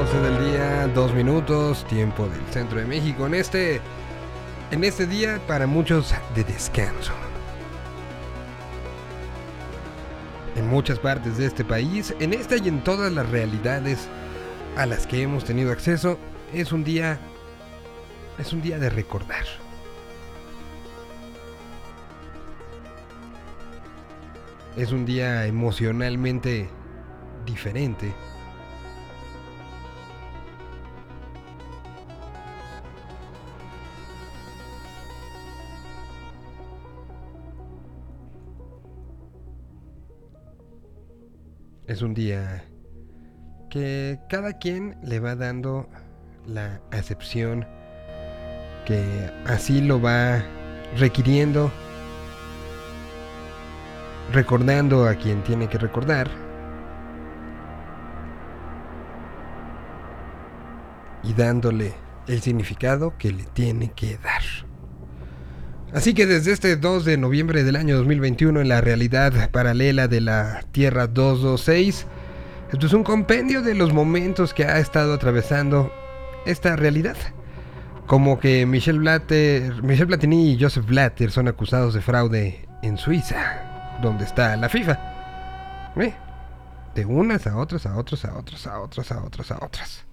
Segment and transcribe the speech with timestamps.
[0.00, 3.26] 12 del día, 2 minutos, tiempo del centro de México.
[3.26, 3.82] En este,
[4.70, 7.12] en este día, para muchos, de descanso.
[10.56, 14.08] En muchas partes de este país, en esta y en todas las realidades
[14.74, 16.18] a las que hemos tenido acceso,
[16.54, 17.20] es un día.
[18.38, 19.44] Es un día de recordar.
[24.78, 26.70] Es un día emocionalmente
[27.44, 28.14] diferente.
[42.00, 42.64] Es un día
[43.68, 45.86] que cada quien le va dando
[46.46, 47.66] la acepción
[48.86, 50.42] que así lo va
[50.96, 51.70] requiriendo,
[54.32, 56.30] recordando a quien tiene que recordar
[61.22, 61.92] y dándole
[62.28, 64.69] el significado que le tiene que dar.
[65.92, 70.20] Así que desde este 2 de noviembre del año 2021 en la realidad paralela de
[70.20, 72.06] la Tierra 226,
[72.72, 75.92] esto es un compendio de los momentos que ha estado atravesando
[76.46, 77.16] esta realidad.
[78.06, 83.98] Como que Michel, Blatter, Michel Platini y Joseph Blatter son acusados de fraude en Suiza,
[84.00, 85.92] donde está la FIFA.
[85.96, 86.14] ¿Eh?
[86.94, 90.09] De unas a otras, a otras, a otras, a otras, a otras, a otras.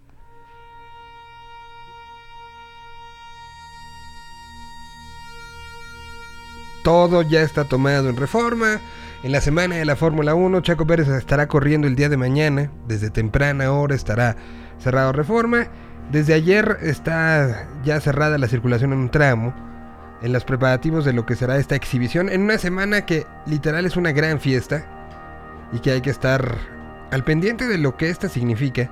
[6.87, 8.79] Todo ya está tomado en reforma.
[9.21, 12.71] En la semana de la Fórmula 1, Chaco Pérez estará corriendo el día de mañana.
[12.87, 14.37] Desde temprana hora estará
[14.79, 15.67] cerrado reforma.
[16.13, 19.53] Desde ayer está ya cerrada la circulación en un tramo.
[20.21, 22.29] En los preparativos de lo que será esta exhibición.
[22.29, 24.85] En una semana que literal es una gran fiesta.
[25.73, 26.57] Y que hay que estar
[27.11, 28.89] al pendiente de lo que esta significa.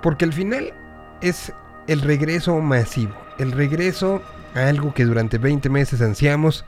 [0.00, 0.72] Porque al final
[1.20, 1.52] es
[1.88, 3.14] el regreso masivo.
[3.38, 4.22] El regreso
[4.54, 6.64] a algo que durante 20 meses ansiamos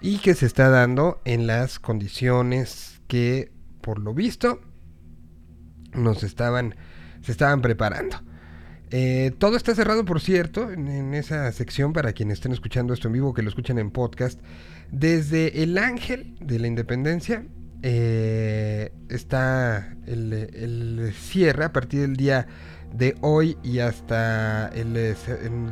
[0.00, 4.60] y que se está dando en las condiciones que, por lo visto,
[5.92, 6.74] nos estaban,
[7.22, 8.22] se estaban preparando.
[8.90, 13.14] Eh, todo está cerrado, por cierto, en, esa sección para quienes estén escuchando esto en
[13.14, 14.40] vivo, que lo escuchen en podcast.
[14.90, 17.46] Desde el Ángel de la Independencia
[17.82, 22.48] eh, está el, el cierre a partir del día
[22.92, 25.16] de hoy y hasta el,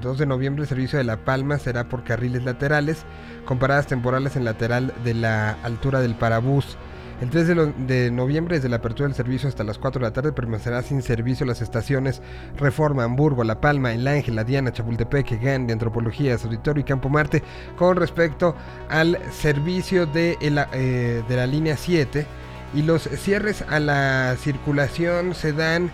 [0.01, 3.05] 2 de noviembre el servicio de La Palma será por carriles laterales,
[3.45, 6.77] con paradas temporales en lateral de la altura del parabús.
[7.21, 7.49] El 3
[7.89, 11.03] de, noviembre, desde la apertura del servicio hasta las 4 de la tarde, permanecerá sin
[11.03, 12.23] servicio las estaciones
[12.57, 17.43] Reforma, Hamburgo, La Palma, El Ángel, La Diana, Chapultepec, Gandhi, Antropología, Auditorio y Campo Marte,
[17.77, 18.55] con respecto
[18.89, 22.25] al servicio de, eh, de la línea 7.
[22.73, 25.91] Y los cierres a la circulación se dan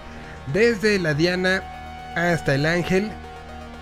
[0.53, 1.63] desde la Diana
[2.17, 3.11] hasta el Ángel,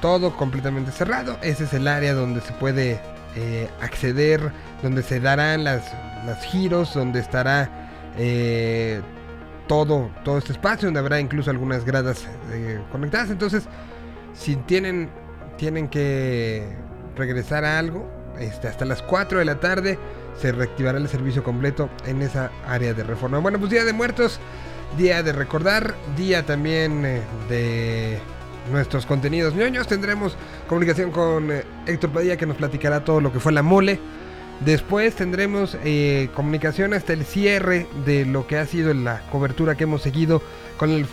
[0.00, 1.38] todo completamente cerrado.
[1.42, 3.00] Ese es el área donde se puede
[3.36, 4.52] eh, acceder,
[4.82, 5.82] donde se darán las,
[6.50, 7.70] giros, donde estará
[8.18, 9.00] eh,
[9.66, 13.30] todo, todo este espacio, donde habrá incluso algunas gradas eh, conectadas.
[13.30, 13.64] Entonces,
[14.34, 15.08] si tienen,
[15.56, 16.76] tienen que
[17.16, 19.98] regresar a algo, este, hasta las 4 de la tarde
[20.40, 23.38] se reactivará el servicio completo en esa área de reforma.
[23.38, 24.40] Bueno, pues Día de Muertos
[24.96, 28.18] día de recordar, día también eh, de
[28.70, 29.86] nuestros contenidos ñoños.
[29.86, 30.36] Tendremos
[30.68, 33.98] comunicación con eh, Héctor Padilla que nos platicará todo lo que fue la mole.
[34.64, 39.84] Después tendremos eh, comunicación hasta el cierre de lo que ha sido la cobertura que
[39.84, 40.40] hemos seguido
[40.76, 41.04] con el,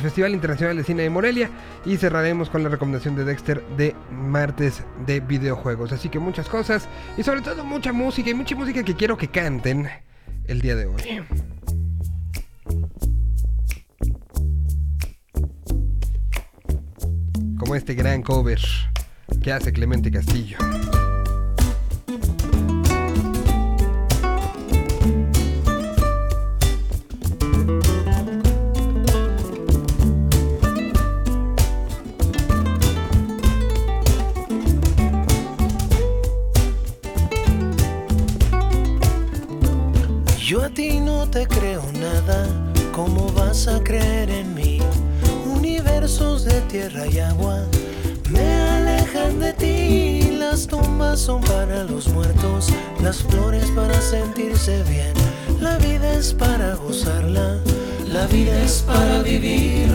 [0.00, 1.50] Festival Internacional de Cine de Morelia
[1.84, 5.90] y cerraremos con la recomendación de Dexter de martes de videojuegos.
[5.90, 9.28] Así que muchas cosas y sobre todo mucha música y mucha música que quiero que
[9.28, 9.88] canten
[10.46, 11.02] el día de hoy.
[17.70, 18.58] Como este gran cover
[19.44, 20.58] que hace Clemente Castillo.
[59.36, 59.89] Es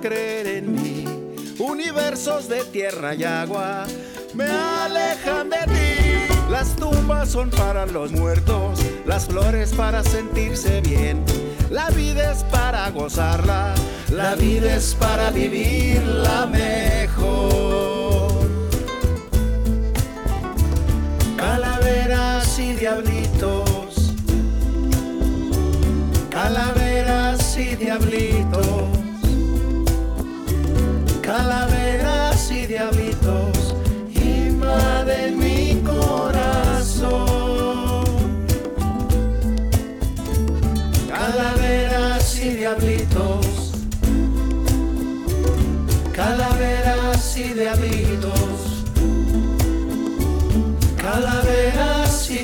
[0.00, 1.04] creer en mí?
[1.58, 3.86] Universos de tierra y agua
[4.34, 6.50] me alejan de ti.
[6.50, 11.24] Las tumbas son para los muertos, las flores para sentirse bien.
[11.70, 13.74] La vida es para gozarla,
[14.10, 17.29] la vida es para vivirla mejor.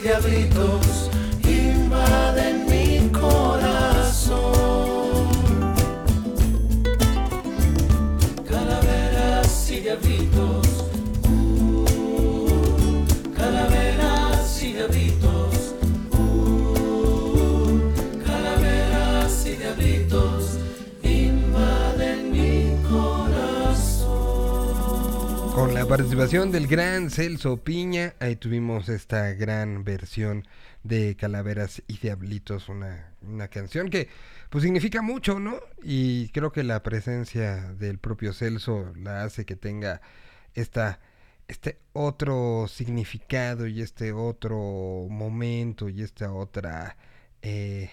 [0.06, 0.85] Calaveras
[25.56, 30.46] Con la participación del gran Celso Piña, ahí tuvimos esta gran versión
[30.82, 34.10] de Calaveras y Diablitos, una, una canción que
[34.50, 35.58] pues significa mucho, ¿no?
[35.82, 40.02] Y creo que la presencia del propio Celso la hace que tenga
[40.52, 41.00] esta,
[41.48, 46.98] este otro significado y este otro momento y esta otra...
[47.40, 47.90] eh,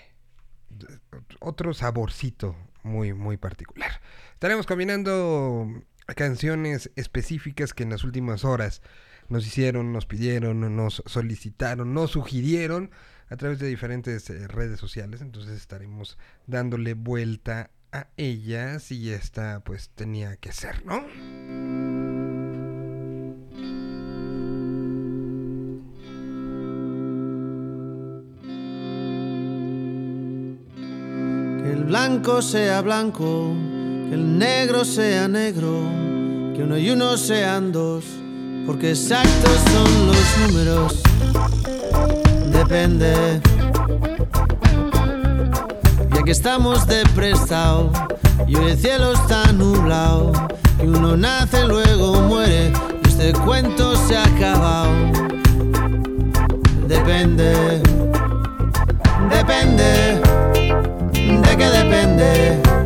[1.40, 4.02] otro saborcito muy, muy particular.
[4.34, 5.68] Estaremos combinando
[6.16, 8.82] canciones específicas que en las últimas horas
[9.30, 12.92] nos hicieron, nos pidieron, nos solicitaron, nos sugirieron
[13.30, 15.22] a través de diferentes eh, redes sociales.
[15.22, 21.06] Entonces estaremos dándole vuelta a ellas y esta pues tenía que ser, ¿no?
[31.62, 33.56] Que el blanco sea blanco,
[34.14, 35.82] que el negro sea negro,
[36.56, 38.04] que uno y uno sean dos,
[38.68, 41.02] porque exactos son los números.
[42.52, 43.42] Depende.
[46.14, 47.92] Ya que estamos de prestado
[48.48, 50.32] y hoy el cielo está nublado,
[50.80, 52.72] y uno nace luego muere,
[53.04, 54.92] y este cuento se ha acabado.
[56.88, 57.82] Depende.
[59.32, 60.22] Depende.
[61.14, 62.83] ¿De qué depende?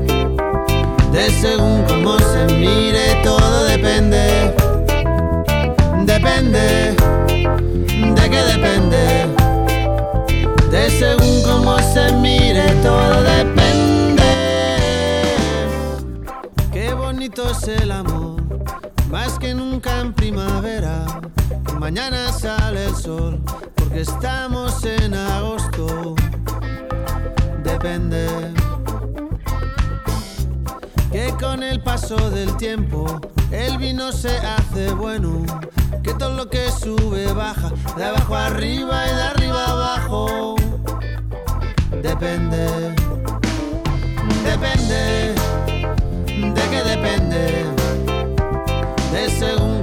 [1.17, 4.53] De según cómo se mire, todo depende.
[6.05, 6.95] Depende.
[8.15, 9.25] ¿De qué depende?
[10.69, 14.23] De según cómo se mire, todo depende.
[16.71, 18.39] Qué bonito es el amor,
[19.09, 21.03] más que nunca en primavera.
[21.79, 23.41] Mañana sale el sol,
[23.73, 26.13] porque estamos en agosto
[27.63, 28.27] depende.
[31.33, 33.19] Con el paso del tiempo
[33.51, 35.45] el vino se hace bueno.
[36.03, 40.55] Que todo lo que sube baja, de abajo arriba y de arriba abajo.
[42.01, 42.95] Depende.
[44.43, 45.35] Depende.
[46.25, 47.65] ¿De qué depende?
[49.11, 49.76] De según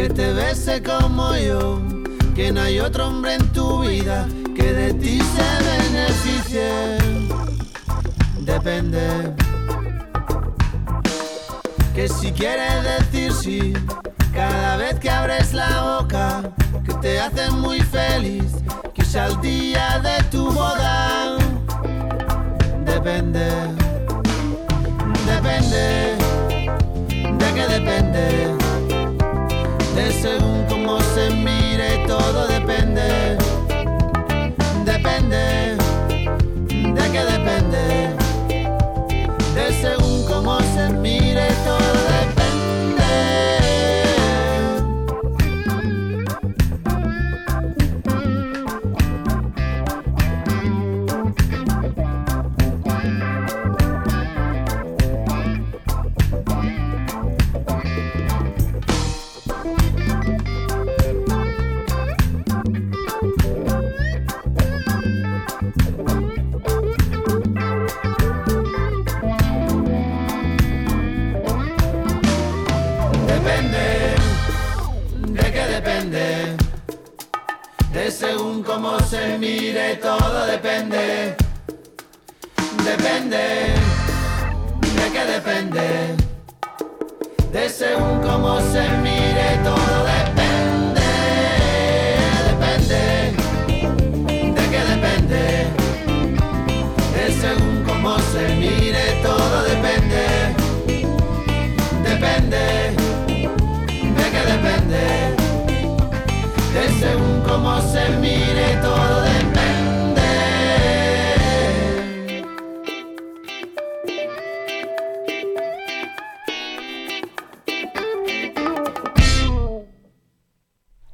[0.00, 1.78] que te bese como yo.
[2.34, 4.26] Que no hay otro hombre en tu vida
[4.56, 6.70] que de ti se beneficie.
[8.38, 9.34] Depende.
[11.94, 13.72] Que si quieres decir sí,
[14.32, 16.50] cada vez que abres la boca,
[16.86, 18.52] que te hace muy feliz,
[18.94, 21.36] que sea el día de tu boda.
[22.86, 23.46] Depende,
[25.26, 26.16] depende,
[27.38, 28.59] de qué depende,
[29.94, 31.59] de según cómo se mire,
[79.38, 81.36] mire, todo depende.
[82.84, 83.74] Depende.
[84.80, 86.16] ¿De qué depende?
[87.52, 91.08] De según cómo se mire, todo depende.
[92.50, 93.00] Depende.
[94.56, 95.42] ¿De qué depende?
[97.14, 100.24] De según cómo se mire, todo depende.
[102.04, 102.62] Depende.
[104.16, 105.02] ¿De qué depende?
[106.74, 108.19] De según cómo se mire,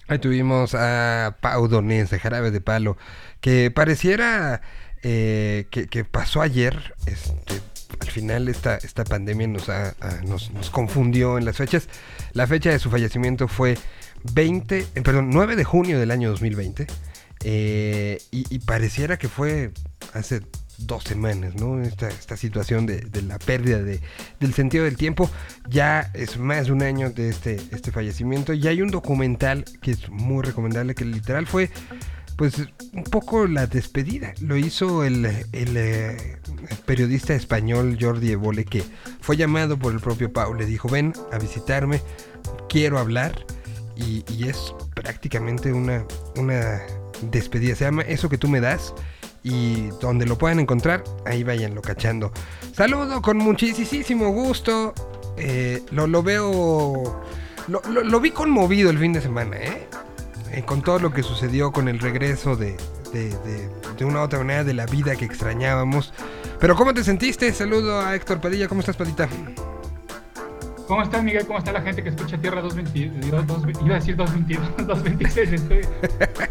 [0.08, 2.96] Ahí tuvimos a Pau Donés de Jarabe de Palo,
[3.40, 4.60] que pareciera
[5.02, 6.94] eh, que, pasó ayer.
[7.06, 7.60] Este,
[8.00, 11.88] al final esta, esta pandemia nos, ha- a- nos confundió en las fechas.
[12.32, 13.76] La fecha de su fallecimiento fue
[14.32, 16.86] 20, eh, perdón, 9 de junio del año 2020.
[17.44, 19.70] eh, y, y pareciera que fue
[20.14, 20.40] hace
[20.78, 21.80] dos semanas, ¿no?
[21.80, 24.00] Esta, esta situación de, de la pérdida de,
[24.40, 25.30] del sentido del tiempo.
[25.68, 28.52] Ya es más de un año de este, este fallecimiento.
[28.52, 31.70] Y hay un documental que es muy recomendable, que literal fue
[32.36, 32.54] pues
[32.92, 34.34] un poco la despedida.
[34.40, 36.36] Lo hizo el, el, eh,
[36.84, 38.84] periodista español Jordi Evole, que
[39.20, 40.54] fue llamado por el propio Pau.
[40.54, 42.00] Le dijo, ven a visitarme,
[42.68, 43.46] quiero hablar.
[43.96, 46.04] Y, y es prácticamente una,
[46.36, 46.82] una
[47.30, 47.74] despedida.
[47.74, 48.92] Se llama Eso que tú me das.
[49.48, 52.32] Y donde lo puedan encontrar, ahí váyanlo cachando.
[52.72, 54.92] Saludo con muchísimo gusto.
[55.36, 57.22] Eh, lo, lo veo...
[57.68, 59.86] Lo, lo- lo vi conmovido el fin de semana, ¿eh?
[60.50, 62.76] Eh, con todo lo que sucedió con el regreso de,
[63.12, 66.12] de, de- de una u otra manera de la vida que extrañábamos.
[66.58, 67.52] Pero ¿cómo te sentiste?
[67.52, 68.66] Saludo a Héctor Padilla.
[68.66, 69.28] ¿Cómo estás, Padita?
[70.86, 71.44] ¿Cómo estás, Miguel?
[71.46, 73.46] ¿Cómo está la gente que escucha Tierra 222?
[73.46, 75.52] 2, iba a decir 222, 226.
[75.60, 75.80] Estoy,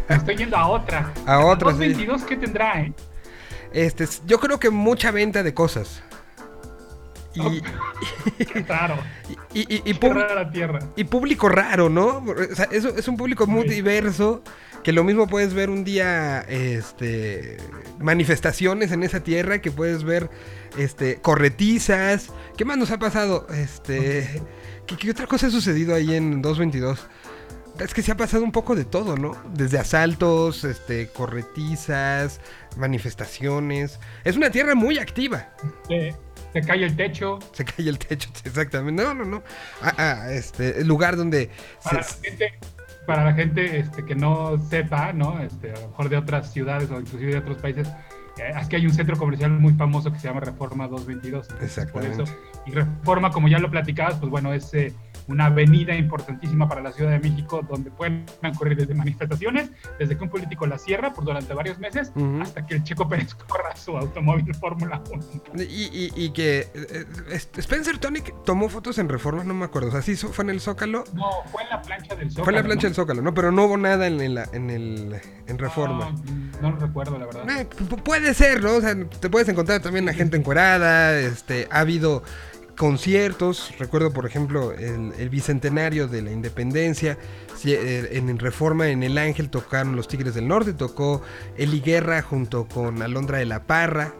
[0.08, 1.12] estoy yendo a otra.
[1.26, 1.78] A otra, sí.
[1.78, 2.92] 222, ¿qué tendrá, eh?
[3.72, 6.02] Este, yo creo que mucha venta de cosas.
[7.34, 7.62] Y,
[8.46, 8.96] Qué raro.
[9.54, 10.78] y, y- y Qué pub- rara la Tierra.
[10.96, 12.18] y público raro, ¿no?
[12.26, 13.74] O sea, es, es un público muy Sí.
[13.76, 14.42] diverso.
[14.82, 17.56] Que lo mismo puedes ver un día, este,
[17.98, 20.30] manifestaciones en esa tierra, que puedes ver,
[20.78, 22.30] este, corretizas.
[22.56, 23.46] ¿Qué más nos ha pasado?
[23.54, 24.42] Este,
[24.86, 27.06] ¿qué, qué otra cosa ha sucedido ahí en 222?
[27.80, 29.36] Es que se ha pasado un poco de todo, ¿no?
[29.52, 32.40] Desde asaltos, este, corretizas,
[32.76, 34.00] manifestaciones.
[34.24, 35.50] Es una tierra muy activa.
[35.86, 36.14] Se,
[36.54, 37.38] se cae el techo.
[37.52, 39.02] Se cae el techo, exactamente.
[39.02, 39.42] No, no, no.
[39.82, 41.50] Ah, ah, este, el lugar donde
[41.84, 42.58] Para se- la gente,
[43.06, 45.38] para la gente este, que no sepa, ¿no?
[45.40, 47.86] Este, a lo mejor de otras ciudades o inclusive de otros países,
[48.68, 51.48] que hay un centro comercial muy famoso que se llama Reforma 222.
[51.50, 52.22] entonces, Por Exactamente.
[52.22, 52.34] eso,
[52.66, 54.92] y Reforma, como ya lo platicabas, pues bueno, es eh,
[55.28, 60.22] una avenida importantísima para la Ciudad de México donde pueden ocurrir desde manifestaciones, desde que
[60.24, 62.12] un político la cierra por durante varios meses,
[62.42, 65.24] hasta que el Checo Pérez corra su automóvil Fórmula 1.
[65.62, 69.88] Y, y- y que eh, eh, Spencer Tonic tomó fotos en Reforma, no me acuerdo.
[69.88, 71.04] O sea, sí fue en el Zócalo.
[71.14, 72.44] No, fue en la plancha del Zócalo.
[72.44, 72.88] Fue en la plancha ¿no?
[72.88, 73.34] del Zócalo, ¿no?
[73.34, 76.10] Pero no hubo nada en, en la- en el, en Reforma.
[76.60, 77.48] No, no lo recuerdo, la verdad.
[77.60, 78.74] Eh, pu- puede ser, ¿no?
[78.76, 82.22] O sea, te puedes encontrar también a gente encuerada, este, ha habido
[82.76, 87.16] conciertos, recuerdo por ejemplo el, el bicentenario de la independencia,
[87.64, 91.22] eh, en, en Reforma en El Ángel tocaron los Tigres del Norte, tocó
[91.56, 94.12] Eli Guerra junto con Alondra de la Parra,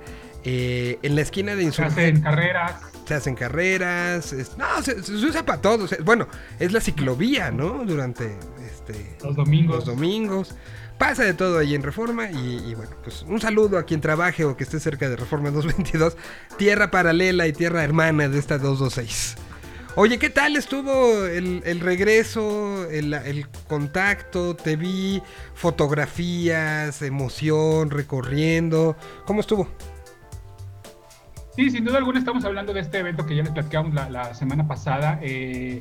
[0.45, 1.85] eh, en la esquina de Se hacen
[2.17, 2.73] Insurgentes carreras.
[3.07, 6.27] se hacen carreras, es- no, se, se usa para todo, o sea, bueno,
[6.59, 7.85] es la ciclovía, ¿no?
[7.85, 9.77] Durante este, Los domingos.
[9.77, 10.55] los domingos.
[10.99, 14.57] Pasa de todo ahí en Reforma y, bueno, pues un saludo a quien trabaje o
[14.57, 16.17] que esté cerca de Reforma 222,
[16.57, 19.37] tierra paralela y tierra hermana de esta 226.
[19.99, 24.55] Oye, ¿qué tal estuvo el, regreso, el, el contacto?
[24.55, 25.23] Te vi
[25.55, 28.95] fotografías, emoción, recorriendo.
[29.25, 29.69] ¿Cómo estuvo?
[31.57, 34.35] Sí, sin duda alguna estamos hablando de este evento que ya les platicamos la, la
[34.35, 35.81] semana pasada, eh,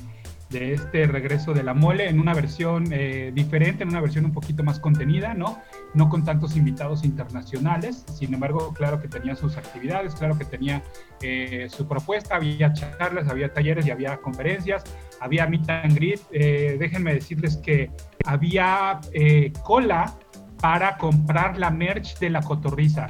[0.55, 4.31] de este regreso de la mole en una versión eh, diferente, en una versión un
[4.31, 5.62] poquito más contenida, ¿no?
[5.93, 10.81] No con tantos invitados internacionales, sin embargo, claro que tenía sus actividades, claro que tenía
[11.21, 14.85] eh, su propuesta, había charlas, había talleres y había conferencias,
[15.19, 16.21] había meet and greet.
[16.31, 17.91] Eh, déjenme decirles que
[18.25, 20.15] había eh, cola
[20.62, 23.07] para comprar la merch de la cotorriza.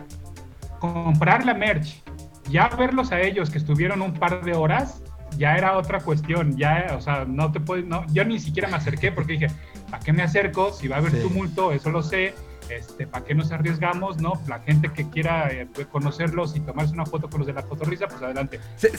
[0.79, 2.03] Comprar la merch
[2.49, 5.01] ya verlos a ellos que estuvieron un par de horas,
[5.37, 8.77] ya era otra cuestión, ya, o sea, no te puedes, no, yo ni siquiera me
[8.77, 9.47] acerqué porque dije,
[9.89, 10.71] ¿para qué me acerco?
[10.73, 11.19] Si va a haber Sí.
[11.21, 12.33] tumulto, eso lo sé,
[12.69, 14.17] este, ¿para qué nos arriesgamos?
[14.17, 17.61] No, la gente que quiera eh, conocerlos y tomarse una foto con los de la
[17.63, 18.59] fotorrisa, pues adelante.
[18.75, 18.91] Se-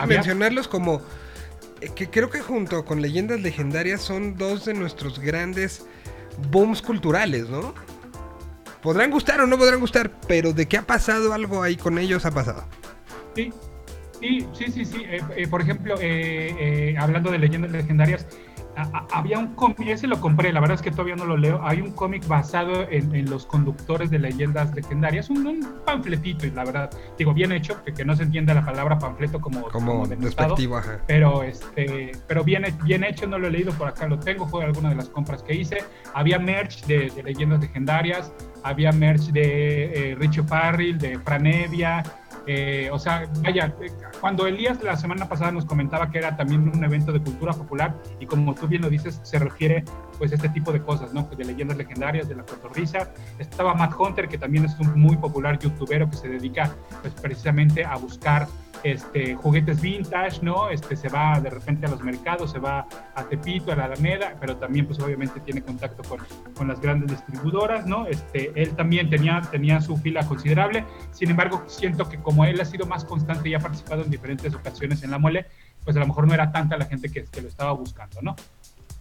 [0.00, 1.02] había- mencionarlos como
[1.80, 5.86] eh, que creo que junto con leyendas legendarias son dos de nuestros grandes
[6.50, 7.74] booms culturales, ¿no?
[8.82, 12.26] podrán gustar o no podrán gustar, pero de que ha pasado algo ahí con ellos,
[12.26, 12.64] ha pasado.
[13.34, 13.50] Sí,
[14.20, 15.02] sí, sí, sí, sí.
[15.04, 18.26] Eh, eh, por ejemplo, eh, hablando de leyendas legendarias,
[19.12, 21.60] había un cómic, ese lo compré, la verdad es que todavía no lo leo.
[21.62, 26.64] Hay un cómic basado en, los conductores de leyendas legendarias, un, un, panfletito, y la
[26.64, 31.42] verdad, digo, bien hecho, que, no se entienda la palabra panfleto como, como, despectivo, pero
[31.42, 34.90] este, pero bien, bien hecho, no lo he leído, por acá lo tengo, fue alguna
[34.90, 35.78] de las compras que hice.
[36.12, 42.02] Había merch de, leyendas legendarias, había merch de eh, Richie Farrell, de Franevia,
[42.46, 43.74] eh, o sea, vaya,
[44.20, 47.94] cuando Elías la semana pasada nos comentaba que era también un evento de cultura popular
[48.20, 49.84] y como tú bien lo dices, se refiere
[50.18, 51.28] pues a este tipo de cosas, ¿no?
[51.36, 53.10] De leyendas legendarias, de la cotorriza.
[53.38, 57.84] Estaba Matt Hunter, que también es un muy popular youtubero que se dedica pues precisamente
[57.84, 58.46] a buscar
[58.84, 60.68] este, juguetes vintage, ¿no?
[60.68, 64.36] Este, se va de repente a los mercados, se va a Tepito, a la Alameda,
[64.38, 66.20] pero también pues obviamente tiene contacto con,
[66.54, 68.06] con las grandes distribuidoras, ¿no?
[68.06, 72.64] Este, él también tenía, tenía su fila considerable, sin embargo siento que como él ha
[72.64, 75.46] sido más constante y ha participado en diferentes ocasiones en la mole,
[75.82, 78.36] pues a lo mejor no era tanta la gente que, que lo estaba buscando, ¿no?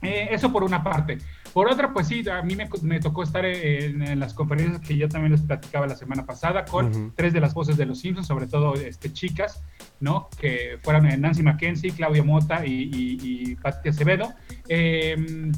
[0.03, 1.17] Eh, eso por una parte.
[1.53, 5.31] Por otra, pues sí, a mí me, tocó estar en, las conferencias que yo también
[5.31, 8.73] les platicaba la semana pasada con tres de las voces de los Simpsons, sobre todo
[8.73, 9.63] este, chicas,
[9.99, 10.29] ¿no?
[10.39, 14.33] Que fueron Nancy McKenzie, Claudia Mota y, y, Patti Acevedo.
[14.67, 15.51] Em,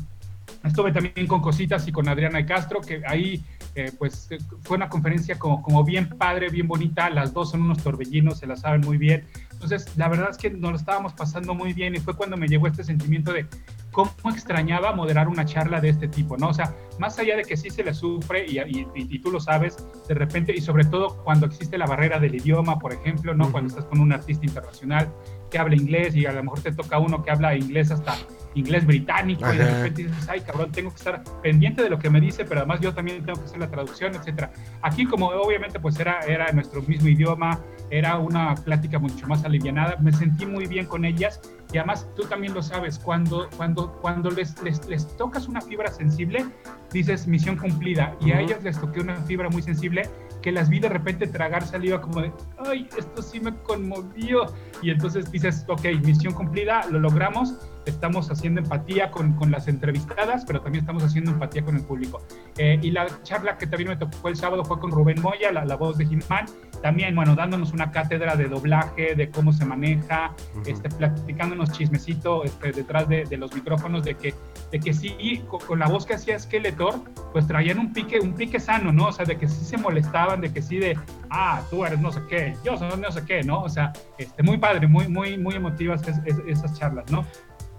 [0.63, 3.43] estuve también con Cositas y con Adriana de Castro, que ahí
[3.75, 4.29] eh, pues
[4.63, 7.09] fue una conferencia como, como bien padre, bien bonita.
[7.09, 9.25] Las dos son unos torbellinos, se la saben muy bien.
[9.51, 12.47] Entonces, la verdad es que nos lo estábamos pasando muy bien y fue cuando me
[12.47, 13.47] llegó este sentimiento de
[13.91, 16.49] cómo extrañaba moderar una charla de este tipo, ¿no?
[16.49, 18.59] O sea, más allá de que sí se le sufre y,
[18.93, 19.77] y, tú lo sabes,
[20.07, 23.49] de repente, y sobre todo cuando existe la barrera del idioma, por ejemplo, ¿no?
[23.51, 25.09] Cuando estás con un artista internacional
[25.49, 28.17] que habla inglés y a lo mejor te toca uno que habla inglés hasta
[28.55, 32.09] inglés británico y de repente dices, ay cabrón, tengo que estar pendiente de lo que
[32.09, 34.51] me dice, pero además yo también tengo que hacer la traducción, etcétera.
[34.81, 39.97] Aquí como obviamente pues era, era nuestro mismo idioma, era una plática mucho más alivianada,
[39.99, 41.39] me sentí muy bien con ellas
[41.71, 45.91] y además tú también lo sabes, cuando, cuando, cuando les, les, les tocas una fibra
[45.91, 46.45] sensible,
[46.91, 50.09] dices misión cumplida y a ellas les toqué una fibra muy sensible
[50.45, 54.45] que las vi de repente tragar saliva como de, ay, esto sí me conmovió.
[54.83, 60.45] Y entonces dices, ok, misión cumplida, lo logramos, estamos haciendo empatía con, con las entrevistadas,
[60.45, 62.21] pero también estamos haciendo empatía con el público.
[62.57, 65.65] Eh, y la charla que también me tocó el sábado fue con Rubén Moya, la,
[65.65, 66.45] la voz de Jimán,
[66.81, 70.33] también, bueno, dándonos una cátedra de doblaje, de cómo se maneja,
[70.65, 74.35] este, platicándonos chismecito este, detrás de, de, los micrófonos, de que,
[74.71, 78.59] de que sí, con, la voz que hacía Skeletor, pues traían un pique, un pique
[78.59, 79.07] sano, ¿no?
[79.07, 80.97] O sea, de que sí se molestaban, de que sí de,
[81.29, 83.61] ah, tú eres no sé qué, yo soy no sé qué, ¿no?
[83.61, 86.01] O sea, este, muy padre, muy, muy, muy emotivas
[86.45, 87.25] esas charlas, ¿no?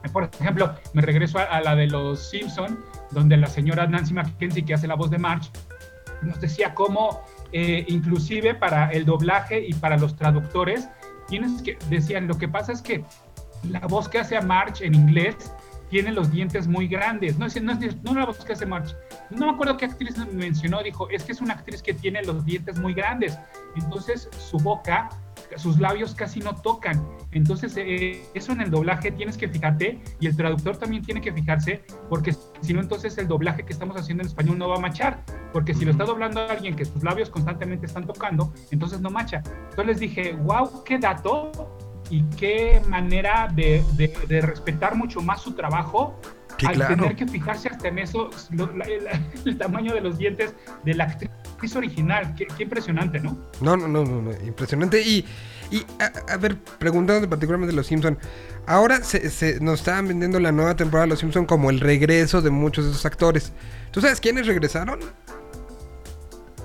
[0.09, 2.79] Por ejemplo, me regreso a, la de los Simpson,
[3.11, 5.51] donde la señora Nancy McKenzie, que hace la voz de March,
[6.23, 10.89] nos decía cómo eh, inclusive para el doblaje y para los traductores,
[11.29, 13.05] tienes que, decían, lo que pasa es que
[13.71, 15.37] la voz que hace a March en inglés
[15.89, 17.39] tiene los dientes muy grandes.
[17.39, 18.95] No es, no es no la voz que hace March.
[19.31, 22.45] No me acuerdo qué actriz mencionó, dijo, es que es una actriz que tiene los
[22.45, 23.39] dientes muy grandes.
[23.77, 25.09] Entonces su boca
[25.57, 27.07] sus labios casi no tocan.
[27.33, 31.33] Entonces, eh, eso en el doblaje tienes que fijarte y el traductor también tiene que
[31.33, 34.81] fijarse, porque si no, entonces el doblaje que estamos haciendo en español no va a
[34.81, 35.23] machar.
[35.53, 39.43] Porque si lo está doblando alguien que sus labios constantemente están tocando, entonces no macha.
[39.71, 41.51] Entonces les dije, wow, qué dato
[42.11, 46.19] y qué manera de, de, respetar mucho más su trabajo
[46.65, 48.31] al tener que fijarse hasta en eso,
[49.45, 52.35] el tamaño de los dientes de la actriz original.
[52.37, 53.37] Qué, impresionante, ¿no?
[53.61, 55.01] No, no, no, no, impresionante.
[55.03, 55.25] Y,
[55.71, 55.85] y
[56.29, 58.19] a, ver, preguntando particularmente de los Simpsons,
[58.67, 62.51] ahora se, nos estaban vendiendo la nueva temporada de los Simpsons como el regreso de
[62.51, 63.53] muchos de esos actores.
[63.91, 65.01] ¿Tú sabes quiénes regresaron?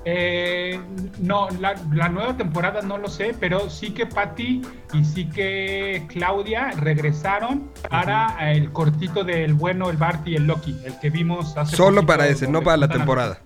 [0.04, 0.80] Eh,
[1.20, 1.74] no, la,
[2.08, 4.62] nueva temporada no lo sé, pero sí que Patty
[4.92, 10.76] y sí que Claudia regresaron para el cortito del bueno, el Bart y el Loki,
[10.84, 13.40] el que vimos hace Solo para ese, no para la temporada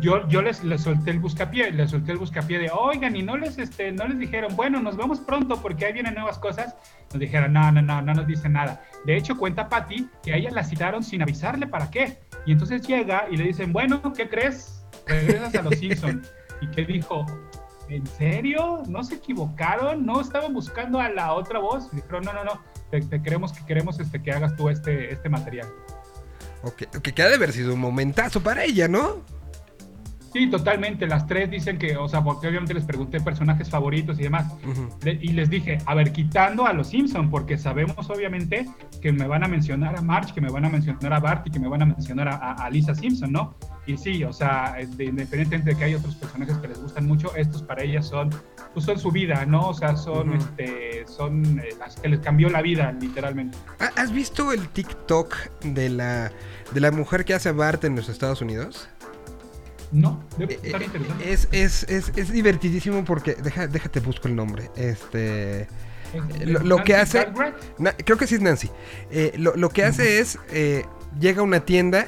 [0.00, 3.36] yo, yo les, les solté el buscapié, les solté el buscapié de, oigan, y no
[3.36, 6.76] les, este, no les dijeron, bueno, nos vemos pronto porque ahí vienen nuevas cosas.
[7.12, 8.82] Nos dijeron, no, no, no, no nos dice nada.
[9.04, 12.18] De hecho, cuenta Patty que a ella la citaron sin avisarle para qué.
[12.46, 14.77] Y entonces llega y le dicen, bueno, ¿qué crees?
[15.08, 16.32] Regresas a los Simpsons.
[16.60, 17.26] y que dijo,
[17.88, 18.82] ¿en serio?
[18.88, 20.04] ¿No se equivocaron?
[20.04, 21.90] ¿No estaban buscando a la otra voz?
[21.90, 25.68] Dijeron, no, no, no, te, queremos, que queremos este, que hagas tú este, este material.
[26.62, 29.22] Ok, que ha de haber sido un momentazo para ella, ¿no?
[30.32, 31.06] Sí, totalmente.
[31.06, 34.52] Las tres dicen que, o sea, porque obviamente les pregunté personajes favoritos y demás.
[35.04, 38.66] y les dije, a ver, quitando a los Simpson, porque sabemos obviamente
[39.00, 41.50] que me van a mencionar a March, que me van a mencionar a Bart y
[41.50, 43.54] que me van a mencionar a, Lisa Simpson, ¿no?
[43.88, 47.62] Y sí, o sea, independientemente de que hay otros personajes que les gustan mucho, estos
[47.62, 48.28] para ellas son,
[48.74, 49.70] pues son su vida, ¿no?
[49.70, 53.56] O sea, son, este, son eh, las que les cambió la vida, literalmente.
[53.96, 56.30] ¿Has visto el TikTok de la,
[56.72, 58.90] de la mujer que hace Bart en los Estados Unidos?
[59.90, 61.32] No, debe eh, estar interesante.
[61.32, 65.66] Es, es, es, es, divertidísimo porque, deja, déjate busco el nombre, este...
[66.44, 67.26] Lo, que hace...
[68.04, 68.70] creo que sí es Nancy.
[69.10, 70.38] Eh, lo, lo, que hace es,
[71.20, 72.06] llega a una tienda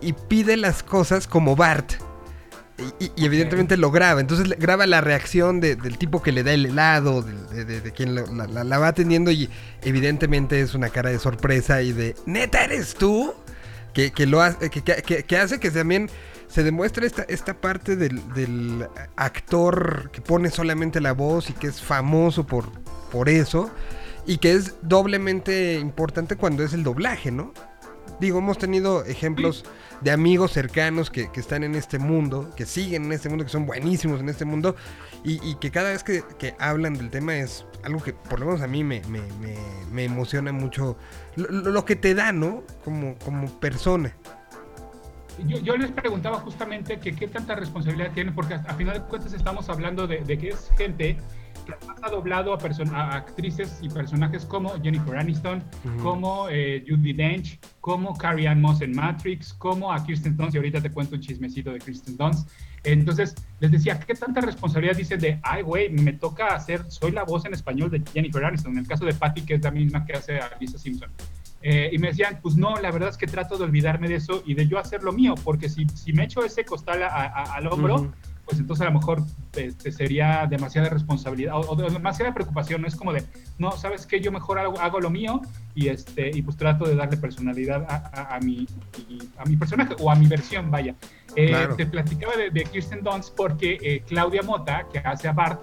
[0.00, 1.94] y pide las cosas como Bart.
[3.00, 4.20] Y, evidentemente lo graba.
[4.20, 8.88] Entonces graba la reacción del tipo que le da el helado, de, quien la, va
[8.88, 9.30] atendiendo.
[9.30, 9.48] Y
[9.82, 13.34] evidentemente es una cara de sorpresa y de ¿Neta eres tú?
[13.94, 16.10] Que, lo hace, que, hace que también
[16.48, 21.80] se demuestre esta, esta parte del, actor que pone solamente la voz y que es
[21.80, 22.70] famoso por,
[23.10, 23.70] por eso.
[24.26, 27.54] Y que es doblemente importante cuando es el doblaje, ¿no?
[28.20, 29.64] Digo, hemos tenido ejemplos
[30.00, 33.66] de amigos cercanos que, están en este mundo, que siguen en este mundo, que son
[33.66, 34.74] buenísimos en este mundo,
[35.22, 38.66] y, que cada vez que, hablan del tema es algo que por lo menos a
[38.66, 39.02] mí me,
[39.96, 40.96] emociona mucho,
[41.36, 42.62] lo, que te da, ¿no?
[42.84, 44.14] Como, como persona.
[45.44, 49.68] Yo, les preguntaba justamente que qué tanta responsabilidad tienen, porque a, final de cuentas estamos
[49.68, 51.18] hablando de, de que es gente
[51.66, 55.62] que ha doblado a, actrices y personajes como Jennifer Aniston,
[56.02, 60.58] como eh, Judy Dench, como Carrie Ann Moss en Matrix, como a Kirsten Dunst, y
[60.58, 62.48] ahorita te cuento un chismecito de Kirsten Dunst.
[62.84, 67.24] Entonces, les decía, ¿qué tanta responsabilidad dicen de, ay, güey, me toca hacer, soy la
[67.24, 70.04] voz en español de Jennifer Aniston, en el caso de Patty, que es la misma
[70.06, 71.10] que hace a Lisa Simpson?
[71.62, 74.42] Eh, y me decían, pues no, la verdad es que trato de olvidarme de eso
[74.46, 78.12] y de yo hacer lo mío, porque si, si me echo ese costal al hombro,
[78.46, 79.22] pues entonces a lo mejor
[79.54, 82.80] este, sería demasiada responsabilidad o, demasiada preocupación.
[82.80, 83.24] No es como de,
[83.58, 84.20] no, ¿sabes qué?
[84.20, 85.42] Yo mejor hago, lo mío
[85.74, 88.66] y, este, y pues trato de darle personalidad a, a, mi,
[89.36, 90.94] a mi personaje o a mi versión, vaya.
[91.34, 95.60] Eh, te platicaba de, Kirsten Dunst porque eh, Claudia Mota, que hace a Bart,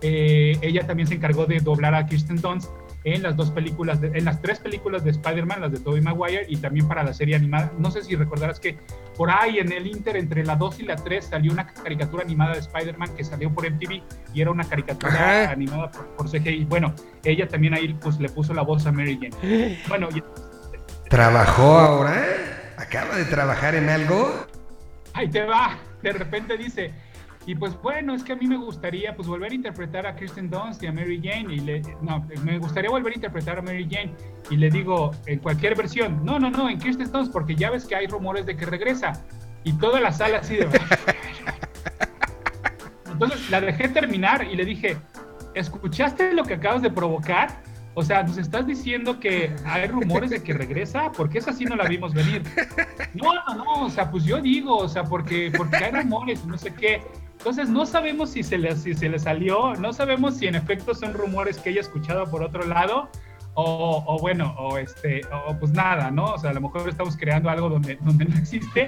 [0.00, 2.70] eh, ella también se encargó de doblar a Kirsten Dunst
[3.04, 6.56] en las dos películas, en las tres películas de Spider-Man, las de Tobey Maguire y
[6.56, 7.70] también para la serie animada.
[7.78, 8.78] No sé si recordarás que
[9.16, 12.54] por ahí en el Inter, entre la 2 y la 3, salió una caricatura animada
[12.54, 16.64] de Spider-Man que salió por MTV y era una caricatura animada por, CGI.
[16.64, 19.78] Bueno, ella también ahí pues, le puso la voz a Mary Jane.
[19.88, 20.08] Bueno,
[21.10, 22.24] ¿Trabajó ahora?
[22.78, 24.46] ¿Acaba de trabajar en algo?
[25.12, 25.78] Ahí te va.
[26.02, 26.92] De repente dice,
[27.46, 30.48] y pues bueno, es que a mí me gustaría pues volver a interpretar a Kristen
[30.48, 31.54] Dunst y a Mary Jane.
[31.54, 34.14] Y le, no, me gustaría volver a interpretar a Mary Jane.
[34.50, 37.84] Y le digo, en cualquier versión, no, no, no, en Kristen Dunst, porque ya ves
[37.84, 39.12] que hay rumores de que regresa.
[39.62, 40.68] Y toda la sala así de...
[43.12, 44.96] Entonces la dejé terminar y le dije,
[45.54, 47.62] ¿escuchaste lo que acabas de provocar?
[47.94, 51.76] O sea, nos estás diciendo que hay rumores de que regresa, porque esa sí no
[51.76, 52.42] la vimos venir.
[53.14, 56.58] No, no, no, o sea, pues yo digo, o sea, porque, porque hay rumores, no
[56.58, 57.00] sé qué.
[57.44, 60.94] Entonces no sabemos si se, le, si se le salió, no sabemos si en efecto
[60.94, 63.10] son rumores que ella ha escuchado por otro lado,
[63.52, 66.24] o, bueno, o este, o pues nada, ¿no?
[66.24, 68.86] O sea, a lo mejor estamos creando algo donde, donde no existe,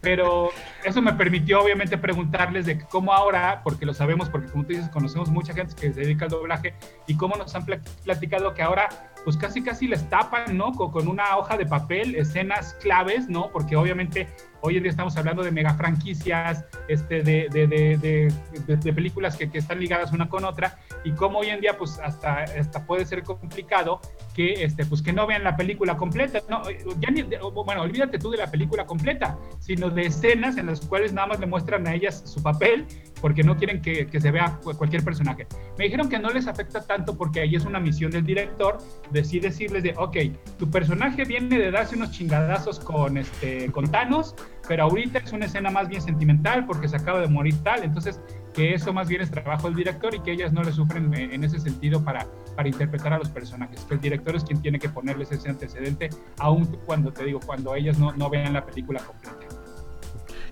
[0.00, 0.48] pero
[0.84, 4.88] eso me permitió obviamente preguntarles de cómo ahora, porque lo sabemos, porque como tú dices,
[4.88, 6.72] conocemos mucha gente que se dedica al doblaje,
[7.06, 7.66] y cómo nos han
[8.04, 8.88] platicado que ahora
[9.24, 10.72] pues casi casi les tapan, ¿no?
[10.72, 13.50] Con, una hoja de papel, escenas claves, ¿no?
[13.52, 14.28] Porque obviamente
[14.60, 19.50] hoy en día estamos hablando de mega franquicias, este, de, de, de, de películas que,
[19.50, 23.06] que, están ligadas una con otra, y cómo hoy en día pues hasta, hasta puede
[23.06, 24.00] ser complicado
[24.34, 26.62] que, este, pues, que no vean la película completa, ¿no?
[27.00, 31.12] Ya ni, bueno, olvídate tú de la película completa, sino de escenas en las cuales
[31.12, 32.86] nada más le muestran a ellas su papel
[33.20, 35.48] porque no quieren que, que, se vea cualquier personaje.
[35.76, 38.78] Me dijeron que no les afecta tanto porque ahí es una misión del director
[39.10, 40.16] de sí decirles de, ok,
[40.58, 44.34] tu personaje viene de darse unos chingadazos con, este, con Thanos,
[44.66, 48.20] pero ahorita es una escena más bien sentimental porque se acaba de morir tal, entonces
[48.54, 51.44] que eso más bien es trabajo del director y que ellas no le sufren en
[51.44, 54.88] ese sentido para, para interpretar a los personajes, que el director es quien tiene que
[54.88, 59.54] ponerles ese antecedente, aun cuando te digo, cuando ellas no, no vean la película completa.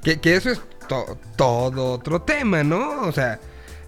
[0.03, 0.63] Que, que eso es
[1.37, 3.03] todo otro tema, ¿no?
[3.03, 3.41] O sea,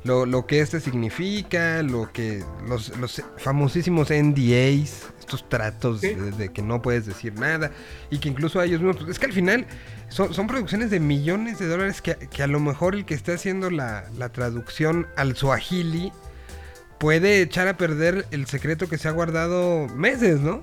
[0.04, 6.62] lo, lo, que este significa, lo que los, los famosísimos NDAs, estos tratos de, que
[6.62, 7.70] no puedes decir nada
[8.10, 9.66] y que incluso a ellos mismos, pues, es que al final
[10.08, 13.34] son, son producciones de millones de dólares que, que, a lo mejor el que está
[13.34, 16.12] haciendo la, la traducción al suajili
[16.98, 20.62] puede echar a perder el secreto que se ha guardado meses, ¿no?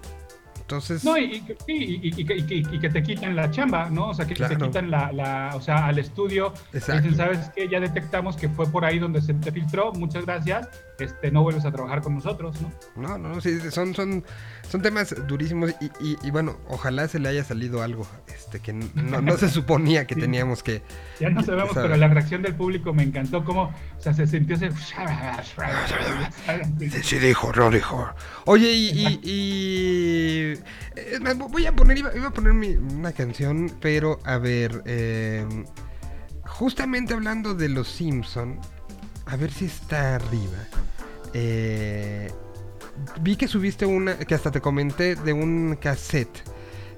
[0.66, 1.04] Entonces...
[1.04, 4.10] No, y, y, que te quiten la chamba, ¿no?
[4.10, 6.54] O sea, que te quitan la, o sea, al estudio.
[6.74, 7.68] Dicen, ¿sabes qué?
[7.70, 10.68] Ya detectamos que fue por ahí donde se te filtró, muchas gracias.
[11.00, 12.72] Este, no vuelves a trabajar con nosotros, ¿no?
[12.96, 14.24] No, no, sí, son, son,
[14.70, 18.74] son temas durísimos y, y, y bueno, ojalá se le haya salido algo este, que
[18.74, 20.22] no, no se suponía que Sí.
[20.22, 20.82] teníamos que...
[21.20, 21.90] Ya no sabemos, ¿sabes?
[21.90, 24.70] pero la reacción del público me encantó, como, o sea, se sintió ese...
[26.80, 28.08] Sí, sí dijo, no dijo.
[28.46, 28.90] Oye, y...
[28.90, 30.54] y- y-
[30.96, 34.82] es más, voy a poner, iba, iba a poner mi- una canción, pero a ver,
[34.86, 35.46] eh,
[36.46, 38.60] justamente hablando de los Simpson,
[39.26, 40.68] a ver si está arriba.
[41.34, 42.32] Eh,
[43.22, 46.44] vi que subiste una, que hasta te comenté de un cassette,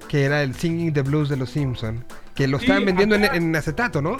[0.08, 3.54] que era el Singing the Blues de los Simpson, que lo Sí, estaban vendiendo en,
[3.56, 4.16] acetato, ¿no?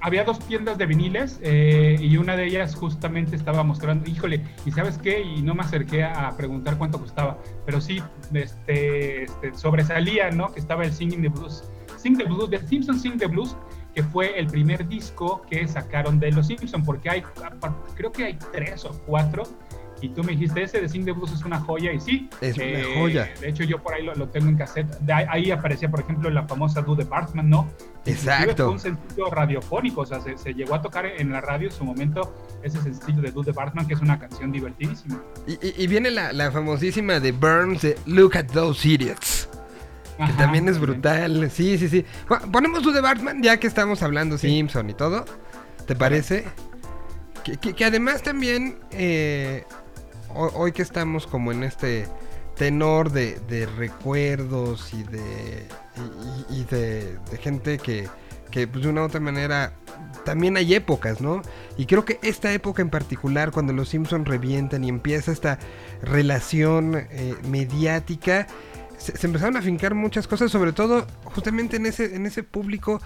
[0.00, 4.70] había dos tiendas de viniles eh, y una de ellas justamente estaba mostrando, híjole, ¿y
[4.70, 5.20] sabes qué?
[5.20, 8.00] Y no me acerqué a preguntar cuánto costaba, pero sí,
[8.32, 10.52] este, este, sobresalía, ¿no?
[10.52, 11.64] Que estaba el Singing the Blues,
[11.96, 13.56] Sing the Blues, The Simpsons Sing the Blues,
[13.96, 17.22] que fue el primer disco que sacaron de los Simpsons, porque hay,
[17.94, 19.44] creo que hay tres o cuatro,
[20.02, 22.28] y tú me dijiste, ese de Sing the Blues es una joya, y sí.
[22.42, 23.30] eh, Es una joya.
[23.40, 24.86] De hecho, yo por ahí lo, lo tengo en cassette.
[25.00, 27.66] De ahí, aparecía, por ejemplo, la famosa Do the Bartman, ¿no?
[28.04, 28.64] Exacto.
[28.66, 31.74] Fue un sencillo radiofónico, o sea, se, se llegó a tocar en la radio en
[31.74, 35.22] su momento ese sencillo de Do the Bartman, que es una canción divertidísima.
[35.46, 39.48] Y, y- y viene la, la famosísima de Burns de Look at Those Idiots.
[40.18, 41.50] Que también es brutal.
[41.50, 42.04] Sí, sí, sí.
[42.28, 44.48] Bueno, ponemos tú de Batman ya que estamos hablando Sí.
[44.48, 45.24] Simpson y todo.
[45.86, 46.44] ¿Te parece?
[47.44, 49.64] Que, que- que además también, eh,
[50.34, 52.06] ho- hoy que estamos como en este
[52.56, 55.66] tenor de, de recuerdos y de,
[56.48, 58.08] y, y- y de, de gente que,
[58.50, 59.74] que pues, de una u otra manera
[60.24, 61.42] también hay épocas, ¿no?
[61.76, 65.58] Y creo que esta época en particular, cuando los Simpsons revientan y empieza esta
[66.02, 68.46] relación eh, mediática,
[69.06, 73.00] se, se empezaron a fincar muchas cosas, sobre todo justamente en ese, en ese público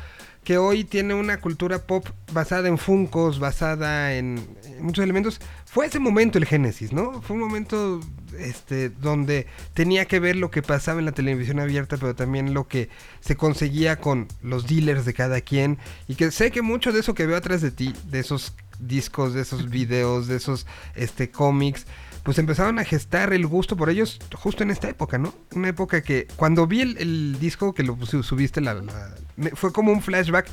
[0.45, 5.41] que hoy tiene una cultura pop basada en funcos, basada en, en muchos elementos.
[5.67, 7.21] Fue ese momento el Génesis, ¿no?
[7.21, 8.01] Fue un momento
[8.39, 12.67] este, donde tenía que ver lo que pasaba en la televisión abierta, pero también lo
[12.67, 12.89] que
[13.21, 15.77] se conseguía con los dealers de cada quien.
[16.09, 19.35] Y que sé que mucho de eso que veo atrás de ti, de esos discos,
[19.35, 21.85] de esos videos, de esos este, cómics,
[22.23, 25.33] pues empezaron a gestar el gusto por ellos justo en esta época, ¿no?
[25.55, 29.51] Una época que cuando vi el, el disco que lo su- subiste, la, la- me-
[29.51, 30.47] fue como un flashback.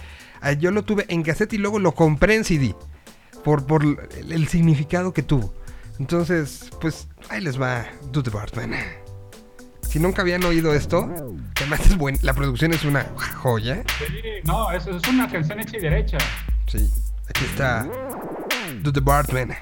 [0.59, 2.75] Yo lo tuve en cassette y luego lo compré en CD
[3.43, 3.97] por, por el,
[4.31, 5.53] el significado que tuvo.
[5.99, 8.71] Entonces, pues ahí les va Do the Bartman.
[9.81, 11.09] Si nunca habían oído esto,
[11.55, 13.05] además es buen, la producción es una
[13.37, 13.83] joya.
[13.97, 14.05] Sí,
[14.43, 16.17] no, eso es una canción hecha y derecha.
[16.67, 16.89] Sí,
[17.29, 17.87] aquí está
[18.83, 19.55] Do the Bartman.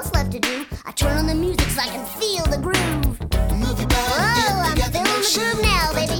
[0.00, 0.64] Else left to do.
[0.86, 3.18] I turn on the music so I can feel the groove.
[3.20, 3.76] Whoa,
[4.64, 6.16] I'm feeling the groove now, baby.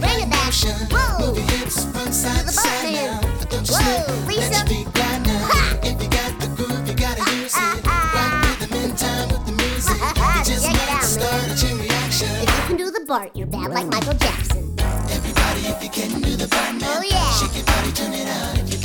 [0.00, 0.52] Bring it back.
[0.90, 1.42] Whoa, to
[2.48, 3.20] the Buckman.
[3.68, 4.60] Whoa, Lisa.
[5.50, 5.78] Ha!
[5.82, 6.14] Check it
[10.94, 13.06] out, man.
[13.06, 14.74] Bart, you're bad like Michael Jackson.
[14.80, 16.82] Everybody, if you can do the Bartman.
[16.82, 17.30] Oh yeah.
[17.34, 18.75] Shake your body, turn it out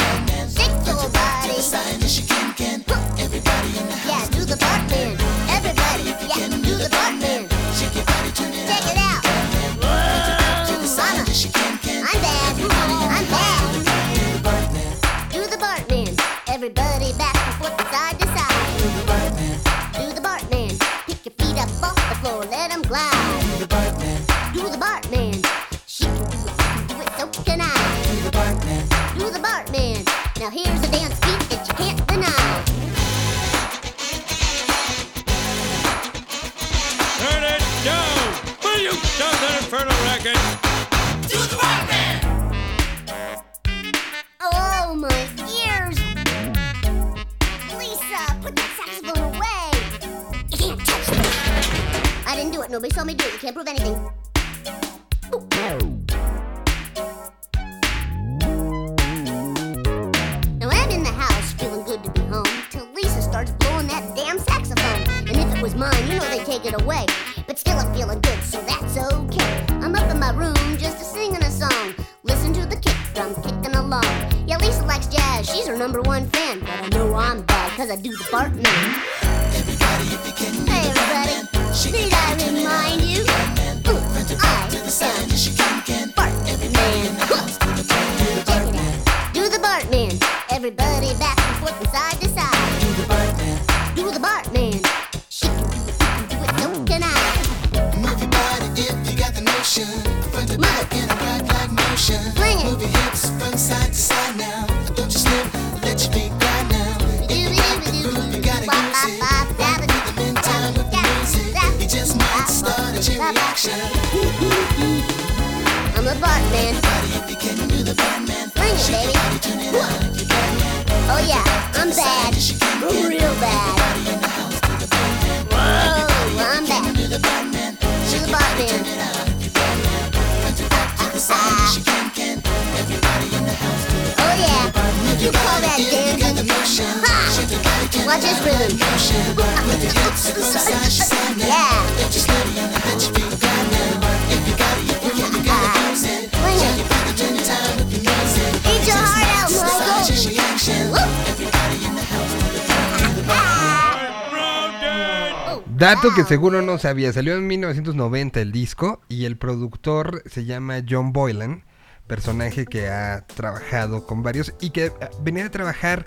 [156.15, 161.13] Que seguro no sabía, salió en 1990 el disco y el productor se llama John
[161.13, 161.63] Boylan,
[162.05, 166.03] personaje que ha trabajado con varios y que eh, venía de trabajar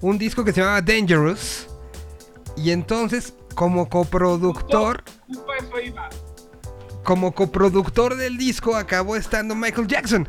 [0.00, 1.68] un disco que se llamaba Dangerous
[2.56, 6.10] y entonces como coproductor, a
[7.04, 10.26] como coproductor del disco acabó estando Michael Jackson.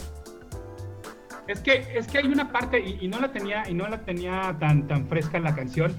[1.48, 4.04] Es que, es que hay una parte, y, y no la tenía, y no la
[4.06, 5.96] tenía tan, tan fresca la canción.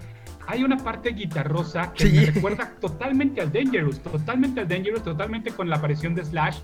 [0.48, 2.16] Hay una parte guitarrosa que Sí.
[2.16, 6.58] me recuerda totalmente al Dangerous, totalmente al Dangerous, totalmente con la aparición de Slash.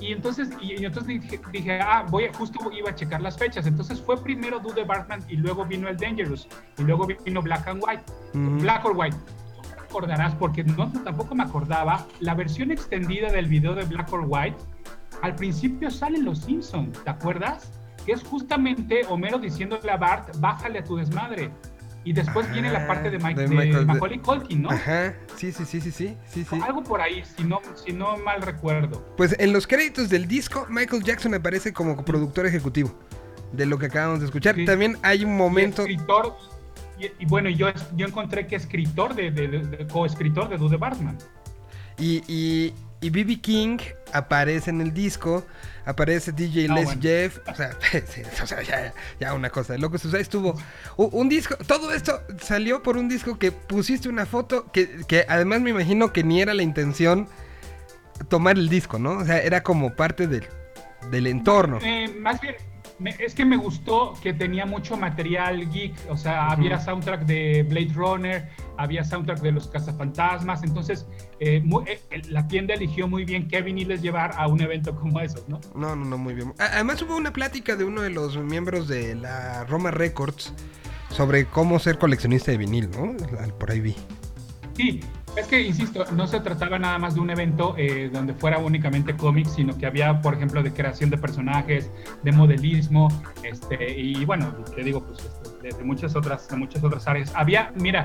[0.00, 3.66] Y entonces, y, y entonces dije, dije, ah, voy justo iba a checar las fechas.
[3.66, 6.48] Entonces fue primero Do the Bartman y luego vino el Dangerous.
[6.78, 8.02] Y luego vino Black and White.
[8.34, 8.58] Ujú.
[8.60, 9.16] Black or White.
[9.62, 14.24] Te recordarás, porque no, tampoco me acordaba, la versión extendida del video de Black or
[14.26, 14.56] White,
[15.22, 17.70] al principio salen los Simpsons, ¿te acuerdas?
[18.04, 21.50] Que es justamente Homero diciéndole a Bart, bájale a tu desmadre.
[22.04, 24.70] Y después viene la parte de, Mike, de de Michael- de- Macaulay Culkin, ¿no?
[24.70, 26.60] Ajá, sí, sí, sí, sí, sí, sí, sí.
[26.62, 29.02] Algo por ahí, si no, si no mal recuerdo.
[29.16, 32.94] Pues en los créditos del disco, Michael Jackson aparece como productor ejecutivo
[33.52, 34.54] de lo que acabamos de escuchar.
[34.54, 34.64] Sí.
[34.66, 35.86] También hay un momento...
[35.88, 36.36] Y escritor,
[36.98, 40.76] y, y bueno, yo, yo encontré que escritor de, de, de- de- coescritor de the
[40.76, 41.16] Bartman.
[41.98, 43.40] Y, y, y B.B.
[43.40, 43.78] King
[44.12, 45.44] aparece en el disco,
[45.84, 47.02] aparece DJ Ah, Les bueno.
[47.02, 47.76] Jeff, o sea,
[48.06, 50.04] sí, o sea, ya, ya una cosa de locos.
[50.04, 50.58] O sea, estuvo
[50.96, 55.60] un disco, todo esto salió por un disco que pusiste una foto que, que además
[55.60, 57.28] me imagino que ni era la intención
[58.28, 59.18] tomar el disco, ¿no?
[59.18, 60.46] O sea, era como parte del,
[61.10, 61.78] del entorno.
[61.82, 62.54] Eh, más bien,
[62.98, 67.62] me- es que me gustó que tenía mucho material geek, o sea, había soundtrack de
[67.68, 71.06] Blade Runner, había soundtrack de los cazafantasmas, entonces
[71.40, 75.20] eh, muy- eh, la tienda eligió muy bien qué viniles llevar a un evento como
[75.20, 75.60] esos, ¿no?
[75.74, 76.52] No, no, no, muy bien.
[76.58, 80.52] Además hubo una plática de uno de los miembros de la Roma Records
[81.10, 83.14] sobre cómo ser coleccionista de vinil, ¿no?
[83.58, 83.96] Por ahí vi.
[84.76, 85.00] Sí,
[85.36, 89.16] Es que, insisto, no se trataba nada más de un evento eh, donde fuera únicamente
[89.16, 91.90] cómics, sino que había, por ejemplo, de creación de personajes,
[92.22, 93.08] de modelismo,
[93.42, 97.32] este, y bueno, te digo, pues este, de, muchas otras, de muchas otras áreas.
[97.34, 98.04] Había, mira,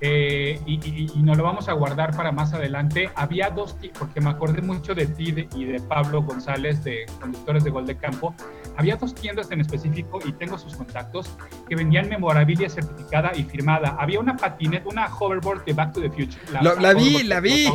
[0.00, 4.30] eh, y, y, nos lo vamos a guardar para más adelante, había dos, porque me
[4.30, 8.34] acordé mucho de ti y de Pablo González, de conductores de Gol de Campo,
[8.76, 11.30] había dos tiendas en específico, y tengo sus contactos,
[11.68, 13.96] que vendían memorabilia certificada y firmada.
[13.98, 16.40] Había una patineta, una hoverboard de Back to the Future.
[16.52, 17.66] La, la, vi, la vi.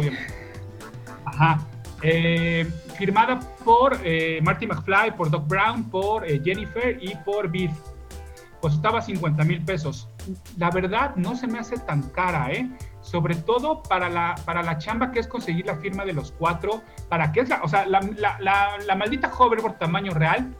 [1.26, 1.60] Ajá.
[2.02, 2.68] Eh,
[2.98, 7.72] firmada por eh, Marty McFly, por Doc Brown, por eh, Jennifer y por Biff.
[8.66, 10.10] Costaba 50 mil pesos.
[10.58, 12.68] La verdad no se me hace tan cara, ¿eh?
[13.02, 16.82] Sobre todo para la, para la chamba que es conseguir la firma de los cuatro,
[17.08, 20.52] para que es la, o sea, la, la, la maldita hoverboard tamaño real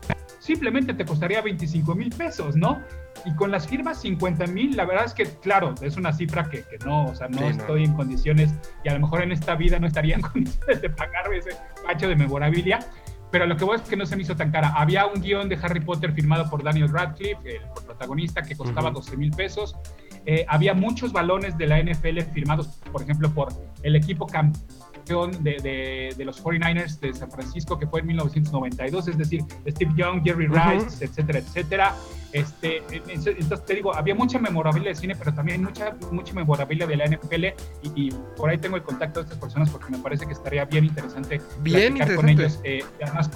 [0.46, 2.80] simplemente te costaría 25 mil pesos, ¿no?
[3.26, 6.62] Y con las firmas 50 mil, la verdad es que, claro, es una cifra que,
[6.62, 8.54] que no, o sea, no estoy en condiciones,
[8.84, 12.08] y a lo mejor en esta vida no estaría en condiciones de pagar ese pacho
[12.08, 12.80] de memorabilia,
[13.36, 14.70] pero lo que voy es que no se me hizo tan cara.
[14.78, 19.18] Había un guion de Harry Potter firmado por Daniel Radcliffe, el protagonista, que costaba 12
[19.18, 19.76] mil pesos.
[20.26, 23.50] Eh, había muchos balones de la NFL firmados, por ejemplo, por
[23.84, 29.18] el equipo campeón de, de, los 49ers de San Francisco, que fue en 1992, es
[29.18, 31.94] decir, Steve Young, Jerry Rice, etcétera, etcétera.
[32.36, 36.98] Este, entonces te digo, había mucha memorabilia de cine, pero también mucha, mucha memorabilia de
[36.98, 37.46] la NFL
[37.96, 40.84] y, por ahí tengo el contacto de estas personas porque me parece que estaría bien
[40.84, 42.60] interesante bien platicar con ellos.
[42.66, 43.32] Eh, además,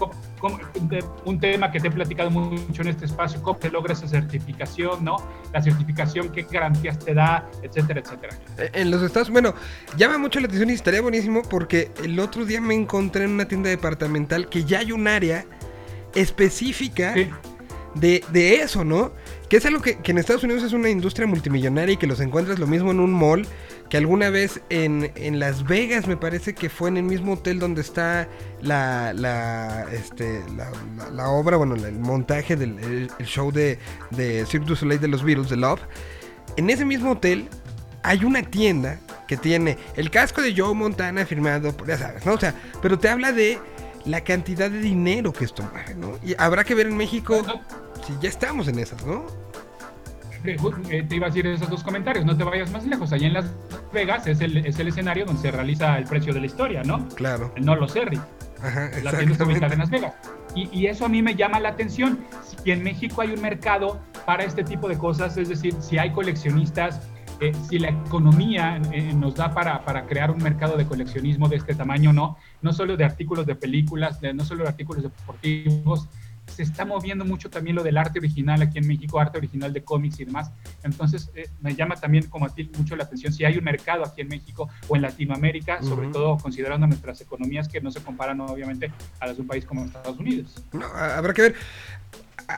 [1.23, 5.01] un tema que te he platicado mucho en este espacio, cómo se logra esa certificación,
[5.05, 5.15] ¿no?
[5.53, 8.35] La certificación, qué garantías te da, etcétera, etcétera.
[8.57, 9.53] Eh, en los estados, bueno,
[9.95, 13.45] llama mucho la atención y estaría buenísimo porque el otro día me encontré en una
[13.45, 15.45] tienda departamental que ya hay un área
[16.13, 17.15] específica
[17.99, 19.11] de, eso, ¿no?
[19.49, 22.59] Que es algo que, en Estados Unidos es una industria multimillonaria y que los encuentras
[22.59, 23.47] lo mismo en un mall
[23.89, 27.81] que alguna vez en, Las Vegas me parece que fue en el mismo hotel donde
[27.81, 28.27] está
[28.61, 30.43] la, la, este,
[31.11, 33.79] la, obra, bueno, el montaje del show de,
[34.11, 35.81] de Cirque du Soleil de los Beatles, de Love.
[36.57, 37.47] En ese mismo hotel
[38.03, 42.33] hay una tienda que tiene el casco de Joe Montana firmado, ya sabes, ¿no?
[42.33, 43.59] O sea, pero te habla de
[44.05, 46.17] la cantidad de dinero que esto mueve, ¿no?
[46.23, 47.43] Y habrá que ver en México
[48.05, 49.25] si ya estamos en esas, ¿no?
[50.43, 53.11] Eh, te iba a decir esos dos comentarios, no te vayas más lejos.
[53.11, 53.45] Allá en Las
[53.91, 57.07] Vegas es el, es el escenario donde se realiza el precio de la historia, ¿no?
[57.09, 57.53] Claro.
[57.59, 58.21] No lo sé, Rick.
[58.61, 60.13] Ajá, la tienda en Las Vegas.
[60.55, 62.19] Y, y, eso a mí me llama la atención.
[62.63, 66.11] Si en México hay un mercado para este tipo de cosas, es decir, si hay
[66.11, 67.01] coleccionistas,
[67.39, 71.57] eh, si la economía eh, nos da para, para, crear un mercado de coleccionismo de
[71.57, 76.09] este tamaño, no, no solo de artículos de películas, no solo de artículos deportivos,
[76.49, 79.83] se está moviendo mucho también lo del arte original aquí en México, arte original de
[79.83, 80.51] cómics y demás.
[80.83, 84.03] Entonces, eh, me llama también como a ti mucho la atención si hay un mercado
[84.03, 88.41] aquí en México o en Latinoamérica, sobre todo considerando nuestras economías que no se comparan
[88.41, 90.63] obviamente a las de un país como Estados Unidos.
[90.73, 91.55] No, habrá que ver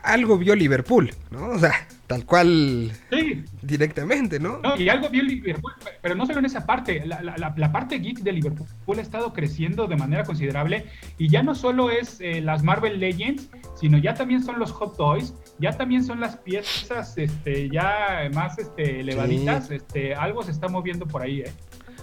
[0.04, 1.50] algo vio Liverpool, ¿no?
[1.50, 2.92] O sea, tal cual
[3.62, 4.60] directamente, ¿no?
[4.60, 4.78] ¿no?
[4.78, 8.20] Y algo vio Liverpool, pero no solo en esa parte, la, la, la, parte geek
[8.20, 8.68] de Liverpool
[9.00, 10.86] ha estado creciendo de manera considerable
[11.18, 14.98] y ya no solo es eh, las Marvel Legends, sino ya también son los Hot
[14.98, 20.68] Toys, ya también son las piezas este, ya más este, elevaditas, este, algo se está
[20.68, 21.52] moviendo por ahí, ¿eh?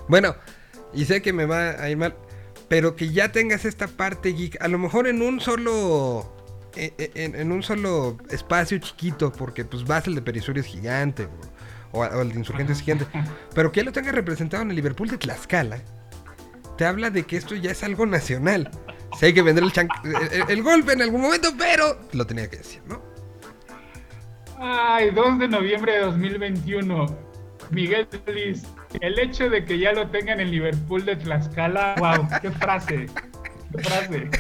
[0.09, 0.35] Bueno,
[0.95, 2.15] y sé que me va a ir mal,
[2.69, 6.38] pero que ya tengas esta parte geek, a lo mejor en un solo
[6.77, 11.29] en, un solo espacio chiquito, porque pues vas el de Perisur es gigante,
[11.93, 13.07] o, el de Insurgentes es gigante,
[13.55, 15.79] pero que lo tenga representado en el Liverpool de Tlaxcala,
[16.77, 18.71] te habla de que esto ya es algo nacional.
[19.19, 19.73] Si hay que vender el,
[20.49, 23.03] el, golpe en algún momento, pero lo tenía que decir, ¿no?
[24.61, 27.07] Ay, 2 de noviembre de 2021.
[27.71, 28.63] Miguel Feliz,
[29.01, 33.07] el hecho de que ya lo tengan en Liverpool de Tlaxcala, wow, qué frase.
[33.73, 34.31] Frase.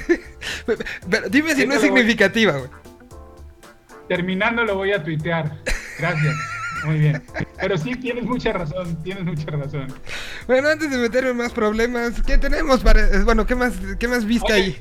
[1.10, 2.70] Pero dime si no es significativa, güey.
[4.08, 5.52] Terminando lo voy a tuitear.
[5.98, 6.36] Gracias.
[6.84, 7.22] Muy bien.
[7.60, 9.88] Pero sí, tienes mucha razón, tienes mucha razón.
[10.46, 13.24] Bueno, antes de meterme en más problemas, ¿qué tenemos para...
[13.24, 14.78] Bueno, ¿qué más, qué más viste ahí?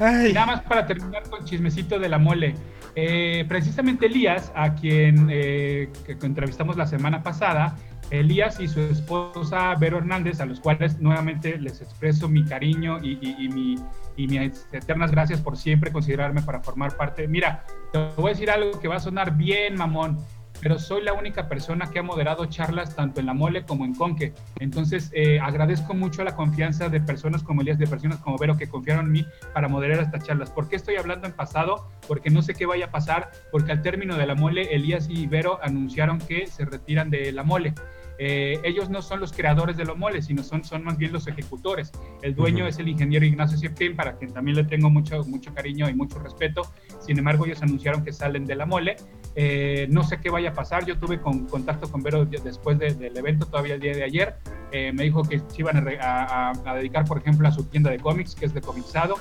[0.00, 2.54] nada más para terminar con chismecito de la mole.
[2.94, 5.90] Eh, precisamente Elías, a quien eh,
[6.22, 7.76] entrevistamos la semana pasada,
[8.10, 13.48] Elías y su esposa Vero Hernández, a los cuales nuevamente les expreso mi cariño y,
[13.48, 13.76] mi,
[14.16, 17.26] mis eternas gracias por siempre considerarme para formar parte.
[17.26, 20.18] Mira, te voy a decir algo que va a sonar bien, mamón,
[20.60, 23.94] pero soy la única persona que ha moderado charlas tanto en la mole como en
[23.94, 24.32] Conque.
[24.58, 28.68] Entonces, eh, agradezco mucho la confianza de personas como Elías, de personas como Vero, que
[28.68, 30.50] confiaron en mí para moderar estas charlas.
[30.50, 31.88] ¿Por qué estoy hablando en pasado?
[32.08, 35.26] Porque no sé qué vaya a pasar, porque al término de la mole, Elías y
[35.26, 37.74] Vero anunciaron que se retiran de la mole.
[38.18, 41.26] Eh, ellos no son los creadores de los moles, sino son, son más bien los
[41.26, 41.92] ejecutores.
[42.22, 45.88] El dueño es el ingeniero Ignacio Septim, para quien también le tengo mucho, mucho cariño
[45.88, 46.62] y mucho respeto.
[47.00, 48.96] Sin embargo, ellos anunciaron que salen de la mole.
[49.34, 50.86] Eh, no sé qué vaya a pasar.
[50.86, 54.36] Yo tuve con, contacto con Vero después del evento, todavía el día de ayer.
[54.72, 57.98] Eh, me dijo que se iban a, a, dedicar, por ejemplo, a su tienda de
[57.98, 59.16] cómics, que es de comixado.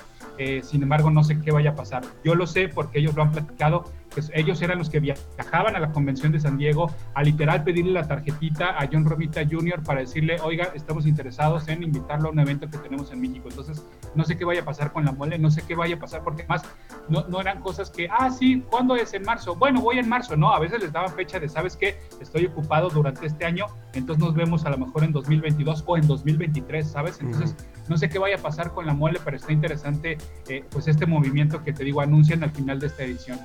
[0.63, 2.03] sin embargo, no sé qué vaya a pasar.
[2.23, 3.85] Yo lo sé porque ellos lo han platicado
[4.33, 8.07] ellos eran los que viajaban a la convención de San Diego a literal pedirle la
[8.07, 9.83] tarjetita a John Romita Jr.
[9.83, 13.47] para decirle, oiga, estamos interesados en invitarlo a un evento que tenemos en México.
[13.49, 13.85] Entonces,
[14.15, 16.23] no sé qué vaya a pasar con la mole, no sé qué vaya a pasar,
[16.23, 16.63] porque más
[17.09, 19.55] no, no eran cosas que, ah, sí, ¿cuándo es en marzo?
[19.55, 21.97] Bueno, voy en marzo, no, a veces les daban fecha de, ¿sabes qué?
[22.21, 26.07] Estoy ocupado durante este año, entonces nos vemos a lo mejor en 2022 o en
[26.07, 27.19] 2023, ¿sabes?
[27.19, 27.55] Entonces,
[27.87, 31.05] no sé qué vaya a pasar con la mole, pero está interesante, eh, pues este
[31.05, 33.39] movimiento que te digo, anuncian al final de esta edición.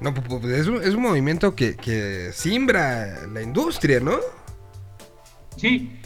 [0.00, 4.18] No, pues, pues es un, es un movimiento que, que simbra la industria, ¿no?
[5.56, 5.98] Sí,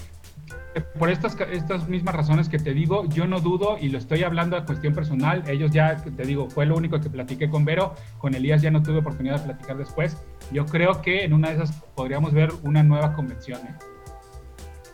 [0.99, 4.57] por estas, estas mismas razones que te digo, yo no dudo y lo estoy hablando
[4.57, 5.43] a cuestión personal.
[5.49, 7.95] Ellos ya, te digo, fue lo único que platiqué con Vero.
[8.18, 10.16] Con Elías ya no tuve oportunidad de platicar después.
[10.53, 13.61] Yo creo que en una de esas podríamos ver una nueva convención.
[13.61, 13.74] ¿eh?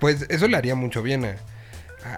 [0.00, 1.36] Pues eso le haría mucho bien a,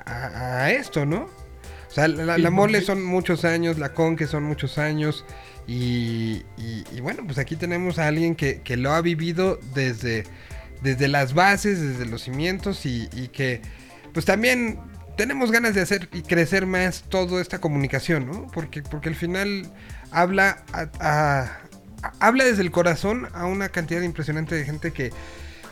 [0.06, 1.22] a, esto, ¿no?
[1.22, 5.24] O sea, la, mole son muchos años, la con que son muchos años.
[5.70, 6.42] Y,
[7.02, 10.24] bueno, pues aquí tenemos a alguien que, lo ha vivido desde,
[10.82, 13.60] desde las bases, desde los cimientos y, que
[14.14, 14.80] pues también
[15.16, 18.46] tenemos ganas de hacer y crecer más toda esta comunicación, ¿no?
[18.46, 19.70] Porque, porque al final
[20.10, 20.64] habla,
[22.18, 25.12] habla desde el corazón a una cantidad impresionante de gente que,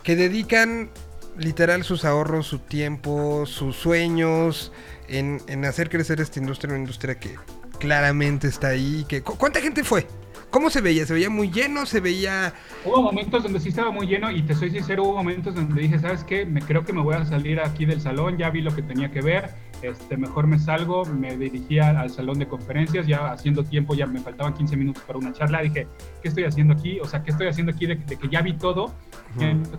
[0.02, 0.90] que dedican
[1.38, 4.72] literal sus ahorros, su tiempo, sus sueños
[5.08, 7.36] en, en hacer crecer esta industria, una industria que,
[7.76, 9.04] claramente está ahí.
[9.08, 10.06] Que, ¿Cuánta gente fue?
[10.50, 11.04] ¿Cómo se veía?
[11.06, 11.86] ¿Se veía muy lleno?
[11.86, 12.54] ¿Se veía...?
[12.84, 15.98] Hubo momentos donde sí estaba muy lleno y te soy sincero, hubo momentos donde dije,
[15.98, 16.46] ¿sabes qué?
[16.46, 19.10] Me creo que me voy a salir aquí del salón, ya vi lo que tenía
[19.10, 23.94] que ver este, mejor me salgo, me dirigía al salón de conferencias, ya haciendo tiempo,
[23.94, 25.86] ya me faltaban 15 minutos para una charla, dije,
[26.22, 26.98] ¿qué estoy haciendo aquí?
[27.00, 28.92] O sea, ¿qué estoy haciendo aquí de, que ya vi todo?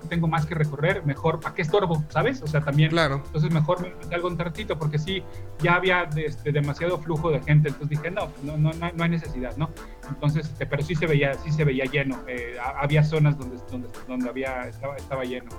[0.10, 2.04] tengo más que recorrer, mejor, ¿para qué estorbo?
[2.10, 2.44] ¿Sabes?
[2.44, 3.24] O sea, también, claro.
[3.26, 5.24] entonces mejor me salgo un ratito, porque sí,
[5.64, 9.58] ya había este, demasiado flujo de gente, entonces dije, no, no, no, no hay necesidad,
[9.58, 9.72] ¿no?
[10.08, 13.90] Entonces, este, pero sí se veía, sí se veía lleno, eh, había zonas donde, donde,
[14.08, 15.50] donde había, estaba, estaba lleno.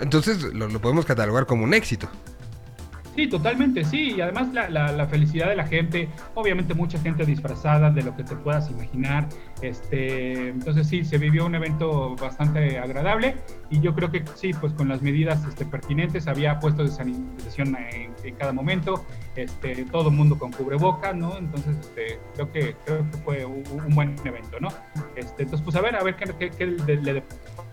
[0.00, 2.08] Entonces, lo, lo podemos catalogar como un éxito.
[3.16, 4.14] Sí, totalmente, sí.
[4.16, 8.24] Y además la, la, felicidad de la gente, obviamente mucha gente disfrazada de lo que
[8.24, 9.28] te puedas imaginar.
[9.62, 13.34] Este, entonces sí, se vivió un evento bastante agradable
[13.68, 17.76] y yo creo que sí, pues con las medidas este, pertinentes, había puestos de sanitización
[17.76, 19.04] en, cada momento,
[19.36, 21.36] este, todo el mundo con cubreboca, ¿no?
[21.36, 24.68] Entonces este, creo, que, creo que fue un, buen evento, ¿no?
[25.16, 27.22] Este, entonces, pues a ver, a ver qué, qué, le, le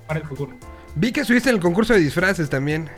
[0.08, 0.58] para el futuro.
[0.96, 2.90] Vi que estuviste en el concurso de disfraces también.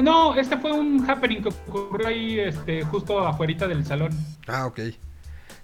[0.00, 4.10] No, este fue un happening que ocurrió ahí este, justo afuera del salón.
[4.46, 4.80] Ah, ok.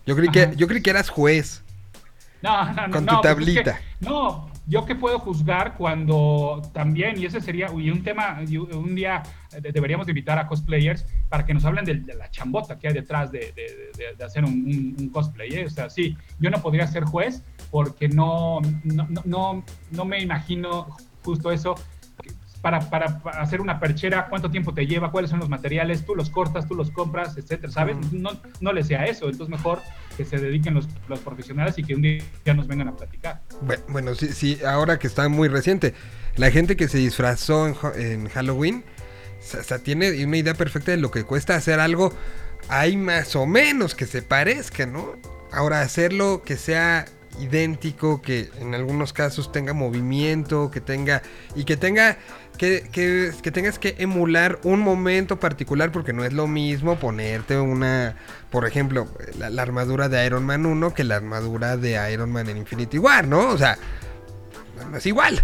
[0.05, 1.63] Yo creí, que, yo creí que eras juez.
[2.43, 2.93] No, no, no.
[2.93, 3.81] Con tu pues tablita.
[4.01, 9.23] no, yo que puedo juzgar cuando también, y ese sería y un tema, un día
[9.61, 13.55] deberíamos invitar a cosplayers para que nos hablen de, la chambota que hay detrás de,
[14.25, 15.55] hacer un, cosplay.
[15.55, 15.67] ¿eh?
[15.67, 20.87] O sea, sí, yo no podría ser juez porque no, no, no, no me imagino
[21.25, 21.75] justo eso
[22.61, 26.31] para, para, hacer una perchera, cuánto tiempo te lleva, cuáles son los materiales, tú los
[26.31, 27.97] cortas, tú los compras, etcétera, ¿sabes?
[28.13, 28.31] No,
[28.61, 29.81] no le sea eso, entonces mejor
[30.17, 32.23] que se dediquen los, los profesionales y que un día
[32.55, 33.41] nos vengan a platicar.
[33.89, 35.95] Bueno, sí, sí, ahora que está muy reciente,
[36.37, 38.85] la gente que se disfrazó en, Halloween,
[39.41, 42.13] o sea, tiene una idea perfecta de lo que cuesta hacer algo,
[42.69, 45.17] hay más o menos que se parezca, ¿no?
[45.53, 47.07] Ahora hacerlo que sea
[47.41, 51.23] idéntico, que en algunos casos tenga movimiento, que tenga
[51.55, 52.19] y que tenga
[52.59, 58.17] que, que, tengas que emular un momento particular porque no es lo mismo ponerte una,
[58.51, 62.59] por ejemplo, la, armadura de Iron Man 1 que la armadura de Iron Man en
[62.59, 63.49] Infinity War, ¿no?
[63.49, 63.79] O sea,
[64.91, 65.43] no es igual.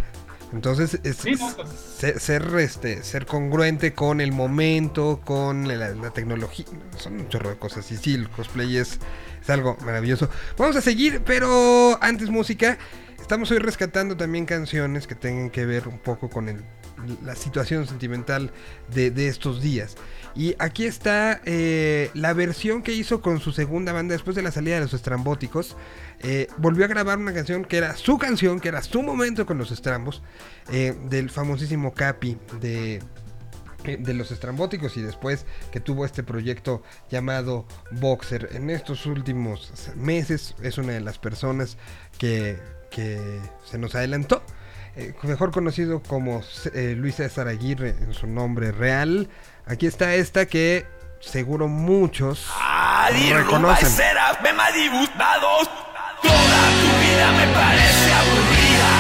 [0.52, 2.22] Entonces, es, pues.
[2.22, 7.90] ser, este, ser congruente con el momento, con la, tecnología, son un chorro de cosas.
[7.90, 9.00] Y sí, el cosplay es,
[9.42, 10.28] es algo maravilloso.
[10.56, 12.78] Vamos a seguir, pero antes música.
[13.20, 16.62] Estamos hoy rescatando también canciones que tengan que ver un poco con el
[17.24, 18.50] la situación sentimental
[18.92, 19.96] de, estos días.
[20.34, 24.50] Y aquí está eh, la versión que hizo con su segunda banda después de la
[24.50, 25.76] salida de los estrambóticos.
[26.20, 29.59] Eh, volvió a grabar una canción que era su canción, que era su momento con
[29.59, 30.22] los estrambos,
[30.72, 33.00] eh, del famosísimo Capi de,
[33.84, 38.50] de los estrambóticos y después que tuvo este proyecto llamado Boxer.
[38.52, 41.76] En estos últimos meses es una de las personas
[42.18, 42.59] que,
[42.90, 44.42] que se nos adelantó
[44.97, 46.42] eh, mejor conocido como
[46.72, 49.28] eh, Luis César Aguirre en su nombre real.
[49.66, 50.86] Aquí está esta que
[51.20, 52.47] seguro muchos
[53.32, 53.88] reconocen.
[56.22, 58.92] Toda tu vida me parece aburrida.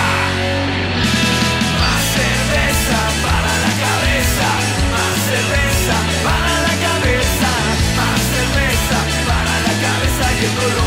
[1.80, 4.48] Más cerveza para la cabeza,
[4.92, 7.50] más cerveza para la cabeza,
[7.96, 10.83] más cerveza para la cabeza y el dolor.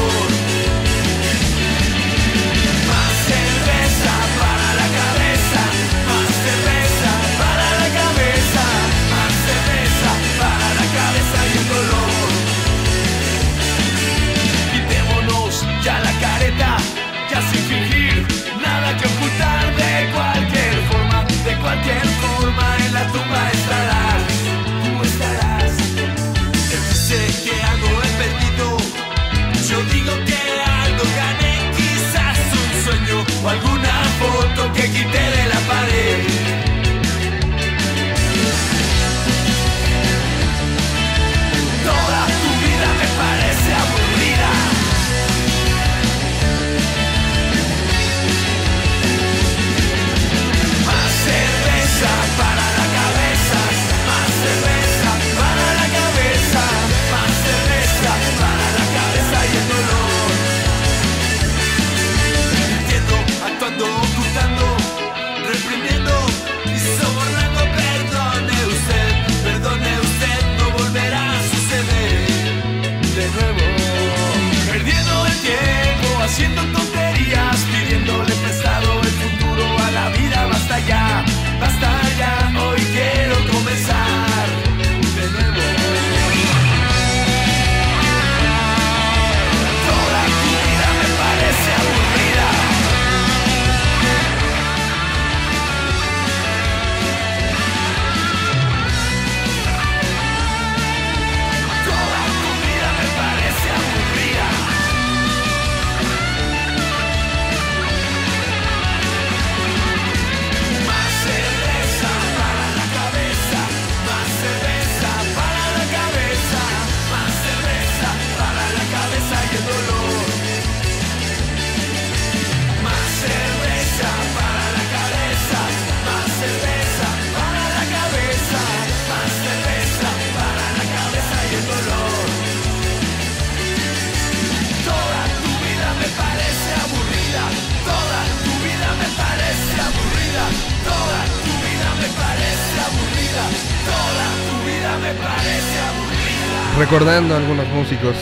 [146.89, 148.15] Recordando a algunos músicos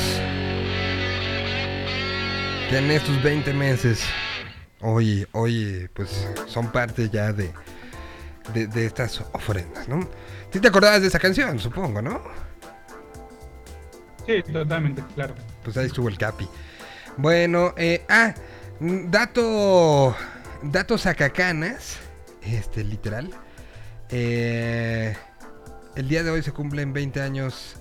[2.67, 4.03] que en estos 20 meses,
[4.81, 7.51] hoy, hoy, pues son parte ya de,
[8.55, 10.09] de, de estas ofrendas, ¿no?
[10.51, 12.23] ¿Sí te acordabas de esa canción, supongo, no?
[14.25, 15.35] Sí, totalmente, claro.
[15.63, 16.47] Pues ahí estuvo el Capi.
[17.17, 18.33] Bueno, eh, ah,
[18.79, 20.15] dato,
[20.63, 21.97] datos sacacanas,
[22.41, 23.29] este, literal.
[24.09, 25.15] Eh,
[25.95, 27.77] el día de hoy se cumplen 20 años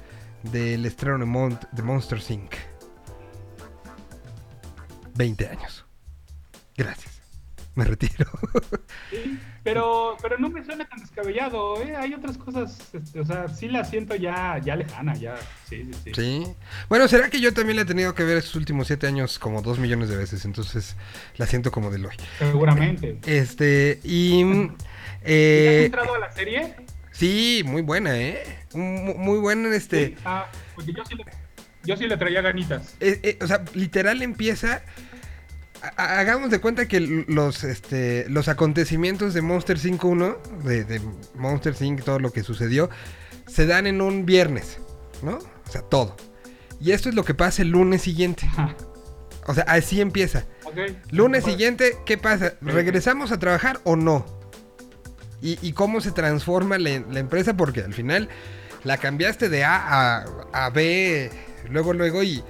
[0.53, 2.55] del estreno de, Mon- de Monster Inc.
[5.14, 5.84] 20 años.
[6.76, 7.12] Gracias.
[7.76, 8.26] Me retiro.
[9.11, 11.97] Sí, pero, pero no me suena tan descabellado, ¿eh?
[11.97, 15.34] Hay otras cosas, este, o sea, sí la siento ya, ya lejana, ya,
[15.68, 16.12] sí, sí, sí.
[16.14, 16.55] sí.
[16.88, 19.61] Bueno, será que yo también la he tenido que ver estos últimos 7 años como
[19.61, 20.95] 2 millones de veces, entonces
[21.36, 22.14] la siento como del hoy.
[22.38, 23.18] Seguramente.
[23.26, 24.45] Este, y...
[24.45, 24.76] ¿Ya has
[25.24, 26.76] Eh, entrado a la serie?
[27.14, 28.42] Sí, muy buena, ¿eh?
[28.74, 30.08] Muy buena, este...
[30.08, 30.16] Sí.
[30.24, 31.24] Ah, porque yo sí le,
[31.84, 32.96] yo sí le traía ganitas.
[33.00, 34.82] eh, eh, o sea, literal empieza...
[35.96, 41.00] a- Hagamos de cuenta que los, este, los acontecimientos de Monster 5.1, de, de
[41.36, 42.90] Monster Inc., todo lo que sucedió,
[43.46, 44.78] se dan en un viernes,
[45.22, 45.36] ¿no?
[45.38, 46.16] O sea, todo.
[46.80, 48.48] Y esto es lo que pasa el lunes siguiente.
[49.46, 50.46] O sea, así empieza.
[51.10, 52.54] Lunes Pues, siguiente, ¿qué pasa?
[52.60, 54.26] ¿Regresamos a trabajar o no?
[55.45, 57.55] ¿Y, y cómo se transforma la, la empresa?
[57.57, 58.28] Porque al final
[58.82, 59.76] la cambiaste de A
[60.22, 61.30] a, a B,
[61.70, 62.42] luego, luego, y,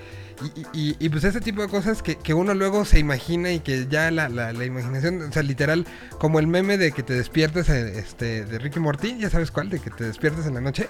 [0.72, 4.10] y, pues ese tipo de cosas que, que uno luego se imagina y que ya
[4.10, 5.86] la, la- la imaginación, o sea, literal,
[6.18, 9.70] como el meme de que te despiertas eh, este, de Ricky Morty, ya sabes cuál,
[9.70, 10.88] de que te despiertas en la noche.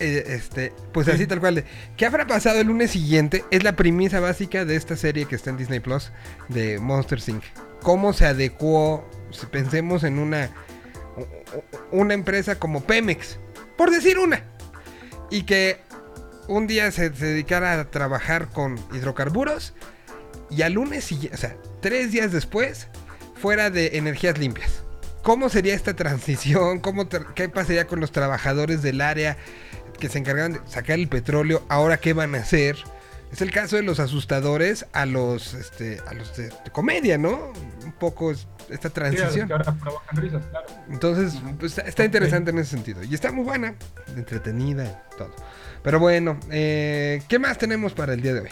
[0.00, 1.56] Eh, este, pues así tal cual.
[1.56, 1.64] de,
[1.96, 3.44] ¿Qué habrá pasado el lunes siguiente?
[3.50, 6.12] Es la premisa básica de esta serie que está en Disney Plus
[6.48, 7.42] de Monster Inc.
[7.82, 9.08] ¿Cómo se adecuó?
[9.30, 10.50] Si pensemos en una
[11.90, 13.38] una empresa como Pemex,
[13.76, 14.44] por decir una,
[15.30, 15.80] y que
[16.48, 19.74] un día se, dedicara a trabajar con hidrocarburos
[20.50, 22.88] y al lunes o sea, tres días después,
[23.40, 24.82] fuera de energías limpias.
[25.22, 26.80] ¿Cómo sería esta transición?
[26.80, 29.36] ¿Cómo ¿Qué pasaría con los trabajadores del área
[29.98, 31.62] que se encargaban de sacar el petróleo?
[31.68, 32.76] ¿Ahora qué van a hacer?
[33.30, 37.52] Es el caso de los asustadores a los, este, a los de, de comedia, ¿no?
[37.84, 39.46] Un poco es- esta Sí, transición.
[39.48, 40.66] que ahora provocan risas, claro.
[40.90, 43.02] Entonces, pues, está, interesante en ese sentido.
[43.04, 43.74] Y está muy buena,
[44.16, 45.34] entretenida, todo.
[45.82, 48.48] Pero bueno, eh, ¿qué más tenemos para el día de hoy?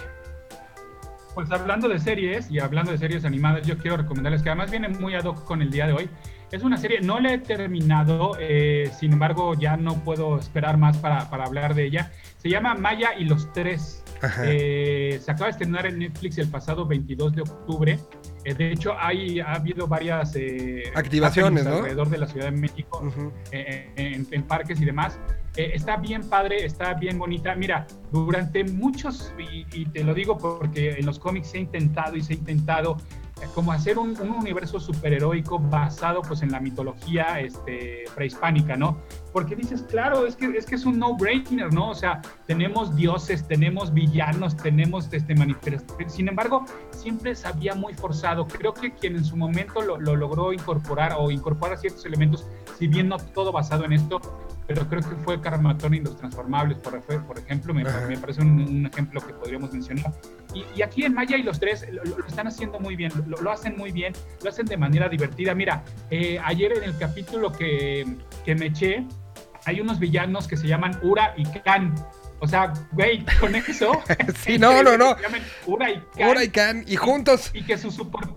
[1.35, 4.89] Pues hablando de series y hablando de series animadas, yo quiero recomendarles que además viene
[4.89, 6.11] muy ad hoc con el día de hoy.
[6.51, 10.97] Es una serie, no la he terminado, eh, sin embargo ya no puedo esperar más
[10.97, 12.11] para, para hablar de ella.
[12.39, 14.03] Se llama Maya y los Tres.
[14.45, 17.99] Eh, se acaba de estrenar en Netflix el pasado 22 de octubre.
[18.45, 21.77] Eh, de hecho, hay, ha habido varias eh, Activaciones, ¿no?
[21.77, 23.33] alrededor de la Ciudad de México Ujú.
[23.53, 25.19] eh, en, en parques y demás.
[25.57, 27.55] Eh, está bien padre, está bien bonita.
[27.55, 32.17] Mira, durante muchos, y, y te lo digo porque en los cómics se ha intentado
[32.17, 36.61] y se ha intentado eh, como hacer un, un universo superheroico basado pues en la
[36.61, 38.99] mitología este, prehispánica, ¿no?
[39.33, 41.91] Porque dices, claro, es que es, que es un no-brainer, ¿no?
[41.91, 46.13] O sea, tenemos dioses, tenemos villanos, tenemos este, manifestaciones.
[46.13, 48.47] Sin embargo, siempre se había muy forzado.
[48.47, 52.47] Creo que quien en su momento lo, lo logró incorporar o incorporar ciertos elementos,
[52.79, 54.21] si bien no todo basado en esto,
[54.67, 58.87] pero creo que fue Carmatón y los Transformables, por, por ejemplo, me, parece un, un
[58.87, 60.13] ejemplo que podríamos mencionar.
[60.55, 63.41] Y, y aquí en Maya y los tres lo, lo están haciendo muy bien, lo,
[63.41, 64.13] lo hacen muy bien,
[64.43, 65.55] lo hacen de manera divertida.
[65.55, 68.07] Mira, eh, ayer en el capítulo que,
[68.45, 69.07] que me eché,
[69.65, 71.95] hay unos villanos que se llaman Ura y Khan.
[72.41, 73.93] O sea, güey, con eso.
[74.45, 75.17] Sí, no, no, no.
[75.67, 76.29] Ura y Khan.
[76.29, 77.51] Ora y Can, y juntos.
[77.55, 78.29] Y que su super,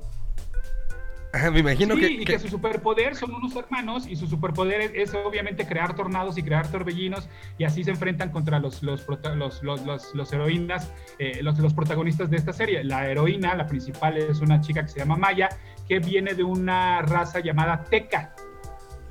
[1.31, 4.27] Ajá, me imagino sí, que, y que- que su superpoder son unos hermanos y su
[4.27, 8.81] superpoder es, es obviamente crear tornados y crear torbellinos y así se enfrentan contra los,
[8.83, 12.83] los, los, los, los- heroínas, eh, los, los protagonistas de esta serie.
[12.83, 15.49] La heroína, la principal, es una chica que se llama Maya,
[15.87, 18.33] que viene de una raza llamada Teca.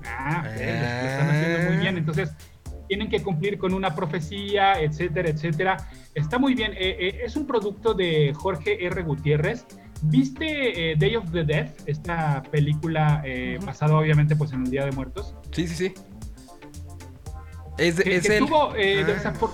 [0.06, 1.98] Ah, ok, lo- lo están haciendo muy bien.
[1.98, 2.32] Entonces,
[2.88, 5.76] tienen que cumplir con una profecía, etcétera, etcétera.
[6.14, 6.72] Está muy bien.
[6.72, 9.02] Eh, eh, es un producto de Jorge R.
[9.02, 9.66] Gutiérrez.
[10.02, 11.70] ¿Viste eh, Day of the Dead?
[11.86, 15.34] Esta película eh, basada obviamente pues en el Día de Muertos.
[15.52, 15.94] Sí, sí, sí.
[17.78, 18.46] Es, de- Que, es que él.
[18.46, 19.50] tuvo eh, Ah.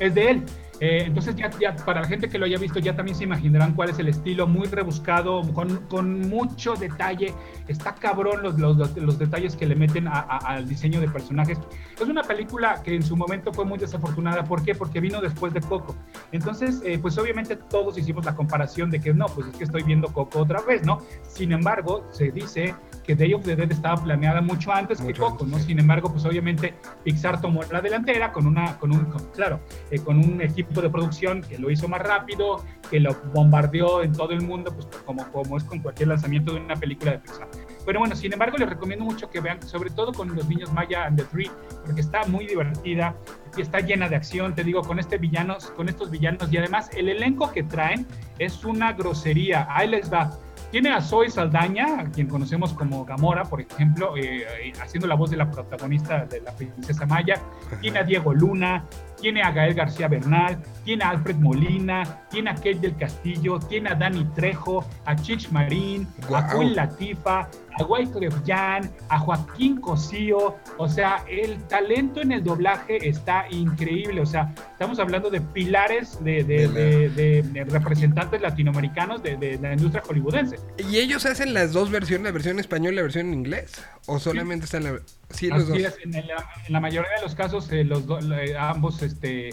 [0.00, 0.42] Es de él.
[0.80, 3.74] Eh, entonces ya, ya para la gente que lo haya visto ya también se imaginarán
[3.74, 7.32] cuál es el estilo, muy rebuscado, con, con mucho detalle.
[7.68, 11.58] Está cabrón los, los, los- detalles que le meten a- a- al diseño de personajes.
[11.94, 14.44] Es una película que en su momento fue muy desafortunada.
[14.44, 14.74] ¿Por qué?
[14.74, 15.94] Porque vino después de Coco.
[16.32, 19.82] Entonces, eh, pues obviamente todos hicimos la comparación de que no, pues es que estoy
[19.84, 20.98] viendo Coco otra vez, ¿no?
[21.22, 25.22] Sin embargo, se dice que Day of the Dead estaba planeada mucho antes que Mucho
[25.22, 25.58] Coco, antes, ¿no?
[25.58, 25.66] sí.
[25.66, 29.60] Sin embargo, pues obviamente Pixar tomó la delantera con una, con un, con- claro,
[29.90, 34.12] eh, con un equipo de producción que lo hizo más rápido, que lo bombardeó en
[34.12, 37.48] todo el mundo, pues como, como es con cualquier lanzamiento de una película de Pixar.
[37.84, 41.04] Pero bueno, sin embargo, les recomiendo mucho que vean, sobre todo con los niños Maya
[41.04, 41.50] and the Three,
[41.84, 43.14] porque está muy divertida
[43.56, 46.90] y está llena de acción, te digo, con este villanos, con estos villanos y además
[46.96, 48.06] el elenco que traen
[48.38, 49.66] es una grosería.
[49.70, 50.38] Ahí les va.
[50.74, 55.14] Tiene a Zoe Saldaña, a quien conocemos como Gamora, por ejemplo, eh, eh, haciendo la
[55.14, 57.40] voz de la protagonista de la princesa Maya.
[57.80, 58.84] Tiene a Diego Luna,
[59.20, 63.90] tiene a Gael García Bernal, tiene a Alfred Molina, tiene a Kate del Castillo, tiene
[63.90, 66.48] a Dani Trejo, a Chich Marín, a.
[66.48, 67.48] Queen Latifa,
[67.78, 70.56] a Wyclef Jan, a Joaquín Cosío.
[70.78, 74.20] O sea, el talento en el doblaje está increíble.
[74.20, 80.63] O sea, estamos hablando de pilares de, representantes latinoamericanos de la industria hollywoodense.
[80.76, 83.72] ¿Y ellos hacen las dos versiones, la versión en español y la versión en inglés?
[84.06, 84.98] ¿O solamente están la...
[85.30, 85.78] Sí, los dos.
[85.78, 86.34] es, en, la,
[86.66, 89.50] en la mayoría de los casos, eh, los do- eh, ambos, este,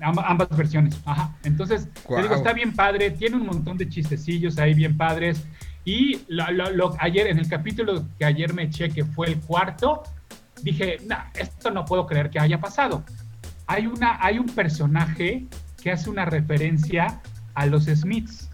[0.00, 0.96] amb- ambas versiones.
[1.04, 1.36] Ajá.
[1.44, 5.44] Entonces, te digo, está bien padre, tiene un montón de chistecillos ahí bien padres.
[5.84, 9.38] Y lo- lo- lo- ayer, en el capítulo que ayer me eché, que fue el
[9.38, 10.02] cuarto,
[10.62, 13.04] dije, nah, esto no puedo creer que haya pasado.
[13.68, 15.46] Hay, una, hay un personaje
[15.80, 17.20] que hace una referencia
[17.54, 18.47] a los Smiths.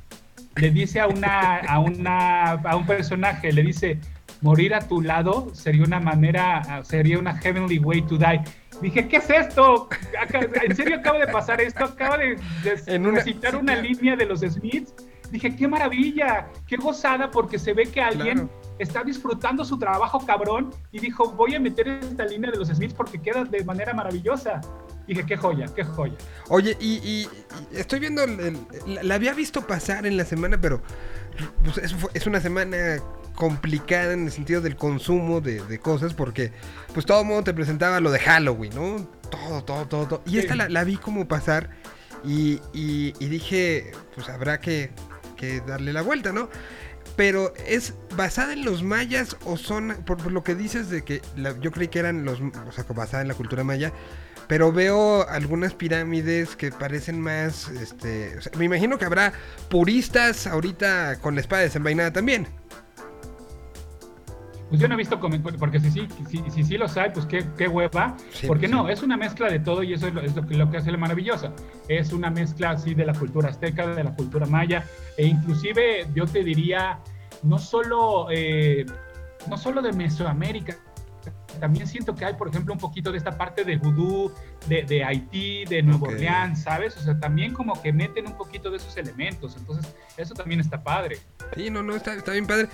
[0.57, 3.98] Le dice a, una, a, una, a un personaje, le dice,
[4.40, 8.40] morir a tu lado sería una manera, sería una heavenly way to die.
[8.80, 9.88] Dije, ¿qué es esto?
[10.62, 11.84] ¿En serio acaba de pasar esto?
[11.84, 14.94] Acaba de, de En una- recitar sí, una línea de los Smiths.
[15.30, 18.50] Dije, qué maravilla, qué gozada, porque se ve que alguien Claro.
[18.78, 22.94] Está disfrutando su trabajo cabrón y dijo, voy a meter esta línea de los Smiths
[22.94, 24.60] porque queda de manera maravillosa.
[25.06, 26.14] Dije, qué joya, qué joya.
[26.48, 27.28] Oye, y, y-
[27.72, 30.80] y estoy viendo, el- el- la, la había visto pasar en la semana, pero
[31.62, 31.78] pues,
[32.14, 32.76] es, una semana
[33.34, 36.52] complicada en el sentido del consumo de, de cosas, porque
[36.94, 39.06] pues todo el mundo te presentaba lo de Halloween, ¿no?
[39.30, 40.22] Todo, todo, todo, todo.
[40.24, 40.38] Y Sí.
[40.38, 41.68] esta la, la vi como pasar
[42.24, 42.60] y
[43.18, 44.90] dije, pues habrá que,
[45.36, 46.48] que darle la vuelta, ¿no?
[47.16, 51.58] Pero ¿es basada en los mayas o son, por, lo que dices de que la-
[51.60, 53.92] yo creí que eran los, o sea, basada en la cultura maya,
[54.46, 59.32] pero veo algunas pirámides que parecen más, este, o sea, me imagino que habrá
[59.70, 62.48] puristas ahorita con la espada desenvainada también.
[64.74, 67.26] Pues yo no he visto comentarios, porque si sí, si, si, sí los hay, pues
[67.26, 68.16] qué, qué hueva.
[68.32, 68.92] Sí, porque pues no, sí.
[68.92, 70.90] es una mezcla de todo y eso es lo, es lo que, lo que hace
[70.90, 71.52] la maravillosa.
[71.86, 74.84] Es una mezcla así de la cultura azteca, de la cultura maya,
[75.16, 76.98] e inclusive yo te diría,
[77.44, 78.84] no solo, eh,
[79.48, 80.76] no solo de Mesoamérica,
[81.60, 84.32] también siento que hay, por ejemplo, un poquito de esta parte de vudú,
[84.66, 86.14] de, de Haití, de Nueva Ok.
[86.14, 86.96] Orleans, ¿sabes?
[86.96, 89.56] O sea, también como que meten un poquito de esos elementos.
[89.56, 91.18] Entonces, eso también está padre.
[91.54, 92.68] Sí, no, no, está, está bien padre.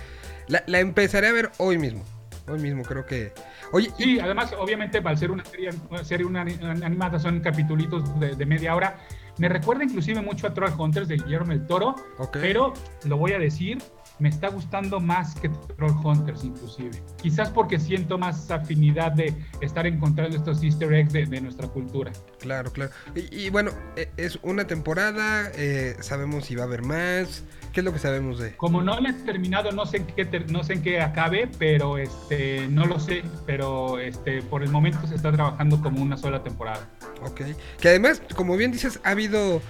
[0.51, 2.03] La, la empezaré a ver hoy mismo.
[2.47, 3.31] Hoy mismo creo que...
[3.71, 7.39] Oye, y- Sí, además, obviamente, al ser una serie, una serie una, una animada, son
[7.39, 8.97] capitulitos de, de media hora.
[9.37, 12.37] Me recuerda inclusive mucho a Troll Hunters de Guillermo el Toro, Ok.
[12.41, 12.73] pero
[13.05, 13.77] lo voy a decir,
[14.21, 16.91] me está gustando más que Troll Hunters inclusive.
[17.21, 22.11] Quizás porque siento más afinidad de estar encontrando estos easter eggs de, de nuestra cultura.
[22.39, 22.91] Claro, claro.
[23.15, 27.43] Y, y bueno, e- es una temporada, eh, sabemos si va a haber más.
[27.73, 28.55] ¿Qué es lo que sabemos de?
[28.57, 31.49] Como no le he terminado, no sé en qué, ter- no sé en qué acabe,
[31.57, 36.17] pero este, no lo sé, pero este, por el momento se está trabajando como una
[36.17, 36.87] sola temporada.
[37.23, 37.41] Ok.
[37.79, 39.61] Que además, como bien dices, ha habido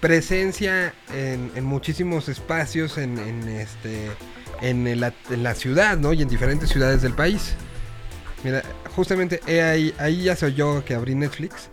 [0.00, 4.10] presencia en, en muchísimos espacios en, en este
[4.60, 6.12] en, el- en la ciudad, ¿no?
[6.12, 7.54] Y en diferentes ciudades del país.
[8.42, 8.62] Mira,
[8.96, 11.68] justamente he ahí, ahí ya soy yo que abrí Netflix.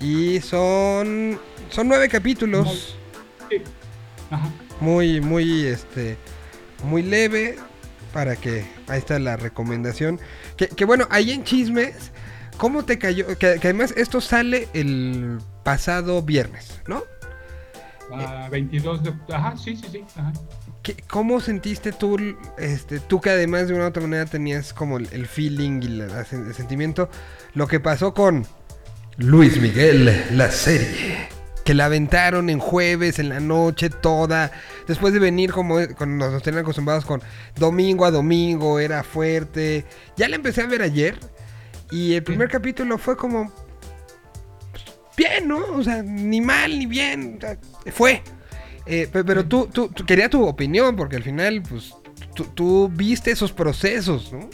[0.00, 1.38] Y son.
[1.70, 2.96] Son nueve capítulos.
[3.48, 3.62] Sí.
[4.30, 4.48] Ajá.
[4.80, 6.16] Muy, muy, este.
[6.84, 7.58] Muy leve.
[8.12, 8.66] Para que.
[8.88, 10.20] Ahí está la recomendación.
[10.56, 12.10] Que, que bueno, ahí en chismes.
[12.58, 13.26] ¿Cómo te cayó?
[13.38, 17.04] Que, que además esto sale el pasado viernes, ¿no?
[18.14, 19.14] Ah, 22 de...
[19.32, 20.04] Ajá, sí, sí, sí.
[20.16, 20.32] Ajá.
[20.82, 22.16] ¿Qué- ¿Cómo sentiste tú,
[22.58, 25.88] este, tú que además de una u otra manera tenías como el, el feeling y
[25.88, 27.08] la- la sen- el sentimiento,
[27.54, 28.46] lo que pasó con
[29.16, 31.28] Luis Miguel, la serie?
[31.64, 34.50] Que la aventaron en jueves, en la noche, toda.
[34.88, 37.22] Después de venir como con, nos, nos tenían acostumbrados con
[37.56, 39.84] domingo a domingo, era fuerte.
[40.16, 41.16] Ya la empecé a ver ayer.
[41.92, 43.52] Y el primer capítulo fue como.
[45.24, 45.58] Bien, ¿no?
[45.76, 47.36] O sea, ni mal ni bien.
[47.38, 47.56] o sea,
[47.92, 48.22] fue.
[48.86, 51.94] Eh, pe- pero tú, tú, tú quería tu opinión, porque al final, pues,
[52.34, 54.48] tú, tú viste esos procesos, ¿no?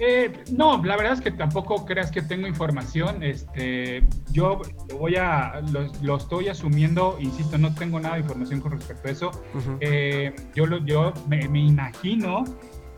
[0.00, 3.22] Eh, no, la verdad es que tampoco creas que tengo información.
[3.22, 4.60] Este, yo
[4.90, 9.06] lo voy a, lo, lo estoy asumiendo, insisto, no tengo nada de información con respecto
[9.08, 9.30] a eso.
[9.80, 12.44] Eh, yo lo, yo me, me imagino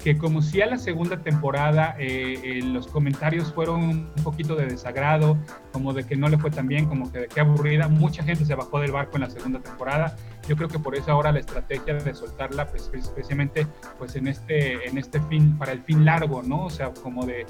[0.06, 3.82] que como si a la segunda temporada eh, eh, los comentarios fueron
[4.16, 5.36] un poquito de desagrado,
[5.72, 8.44] como de que no le fue tan bien, como que de qué aburrida, mucha gente
[8.44, 10.14] se bajó del barco en la segunda temporada.
[10.48, 13.66] Yo creo que por eso ahora la estrategia de soltarla, pues, especialmente
[13.98, 16.66] pues en este, en este fin, para el fin largo, ¿no?
[16.66, 17.44] O sea, como de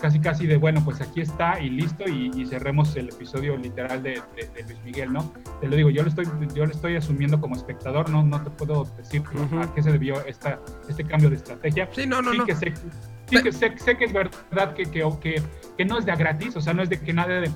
[0.00, 4.02] casi casi de, bueno, pues aquí está y listo y, y cerremos el episodio literal
[4.02, 5.32] de, de- de Luis Miguel, ¿no?
[5.60, 8.50] Te lo digo, yo lo estoy, yo lo estoy asumiendo como espectador, no, no te
[8.50, 9.58] puedo decir Ujú.
[9.60, 11.88] a qué se debió esta, este cambio de estrategia.
[11.92, 12.44] Sí, no, no, sí no.
[12.46, 12.72] que sé,
[13.30, 15.42] sí que sé, sé que es verdad que, que, que,
[15.78, 17.50] que no es de a gratis, o sea, no es de que nada de,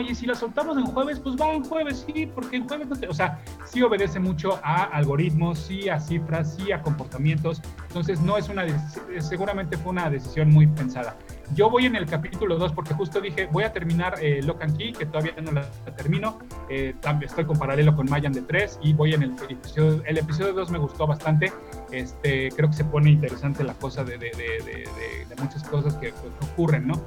[0.00, 2.96] y si la soltamos en jueves, pues va en jueves, sí, porque en jueves no
[2.96, 3.06] te...
[3.08, 8.36] O sea, sí obedece mucho a algoritmos, sí a cifras, sí a comportamientos, entonces no
[8.36, 8.64] es una,
[9.20, 11.16] seguramente fue una decisión muy pensada.
[11.54, 14.76] Yo voy en el capítulo 2 porque justo dije, voy a terminar eh, Lock and
[14.76, 15.62] Key, que todavía no la,
[15.96, 16.38] termino.
[16.68, 20.52] Eh, estoy con paralelo con Mayan de 3 y voy en el episodio, el episodio
[20.52, 21.52] 2 me gustó bastante.
[21.90, 24.88] Este, creo que se pone interesante la cosa de, de, de, de-
[25.40, 27.00] muchas cosas que, que ocurren, ¿no?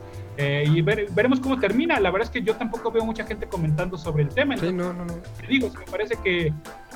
[0.43, 1.99] Eh, y ver- veremos cómo termina.
[1.99, 4.57] La verdad es que yo tampoco veo mucha gente comentando sobre el tema.
[4.57, 5.21] Sí, Entonces, no, no, no.
[5.39, 6.51] te digo, me parece que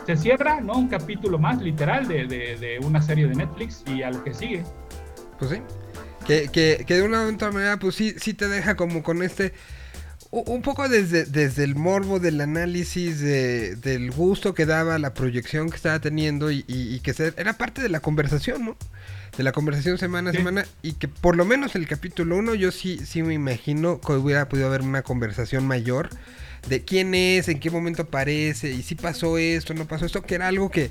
[0.05, 0.73] se cierra, ¿no?
[0.77, 4.33] Un capítulo más, literal, de, de, de una serie de Netflix y a lo que
[4.33, 4.63] sigue.
[5.37, 5.61] Pues sí.
[6.25, 9.21] Que, que, que de una u otra manera, pues sí, sí te deja como con
[9.21, 9.53] este.
[10.31, 15.69] Un poco desde, desde el morbo del análisis, de- del gusto que daba la proyección
[15.69, 18.75] que estaba teniendo y, y- y que se- era parte de la conversación, ¿no?
[19.37, 20.37] De la conversación semana a Sí.
[20.39, 24.13] semana y que por lo menos el capítulo 1 yo sí, sí me imagino que
[24.13, 26.09] hubiera podido haber una conversación mayor
[26.69, 30.35] de quién es, en qué momento aparece y si pasó esto, no pasó esto, que
[30.35, 30.89] era algo que,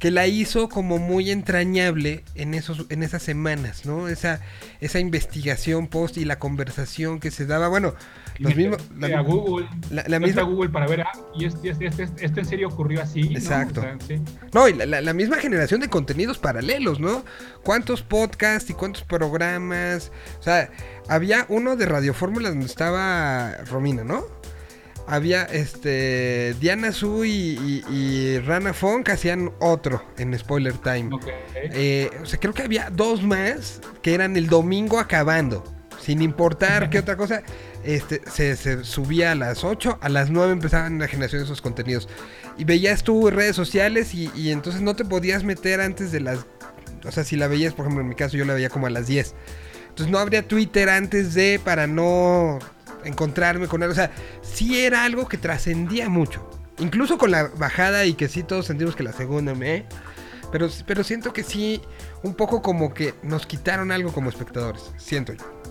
[0.00, 4.08] que la hizo como muy entrañable en esos en esas semanas, ¿no?
[4.08, 4.40] Esa
[4.80, 7.94] esa investigación post y la conversación que se daba, bueno,
[8.38, 9.68] los mismos a Google.
[9.90, 13.02] la- misma- a Google para ver, ah, y este, este, este, este en serio ocurrió
[13.02, 13.22] así.
[13.30, 13.38] ¿no?
[13.38, 13.80] Exacto.
[13.80, 14.20] O sea, sí.
[14.52, 17.24] No, y la, misma generación de contenidos paralelos, ¿no?
[17.62, 20.10] ¿Cuántos podcasts y cuántos programas?
[20.40, 20.70] O sea,
[21.08, 24.24] había uno de Radio Fórmula donde estaba Romina, ¿no?
[25.06, 31.10] había este Diana Su y, y- y Rana Funk hacían otro en Spoiler Time.
[31.54, 35.62] Eh, o sea, creo que había dos más que eran el domingo acabando.
[36.00, 37.42] Sin importar qué otra cosa.
[37.84, 42.08] Este, se, subía a las 8, a las 9 empezaban la generación de esos contenidos.
[42.56, 46.46] Y veías tú redes sociales y, y entonces no te podías meter antes de las...
[47.04, 48.90] O sea, si la veías, por ejemplo, en mi caso yo la veía como a
[48.90, 49.34] las 10.
[49.90, 52.58] Entonces no habría Twitter antes de para no
[53.04, 53.90] encontrarme con él.
[53.90, 54.10] O sea,
[54.42, 56.48] sí era algo que trascendía mucho.
[56.78, 59.84] Incluso con la bajada y que sí todos sentimos que la segunda me...
[60.50, 61.80] Pero, pero siento que sí,
[62.22, 64.92] un poco como que nos quitaron algo como espectadores.
[64.96, 65.63] Siento yo.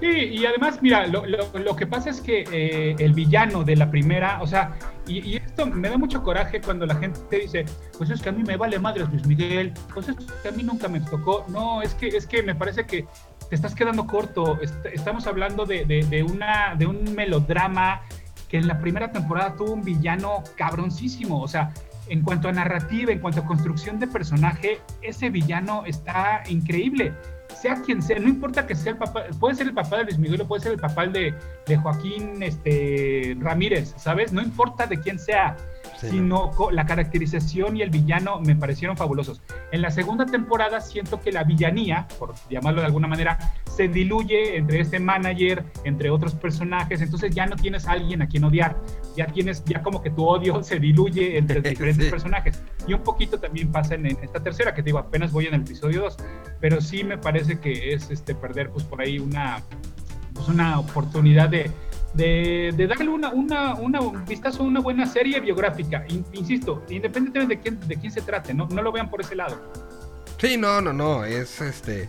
[0.00, 3.76] Sí, y además, mira, lo, lo- lo que pasa es que eh, el villano de
[3.76, 4.74] la primera, o sea,
[5.06, 7.66] y, esto me da mucho coraje cuando la gente dice,
[7.98, 10.62] pues es que a mí me vale madre Luis Miguel, pues es que a mí
[10.62, 11.44] nunca me tocó.
[11.48, 13.04] No, es que, es que me parece que
[13.50, 14.58] te estás quedando corto.
[14.62, 18.00] Est- estamos hablando de, de- de una, de un melodrama
[18.48, 21.42] que en la primera temporada tuvo un villano cabroncísimo.
[21.42, 21.74] O sea,
[22.08, 27.12] en cuanto a narrativa, en cuanto a construcción de personaje, ese villano está increíble.
[27.54, 30.18] Sea quien sea, no importa que sea el papá, puede ser el papá de Luis
[30.18, 31.34] Miguel o puede ser el papá de,
[31.66, 34.32] de Joaquín este, Ramírez, ¿sabes?
[34.32, 35.56] No importa de quién sea,
[35.98, 39.42] Sí, sino la caracterización y el villano me parecieron fabulosos.
[39.70, 44.56] En la segunda temporada siento que la villanía, por llamarlo de alguna manera, se diluye
[44.56, 48.76] entre este manager, entre otros personajes, entonces ya no tienes a alguien a quien odiar,
[49.16, 52.10] ya tienes, ya como que tu odio se diluye entre diferentes Sí.
[52.10, 52.62] personajes.
[52.86, 55.60] Y un poquito también pasa en, esta tercera, que te digo, apenas voy en el
[55.62, 56.16] episodio 2,
[56.60, 59.62] pero sí me parece que es este perder pues por ahí una,
[60.34, 61.70] pues, una oportunidad de,
[62.14, 66.04] de, darle una, una, una un vistazo a una buena serie biográfica.
[66.08, 69.34] In- insisto, independientemente de quién, de quién se trate, no, no lo vean por ese
[69.36, 69.60] lado.
[70.38, 71.24] Sí, no, no, no.
[71.24, 72.08] Es este.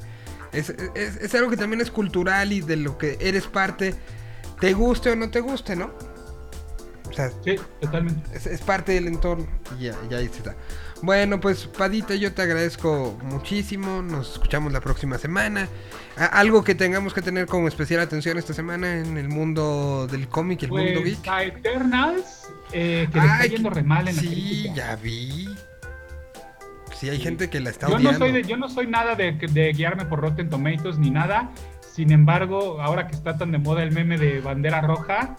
[0.53, 3.93] Es, es- es algo que también es cultural y de lo que eres parte.
[4.59, 5.91] Te guste o no te guste, ¿no?
[7.11, 8.35] O sea, Sí, totalmente.
[8.35, 9.45] es, es parte del entorno.
[9.79, 10.55] Y ya, ya ahí está.
[11.03, 14.01] Bueno, pues Padita, yo te agradezco muchísimo.
[14.01, 15.67] Nos escuchamos la próxima semana.
[16.17, 20.27] A- algo que tengamos que tener como especial atención esta semana en el mundo del
[20.27, 21.27] cómic el mundo Pues geek.
[21.27, 25.47] a Eternals, eh, que le está yendo re mal en la sí, ya vi.
[26.95, 29.31] Sí, hay gente que la está Yo no, soy de- yo no soy nada de,
[29.31, 31.49] de guiarme por Rotten Tomatoes ni nada.
[31.95, 35.35] Sin embargo, ahora que está tan de moda el meme de bandera roja,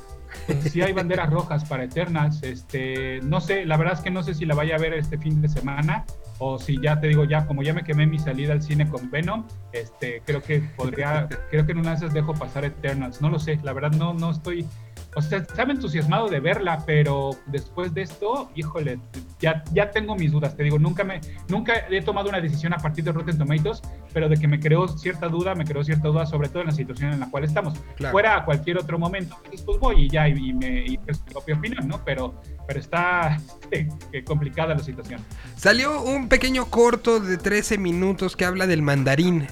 [0.47, 2.43] pues sí hay banderas rojas para Eternals.
[2.43, 5.19] Este, no sé, la verdad es que no sé si la vaya a ver este
[5.19, 6.05] fin de semana
[6.39, 9.11] o si ya te digo ya, como ya me quemé mi salida al cine con
[9.11, 13.21] Venom, este, creo que podría, creo que en una dejo pasar Eternals.
[13.21, 14.67] No lo sé, la verdad no, no estoy,
[15.15, 18.99] o sea, estaba entusiasmado de verla, pero después de esto, híjole,
[19.41, 20.57] ya, ya tengo mis dudas.
[20.57, 23.83] Te digo, nunca me, nunca he tomado una decisión a partir de Rotten Tomatoes,
[24.15, 26.75] pero de que me creó cierta duda, me creó cierta duda, sobre todo en la
[26.75, 27.79] situación en la cual estamos.
[27.97, 28.13] Claro.
[28.13, 31.23] Fuera a cualquier otro momento, pues, pues voy y ya, y, y me y es
[31.25, 32.03] mi propia opinión, ¿no?
[32.05, 32.35] Pero,
[32.67, 33.39] pero está
[33.71, 35.21] este, complicada la situación.
[35.57, 39.47] Salió un pequeño corto de 13 minutos que habla del mandarín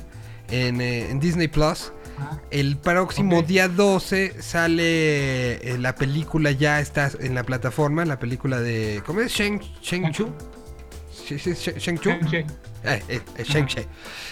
[0.50, 1.92] en, eh, en Disney Plus.
[2.50, 8.60] El próximo día 12 sale eh, la película, ya está en la plataforma, la película
[8.60, 9.02] de...
[9.06, 9.32] ¿Cómo es?
[11.12, 12.10] Sí, sí, Shang- Shang-Chu.
[12.10, 12.36] Shang-Chi.
[12.82, 13.86] Eh, eh, eh.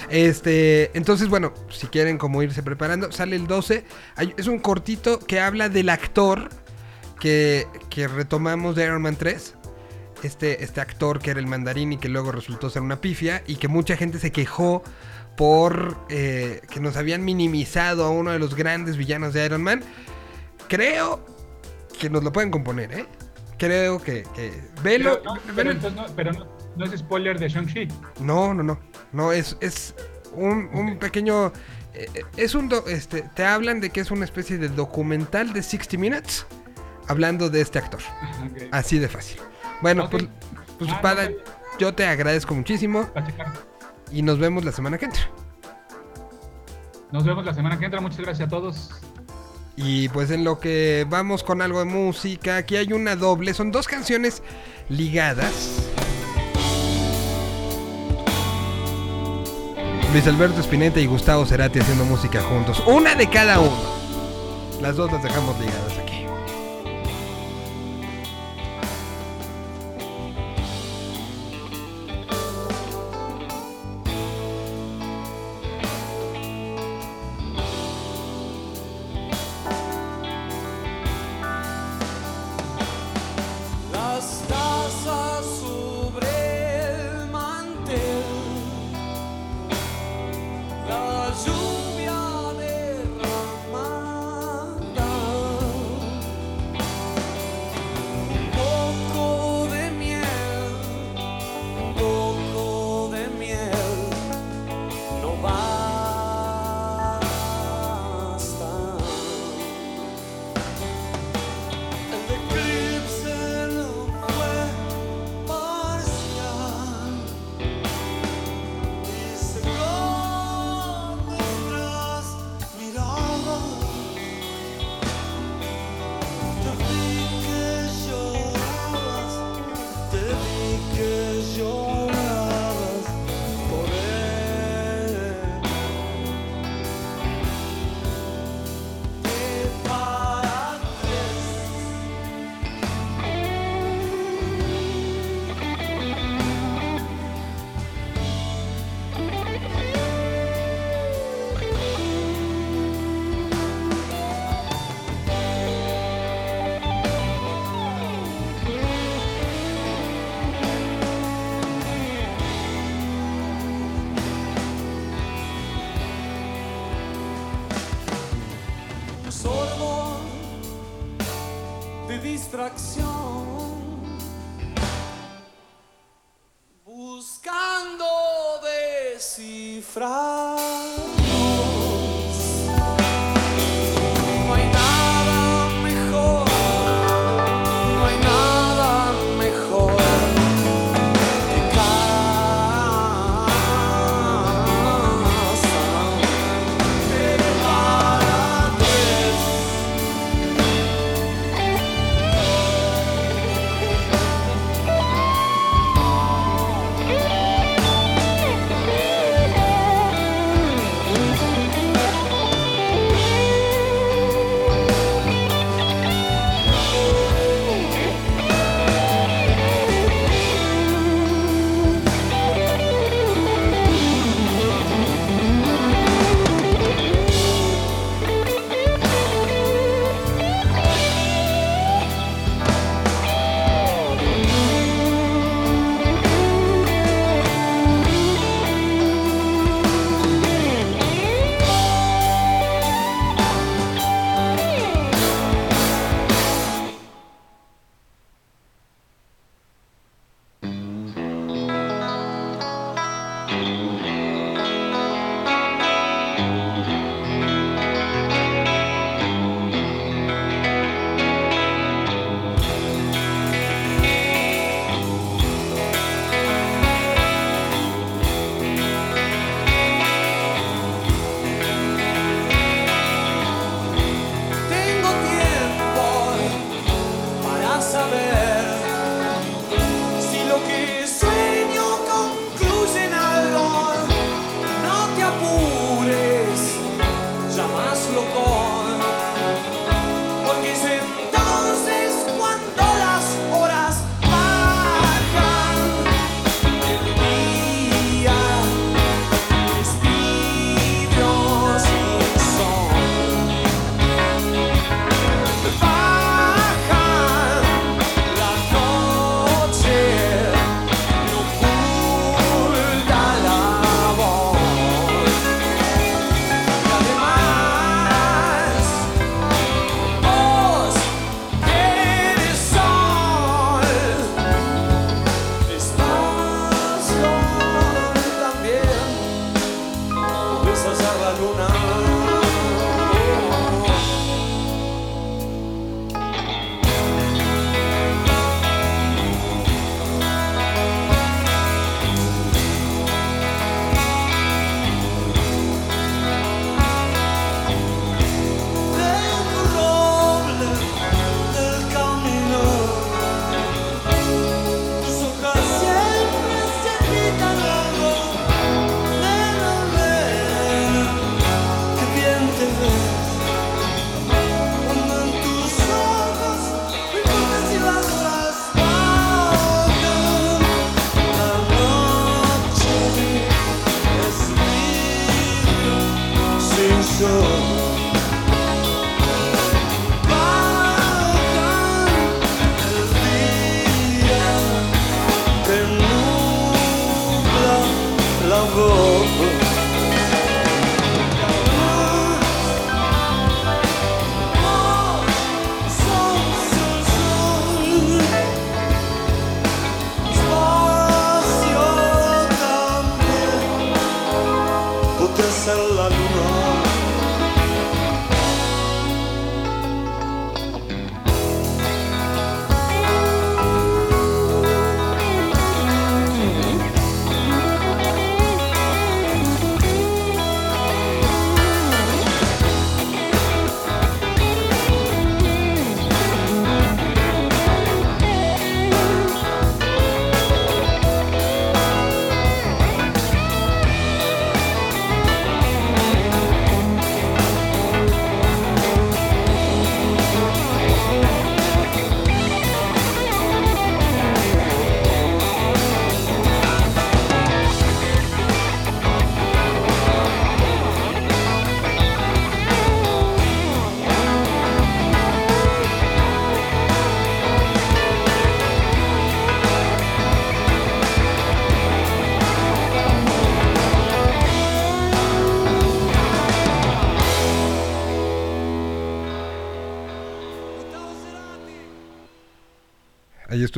[0.09, 3.85] Este, entonces, bueno, si quieren como irse preparando, sale el 12.
[4.17, 6.49] Hay- es un cortito que habla del actor
[7.21, 9.55] que, que retomamos de Iron Man 3.
[10.25, 13.55] Este, este actor que era el mandarín y que luego resultó ser una pifia y
[13.57, 14.83] que mucha gente se quejó
[15.39, 19.83] por eh, que nos habían minimizado a uno de los grandes villanos de Iron Man.
[20.69, 21.25] Creo
[21.99, 23.07] que nos lo pueden componer, ¿eh?
[23.57, 24.25] Creo que...
[24.35, 27.87] que velo, Pero, no, velo- pero entonces no, pero no, no es spoiler de Shang-Chi.
[28.21, 28.81] no, no, no.
[29.13, 29.95] No, es, es
[30.35, 31.53] un, un pequeño.
[31.95, 32.69] eh, es un.
[32.69, 36.47] do- este, te hablan de que es una especie de documental de 60 Minutes
[37.07, 38.01] hablando de este actor.
[38.73, 39.41] Así de fácil.
[39.83, 40.27] Bueno, pues,
[40.79, 41.31] pues Ah, Pada,
[41.79, 43.09] yo te agradezco muchísimo.
[44.11, 45.23] Y nos vemos la semana que entra.
[47.13, 48.01] Nos vemos la semana que entra.
[48.01, 48.91] Muchas gracias a todos.
[49.77, 53.71] Y pues en lo que vamos con algo de música, aquí hay una doble, son
[53.71, 54.43] dos canciones
[54.89, 55.89] ligadas.
[60.13, 63.99] Luis Alberto Spinetta y Gustavo Cerati haciendo música juntos, una de cada uno.
[64.83, 66.08] Las dos las dejamos ligadas aquí.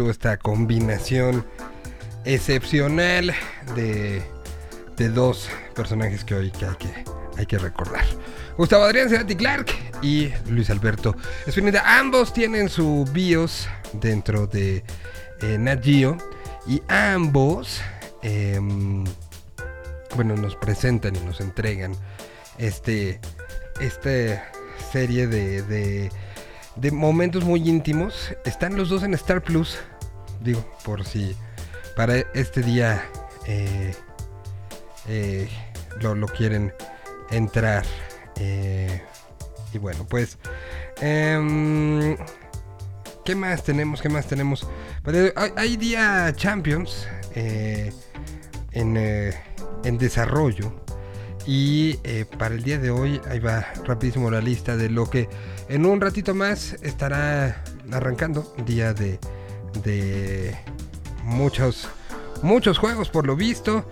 [0.09, 1.45] Esta combinación
[2.25, 3.35] excepcional
[3.75, 4.23] de,
[4.97, 7.05] de dos personajes que hoy que hay que,
[7.37, 8.05] hay que recordar.
[8.57, 9.67] Gustavo Adrián Cerati Clark
[10.03, 11.17] y Luis Alberto
[11.47, 11.99] Espineta.
[11.99, 14.85] Ambos tienen su bios dentro de
[15.41, 16.17] eh,
[16.67, 17.81] y ambos,
[18.23, 19.05] em,
[20.15, 21.93] bueno, nos presentan y nos entregan
[22.59, 23.19] este,
[23.81, 24.51] esta
[24.93, 26.11] serie de,
[26.77, 28.35] de momentos muy íntimos.
[28.45, 29.79] Están los dos en Star Plus,
[30.41, 31.37] digo, por si
[31.97, 33.05] para este día
[33.47, 33.95] eh,
[35.09, 35.49] eh,
[36.01, 36.73] lo, lo quieren
[37.31, 37.85] entrar.
[38.37, 39.03] Eh,
[39.73, 40.39] y bueno, pues.
[41.01, 42.17] em,
[43.25, 44.01] ¿Qué más tenemos?
[44.01, 44.67] ¿Qué más tenemos?
[45.05, 47.93] Pues, hay, día Champions en,
[48.73, 50.75] en desarrollo.
[51.47, 51.95] Y
[52.39, 55.29] para el día de hoy, ahí va rapidísimo la lista de lo que
[55.69, 57.63] en un ratito más estará
[57.93, 58.55] arrancando.
[58.65, 59.19] Día de,
[59.83, 60.57] de
[61.23, 61.89] muchos,
[62.43, 63.85] muchos juegos por lo visto.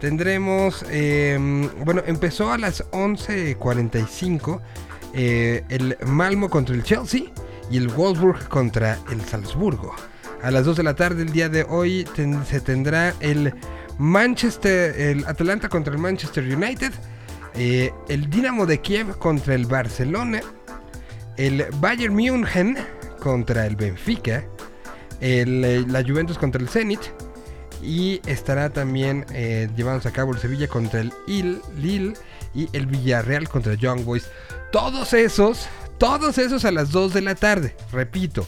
[0.00, 1.38] Tendremos, eh,
[1.84, 4.60] bueno, empezó a las 11.45
[5.14, 7.24] eh, el Malmo contra el Chelsea
[7.70, 9.94] y el Wolfsburg contra el Salzburgo.
[10.42, 12.06] A las 2 de la tarde el día de hoy
[12.48, 13.54] se tendrá el
[13.98, 16.92] Manchester, el Atalanta contra el Manchester United,
[17.54, 20.40] eh, el Dinamo de Kiev contra el Barcelona,
[21.36, 22.76] el Bayern München
[23.20, 24.44] contra el Benfica,
[25.22, 27.00] eh, la Juventus contra el Zenit
[27.80, 29.68] y estará también eh,
[30.04, 32.14] a cabo el Sevilla contra el Il, Lille
[32.54, 34.28] y el Villarreal contra Young Boys.
[34.72, 35.68] Todos esos,
[35.98, 37.76] todos esos a las 2 de la tarde.
[37.92, 38.46] Repito,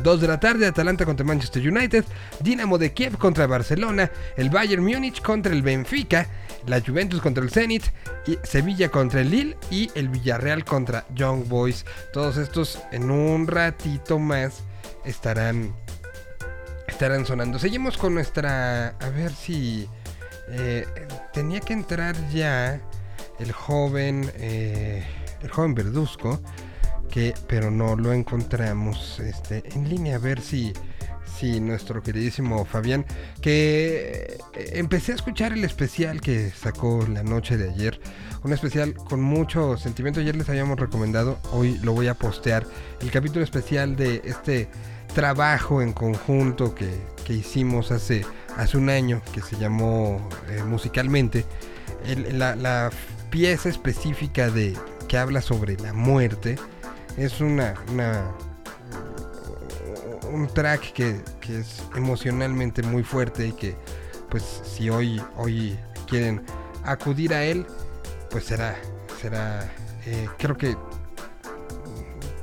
[0.00, 2.04] 2 de la tarde, Atalanta contra Manchester United,
[2.40, 6.26] Dinamo de Kiev contra Barcelona, el Bayern Múnich contra el Benfica,
[6.66, 7.84] la Juventus contra el Zenit,
[8.26, 11.86] y Sevilla contra el Lille y el Villarreal contra Young Boys.
[12.12, 14.64] Todos estos en un ratito más
[15.04, 15.72] estarán
[16.96, 17.58] estarán sonando.
[17.58, 18.88] Seguimos con nuestra.
[18.88, 19.86] A ver si.
[20.48, 20.86] eh,
[21.30, 22.80] tenía que entrar ya
[23.38, 24.30] el joven.
[24.36, 25.04] eh,
[25.42, 26.40] el joven Verduzco.
[27.10, 30.16] Que, pero no lo encontramos este, en línea.
[30.16, 30.72] A ver si.
[31.38, 33.04] Si nuestro queridísimo Fabián.
[33.42, 38.00] Que eh, empecé a escuchar el especial que sacó la noche de ayer.
[38.42, 40.20] Un especial con mucho sentimiento.
[40.20, 41.38] Ayer les habíamos recomendado.
[41.52, 42.66] Hoy lo voy a postear.
[43.02, 44.70] El capítulo especial de este
[45.16, 46.90] trabajo en conjunto que,
[47.24, 48.26] que hicimos hace,
[48.58, 51.46] hace un año que se llamó eh, musicalmente.
[52.34, 52.90] La, la
[53.30, 54.76] pieza específica de
[55.08, 56.56] que habla sobre la muerte
[57.16, 58.30] es una, una
[60.30, 63.74] un track que, que es emocionalmente muy fuerte y que
[64.28, 66.42] pues si hoy hoy quieren
[66.84, 67.64] acudir a él
[68.30, 68.76] pues será
[69.18, 69.66] será
[70.04, 70.76] eh, creo que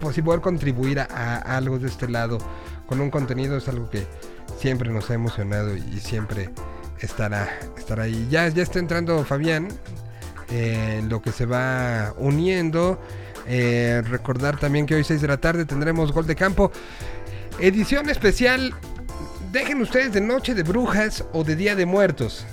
[0.03, 2.37] pues si poder contribuir a, algo de este lado.
[2.87, 4.05] Con un contenido es algo que
[4.59, 6.49] siempre nos ha emocionado y siempre
[6.99, 8.27] estará estará ahí.
[8.29, 9.69] Ya ya está entrando Fabián
[10.49, 12.99] eh, lo que se va uniendo.
[13.47, 16.71] Eh, recordar también que hoy 6 de la tarde tendremos gol de campo.
[17.59, 18.73] Edición especial
[19.51, 22.45] dejen ustedes de noche de brujas o de día de muertos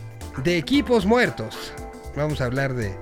[0.45, 1.73] de equipos muertos.
[2.17, 2.95] Vamos a hablar de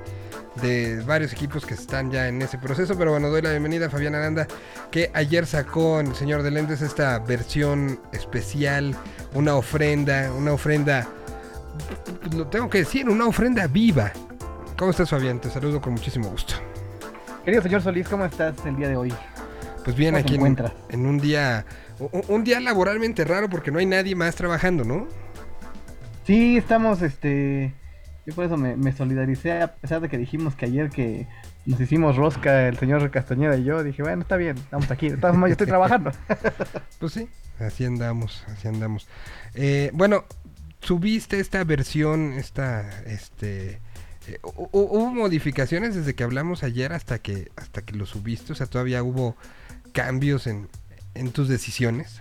[0.60, 2.97] de varios equipos que están ya en ese proceso.
[2.97, 4.47] Pero bueno, doy la bienvenida a Fabián Aranda,
[4.90, 8.94] que ayer sacó en El Señor de Lentes esta versión especial,
[9.35, 11.06] una ofrenda, una ofrenda,
[12.35, 14.12] lo tengo que decir, una ofrenda viva.
[14.76, 15.40] ¿Cómo estás, Fabián?
[15.40, 16.55] Te saludo con muchísimo gusto.
[17.44, 19.12] Querido señor Solís, ¿cómo estás el día de hoy?
[19.85, 21.64] Pues bien, ¿Cómo te aquí en, un día,
[21.98, 25.09] un, un día laboralmente raro porque no hay nadie más trabajando, ¿no?
[26.26, 27.72] Sí, estamos, este...
[28.29, 31.27] Yo por eso me, me solidaricé, a pesar de que dijimos que ayer que
[31.65, 35.17] nos hicimos rosca el señor Castañeda y yo, dije, bueno, está bien, estamos aquí, de
[35.17, 36.13] todas formas yo estoy trabajando.
[36.99, 37.27] Pues sí,
[37.59, 39.09] así andamos, así andamos.
[39.55, 40.27] Eh, bueno,
[40.83, 43.81] subiste esta versión, esta, este,
[44.27, 48.53] eh, hu- hu- hubo modificaciones desde que hablamos ayer hasta que, hasta que lo subiste,
[48.53, 49.37] o sea, todavía hubo
[49.93, 50.69] cambios en,
[51.15, 52.21] en tus decisiones.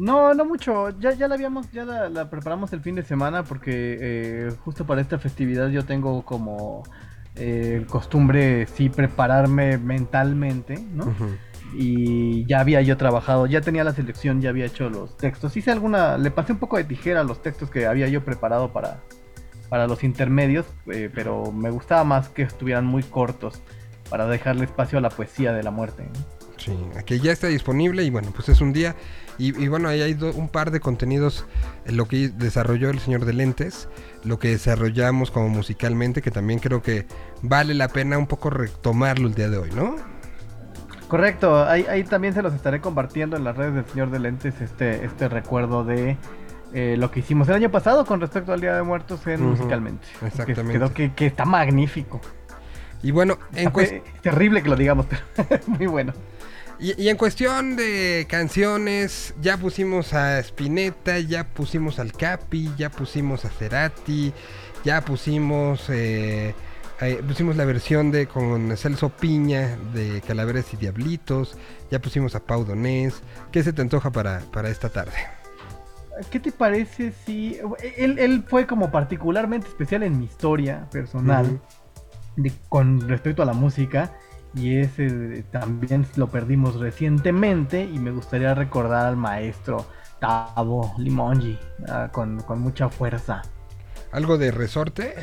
[0.00, 0.98] No, no mucho.
[0.98, 4.86] Ya, ya la habíamos, ya la, la preparamos el fin de semana porque eh, justo
[4.86, 6.84] para esta festividad yo tengo como
[7.36, 11.14] eh, costumbre sí prepararme mentalmente, ¿no?
[11.76, 15.54] Y ya había yo trabajado, ya tenía la selección, ya había hecho los textos.
[15.58, 18.72] Hice alguna, le pasé un poco de tijera a los textos que había yo preparado
[18.72, 19.02] para,
[19.68, 23.60] para los intermedios, eh, pero me gustaba más que estuvieran muy cortos
[24.08, 26.04] para dejarle espacio a la poesía de la muerte.
[26.04, 26.40] ¿no?
[26.56, 28.96] Sí, aquí ya está disponible y bueno, pues es un día.
[29.40, 31.46] Y, y bueno, ahí hay do- un par de contenidos,
[31.86, 33.88] en lo que desarrolló el señor de lentes,
[34.22, 37.06] lo que desarrollamos como musicalmente, que también creo que
[37.40, 39.96] vale la pena un poco retomarlo el día de hoy, ¿no?
[41.08, 44.60] Correcto, ahí, ahí también se los estaré compartiendo en las redes del señor de lentes
[44.60, 46.16] este, este recuerdo de
[46.72, 50.06] eh, lo que hicimos el año pasado con respecto al Día de Muertos en musicalmente.
[50.20, 50.78] Que exactamente.
[50.78, 52.20] Creo que, que está magnífico.
[53.02, 53.72] Y bueno, en,
[54.22, 55.06] terrible que lo digamos,
[55.48, 56.12] pero muy bueno.
[56.80, 62.90] Y, y en cuestión de canciones, ya pusimos a Spinetta, ya pusimos al Capi, ya
[62.90, 64.32] pusimos a Cerati,
[64.84, 66.54] ya pusimos eh,
[67.02, 71.56] eh, pusimos la versión de con Celso Piña de Calaveras y Diablitos,
[71.90, 73.22] ya pusimos a Pau Donés.
[73.52, 75.12] ¿Qué se te antoja para, para esta tarde?
[76.30, 77.58] ¿Qué te parece si...
[77.96, 81.60] Él, él fue como particularmente especial en mi historia personal
[82.36, 84.12] de- con respecto a la música
[84.54, 89.86] y ese también lo perdimos recientemente y me gustaría recordar al maestro
[90.20, 91.58] Tavo Limongi
[91.88, 93.42] ah, con, con mucha fuerza.
[94.12, 95.14] ¿Algo de resorte?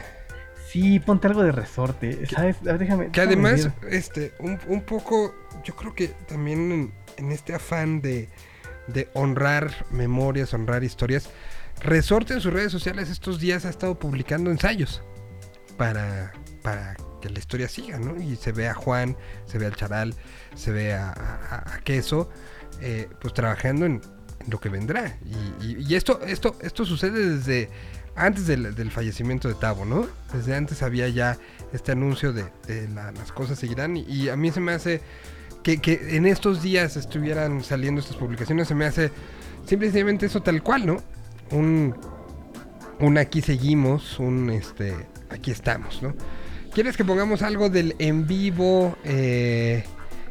[0.68, 2.28] Sí, ponte algo de resorte,
[2.62, 3.12] ver, déjame...
[3.12, 5.34] Que déjame además, este, un, un poco,
[5.64, 8.30] yo creo que también en, en este afán de,
[8.88, 11.30] de honrar memorias, honrar historias,
[11.84, 15.04] Resorte en sus redes sociales estos días ha estado publicando ensayos
[15.78, 16.34] para,
[16.64, 16.96] para
[17.30, 18.22] la historia siga, ¿no?
[18.22, 20.14] Y se ve a Juan, se ve al Charal,
[20.56, 22.30] se ve a, Queso,
[22.82, 24.02] eh, pues trabajando en,
[24.48, 25.18] lo que vendrá.
[25.62, 27.70] Y, esto, esto, esto sucede desde
[28.16, 30.08] antes del, fallecimiento de Tavo, ¿no?
[30.34, 31.38] Desde antes había ya
[31.74, 33.98] este anuncio de, de la- las cosas seguirán.
[33.98, 35.02] Y, a mí se me hace
[35.64, 39.12] que, que en estos días estuvieran saliendo estas publicaciones, se me hace
[39.66, 40.98] simplemente eso tal cual, ¿no?
[41.52, 41.96] Un,
[43.00, 44.96] un aquí seguimos, un este,
[45.30, 46.14] aquí estamos, ¿no?
[46.78, 49.84] ¿Quieres que pongamos algo del en vivo eh,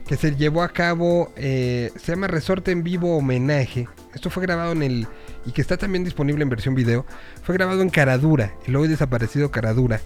[0.06, 1.32] que se llevó a cabo?
[1.34, 3.88] eh, se llama Resorte en Vivo Homenaje.
[4.14, 5.08] Esto fue grabado en el.
[5.44, 7.04] y que está también disponible en versión video.
[7.42, 10.00] Fue grabado en Caradura, el hoy desaparecido Caradura.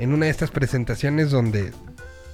[0.00, 1.70] En una de estas presentaciones donde,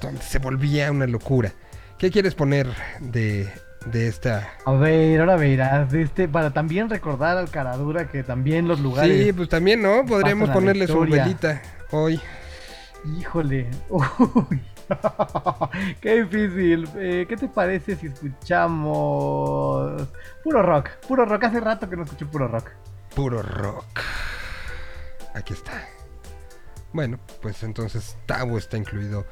[0.00, 1.52] donde se volvía una locura.
[1.98, 2.68] ¿Qué quieres poner
[3.00, 3.50] de,
[3.84, 4.48] de esta?
[4.64, 9.26] A ver, ahora verás, este, para también recordar al Caradura que también los lugares...
[9.26, 10.06] Sí, pues también, ¿no?
[10.06, 11.60] Podríamos ponerle su velita
[11.90, 12.18] hoy.
[13.04, 13.68] Híjole.
[13.88, 14.62] Uy.
[16.00, 16.88] Qué difícil.
[16.96, 20.08] Eh, ¿Qué te parece si escuchamos
[20.42, 20.90] puro rock?
[21.06, 21.44] Puro rock.
[21.44, 22.70] Hace rato que no escucho puro rock.
[23.14, 24.00] Puro rock.
[25.34, 25.86] Aquí está.
[26.92, 29.24] Bueno, pues entonces Tavo está incluido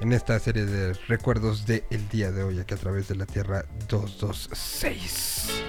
[0.00, 3.26] en esta serie de recuerdos del el día de hoy aquí a través de la
[3.26, 5.64] Tierra 226.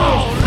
[0.00, 0.37] Oh.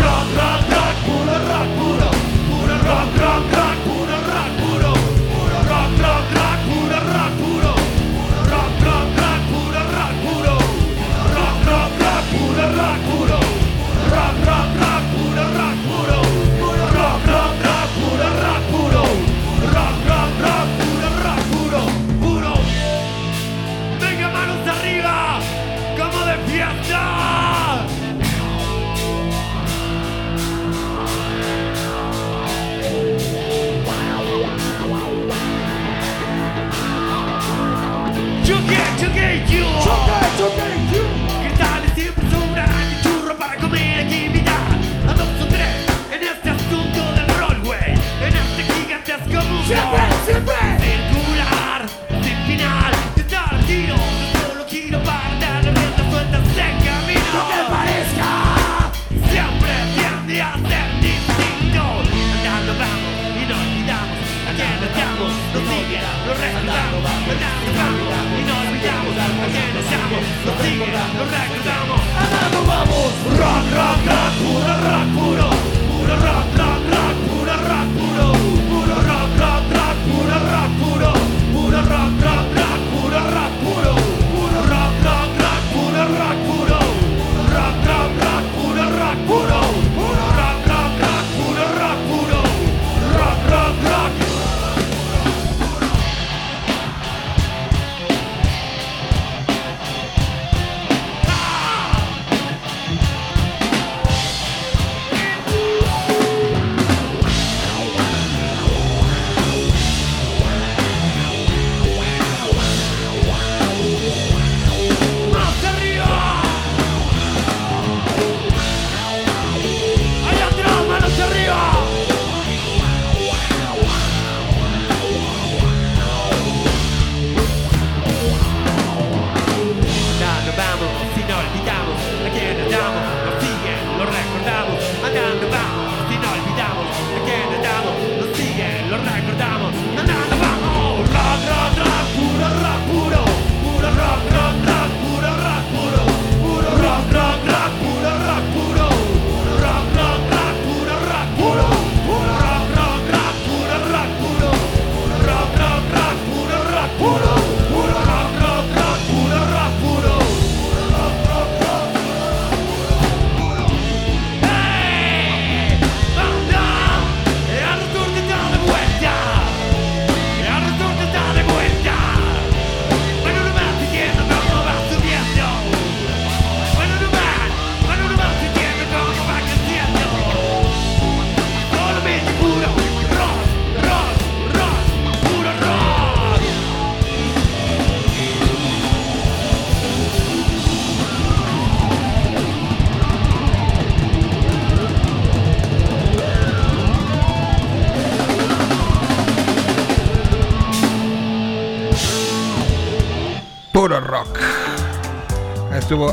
[70.82, 75.51] recordamos, recordamos, recordamos, recordamos, rock, rock, rock, puro rock, puro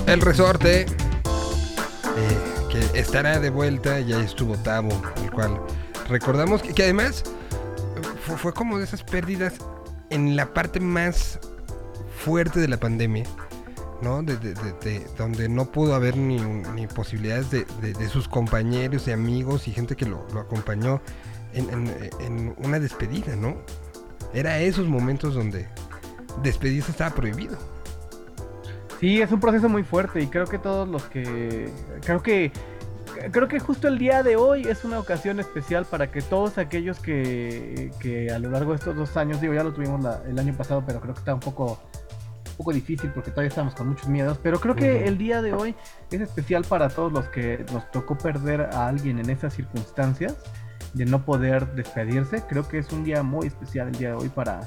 [0.09, 0.87] El Resorte, eh,
[2.71, 4.89] que estará de vuelta, y ahí estuvo Tabo,
[5.23, 5.59] el cual
[6.07, 7.23] recordamos que, además
[8.37, 9.53] fue, como de esas pérdidas
[10.09, 11.39] en la parte más
[12.23, 13.25] fuerte de la pandemia.
[14.01, 14.23] ¿no?
[14.23, 16.39] De, de- de- de- donde no pudo haber ni,
[16.87, 17.65] posibilidades de,
[18.09, 21.01] sus compañeros y amigos y gente que lo, acompañó
[21.53, 21.69] en-
[22.21, 23.57] en una despedida, ¿no?
[24.33, 25.67] Era esos momentos donde
[26.41, 27.57] despedirse estaba prohibido.
[28.99, 31.71] Sí, es un proceso muy fuerte y creo que todos los que...
[32.05, 32.51] Creo que...
[33.31, 36.99] Creo que justo el día de hoy es una ocasión especial para que todos aquellos
[36.99, 40.37] que, que a lo largo de estos dos años, digo, ya lo tuvimos la- el
[40.39, 41.81] año pasado, pero creo que está un poco,
[42.51, 45.51] un poco difícil porque todavía estamos con muchos miedos, pero creo que el día de
[45.53, 45.75] hoy
[46.11, 50.37] es especial para todos los que nos tocó perder a alguien en esas circunstancias,
[50.93, 52.43] de no poder despedirse.
[52.47, 54.61] Creo que es un día muy especial el día de hoy para,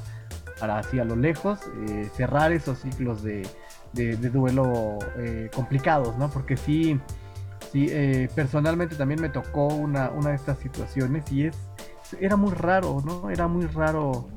[0.61, 3.49] para así a lo lejos, eh, cerrar esos ciclos de,
[3.93, 6.31] de, de duelo eh, complicados, ¿no?
[6.31, 6.99] Porque sí,
[7.73, 11.57] sí eh, personalmente también me tocó una, una de estas situaciones y es,
[12.21, 13.31] era muy raro, ¿no?
[13.31, 14.29] Era muy raro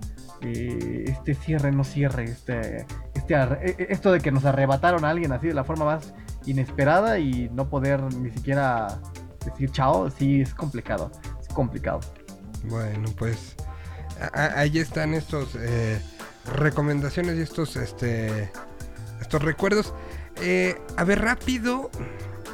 [0.41, 5.09] eh, este cierre, no cierre, este, este, e- e- esto de que nos arrebataron a
[5.09, 6.13] alguien así de la forma más
[6.45, 8.99] inesperada y no poder ni siquiera
[9.45, 11.11] decir chao, sí, es complicado,
[11.41, 12.01] es complicado.
[12.65, 13.55] Bueno, pues
[14.33, 15.57] ahí están estos
[16.53, 18.51] recomendaciones y estos este
[19.25, 19.93] estos recuerdos.
[20.41, 21.89] Eh, a ver, rápido,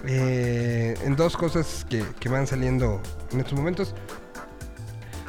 [0.05, 3.93] eh, en dos cosas que, que van saliendo en estos momentos.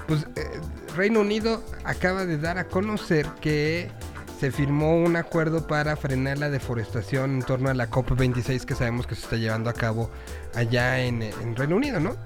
[0.07, 0.61] Pues eh,
[0.97, 3.91] Reino Unido acaba de dar a conocer que
[4.39, 9.07] se firmó un acuerdo para frenar la deforestación en torno a la COP26 que sabemos
[9.07, 10.11] que se está llevando a cabo
[10.55, 12.17] allá en, en Reino Unido, ¿no?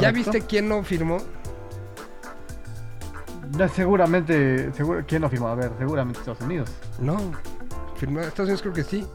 [0.00, 1.18] ¿Ya viste quién no firmó?
[3.52, 5.48] Ya, seguramente, seguro, ¿quién lo firmó?
[5.48, 6.70] A ver, seguramente Estados Unidos.
[7.00, 7.16] No,
[8.00, 9.06] firmó Estados Unidos creo que sí.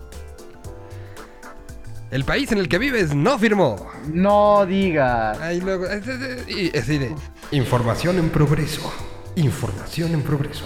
[2.12, 3.88] El país en el que vives no firmó.
[4.14, 5.38] No digas.
[5.40, 7.14] Ahí luego, es, es- es- y es de,
[7.52, 8.91] información en progreso.
[9.36, 10.66] Información en progreso.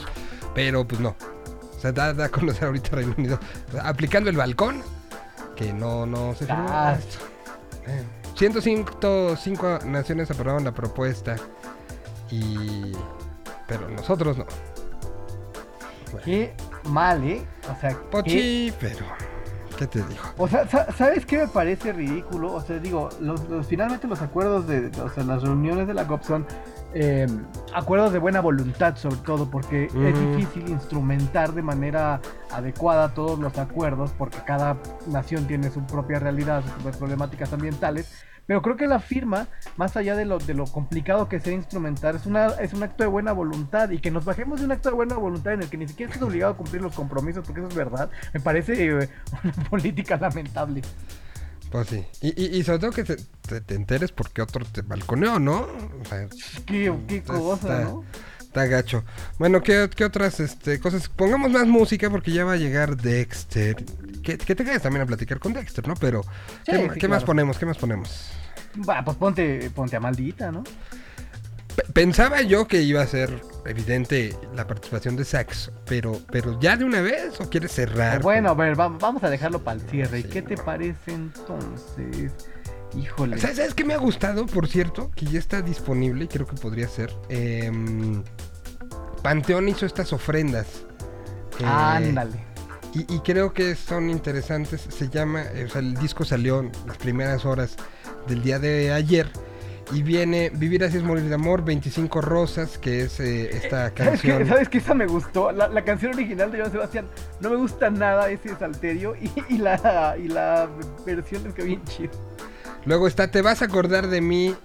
[0.53, 1.15] Pero pues no.
[1.75, 3.39] O sea, da, da a conocer ahorita Reino Unido.
[3.81, 4.83] Aplicando el balcón.
[5.55, 6.65] Que no, no se firmó.
[6.69, 6.97] Ah.
[7.87, 8.03] Eh,
[8.35, 11.35] 105 naciones aprobaron la propuesta.
[12.29, 12.91] Y.
[13.67, 14.45] Pero nosotros no.
[16.25, 16.53] Qué
[16.89, 17.45] mal, ¿eh?
[17.71, 19.05] O sea, Pochi, pero.
[19.77, 20.21] ¿Qué te digo?
[20.37, 22.51] O sea, sa- ¿sabes qué me parece ridículo?
[22.53, 26.05] O sea, digo, los, los- finalmente los acuerdos de, o sea, las reuniones de la
[26.05, 26.45] COP son
[26.93, 27.27] eh,
[27.73, 32.19] acuerdos de buena voluntad sobre todo, porque es difícil instrumentar de manera
[32.51, 34.75] adecuada todos los acuerdos, porque cada
[35.07, 38.11] nación tiene su propia realidad, sus propias problemáticas ambientales.
[38.49, 39.47] Pero creo que la firma,
[39.77, 43.03] más allá de lo, de lo complicado que sea instrumentar, es, una, es un acto
[43.03, 43.91] de buena voluntad.
[43.91, 46.11] Y que nos bajemos de un acto de buena voluntad en el que ni siquiera
[46.11, 49.09] estás obligado a cumplir los compromisos, porque eso es verdad, me parece eh,
[49.43, 50.81] una política lamentable.
[51.71, 52.03] Pues sí.
[52.21, 53.17] Y, y, y sobre todo que te,
[53.47, 55.67] te- te enteres porque otro te balconeó, ¿no?
[56.01, 56.27] O sea,
[56.65, 56.91] Qué,
[57.25, 58.03] cosa, está- ¿no?
[58.39, 59.03] Está gacho.
[59.37, 61.07] Bueno, ¿qué, qué otras este, cosas?
[61.07, 63.75] Pongamos más música porque ya va a llegar Dexter.
[64.23, 65.93] Que, que te quedes también a platicar con Dexter, ¿no?
[65.93, 66.23] Pero,
[66.65, 67.59] ¿qué, Sí, ma- sí, qué más ponemos?
[67.59, 68.31] ¿Qué más ponemos?
[68.87, 70.63] Va, pues ponte, ponte a maldita, ¿no?
[71.75, 76.75] P- Pensaba yo que iba a ser evidente la participación de Sax, pero, pero ya
[76.77, 78.21] de una vez o quieres cerrar.
[78.21, 80.19] Bueno, a ver, va- vamos a dejarlo para el cierre.
[80.19, 82.31] ¿Y ¿Qué te parece entonces?
[82.97, 83.37] Híjole.
[83.37, 85.11] ¿Sabes, sabes qué me ha gustado, por cierto?
[85.15, 87.13] Que ya está disponible y creo que podría ser.
[87.29, 88.23] Em,
[89.21, 90.65] Panteón hizo estas ofrendas.
[91.59, 92.47] Eh, Ándale.
[92.95, 94.81] Y, y creo que son interesantes.
[94.89, 97.75] Se llama, eh, o sea, el disco salió las primeras horas
[98.29, 99.27] del día de ayer.
[99.91, 104.21] Y viene Vivir así es morir de amor, 25 rosas, que es eh, esta ¿Sabes
[104.21, 104.29] qué?
[104.29, 104.47] canción.
[104.47, 104.77] ¿Sabes qué?
[104.77, 105.51] Esa me gustó.
[105.51, 107.07] La, la canción original de Joan Sebastián
[107.39, 110.69] no me gusta nada ese salterio y, y la, y la
[111.05, 112.11] versión es que bien chido.
[112.85, 114.55] Luego está Te vas a acordar de mí,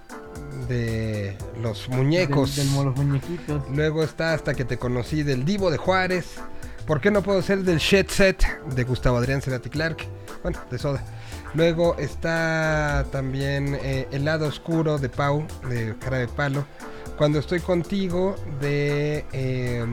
[0.69, 2.57] de los muñecos.
[2.57, 3.63] Los muñequitos.
[3.71, 6.35] Luego está Hasta que te conocí del Divo de Juárez.
[6.85, 10.05] ¿Por qué no puedo ser del Shed Set de Gustavo Adrián Cerati Clark?
[10.43, 11.03] Bueno, de Soda.
[11.55, 16.65] Luego está también eh, El lado oscuro de Pau, de Cara de Palo.
[17.17, 19.85] Cuando estoy contigo de, eh,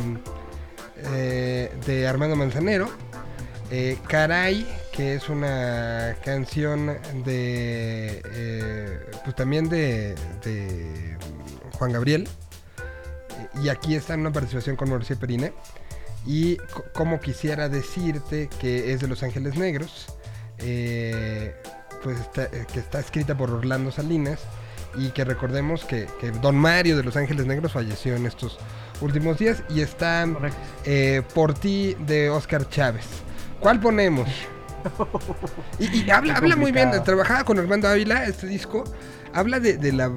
[1.14, 2.90] eh, de Armando Manzanero.
[3.70, 9.00] Eh, Caray, que es una canción de.
[9.24, 10.14] pues también de,
[10.44, 11.16] de
[11.78, 12.28] Juan Gabriel.
[13.62, 15.52] Y aquí está en una participación con Mauricio Perine.
[16.26, 20.06] Y co- como quisiera decirte que es de Los Ángeles Negros.
[20.62, 21.54] Eh,
[22.02, 24.40] pues está, eh, que está escrita por Orlando Salinas.
[24.94, 28.58] y que recordemos que, que Don Mario de Los Ángeles Negros falleció en estos
[29.00, 30.26] últimos días y está
[30.84, 33.06] eh, Por ti de Oscar Chávez.
[33.58, 34.28] ¿Cuál ponemos?
[35.78, 38.84] Y, y habla, muy bien, trabajaba con Armando Ávila, este disco,
[39.32, 40.10] habla de, de la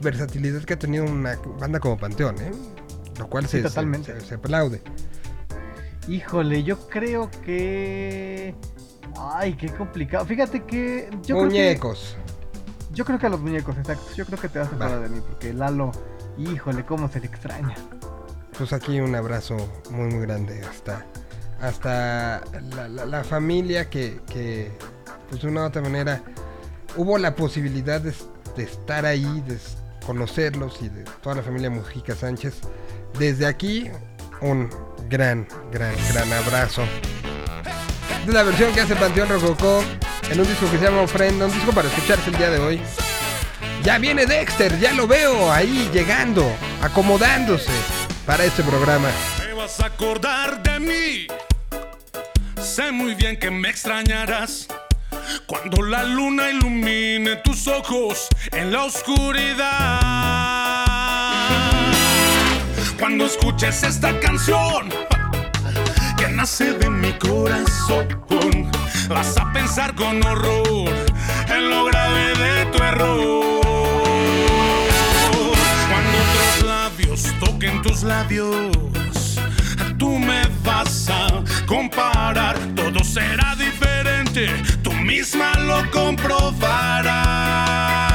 [0.00, 2.50] versatilidad que ha tenido una banda como Panteón, ¿eh?
[3.18, 4.18] Lo cual se, Sí, se- totalmente.
[4.20, 4.82] se- se aplaude.
[6.08, 8.54] Híjole, yo creo que.
[9.18, 10.24] Ay, qué complicado.
[10.26, 11.08] Fíjate que.
[11.22, 12.16] Yo creo que- Muñecos.
[12.92, 14.04] yo creo que a los muñecos, exacto.
[14.14, 15.90] Yo creo que te vas a acordar de mí, porque Lalo,
[16.38, 17.74] híjole, cómo se le extraña.
[18.58, 19.56] Pues aquí un abrazo
[19.90, 21.04] muy muy grande hasta
[21.60, 22.42] hasta
[22.74, 24.70] la, la- la familia que, que
[25.30, 26.22] pues de una u otra manera
[26.96, 28.12] hubo la posibilidad de,
[28.56, 29.58] de estar ahí, de
[30.06, 32.60] conocerlos y de toda la familia Mujica Sánchez.
[33.18, 33.90] Desde aquí
[34.42, 34.68] un
[35.08, 36.82] gran, gran, gran abrazo.
[38.26, 39.84] Esta es la versión que hace Panteón Rococó
[40.28, 42.80] en un disco que se llama Ofrenda, un disco para escucharse el día de hoy.
[43.84, 46.44] Ya viene Dexter, ya lo veo ahí llegando,
[46.82, 47.70] acomodándose
[48.26, 49.10] para este programa.
[49.38, 51.28] Te vas a acordar de mí.
[52.60, 54.66] Sé muy bien que me extrañarás.
[55.46, 59.62] Cuando la luna ilumine tus ojos en la oscuridad.
[62.98, 64.92] Cuando escuches esta canción
[66.46, 68.06] de mi corazón,
[69.08, 70.88] vas a pensar con horror
[71.48, 73.60] en lo grave de tu error.
[75.90, 78.70] Cuando otros labios toquen tus labios,
[79.98, 82.56] tú me vas a comparar.
[82.76, 84.48] Todo será diferente,
[84.84, 88.05] tú misma lo comprobarás.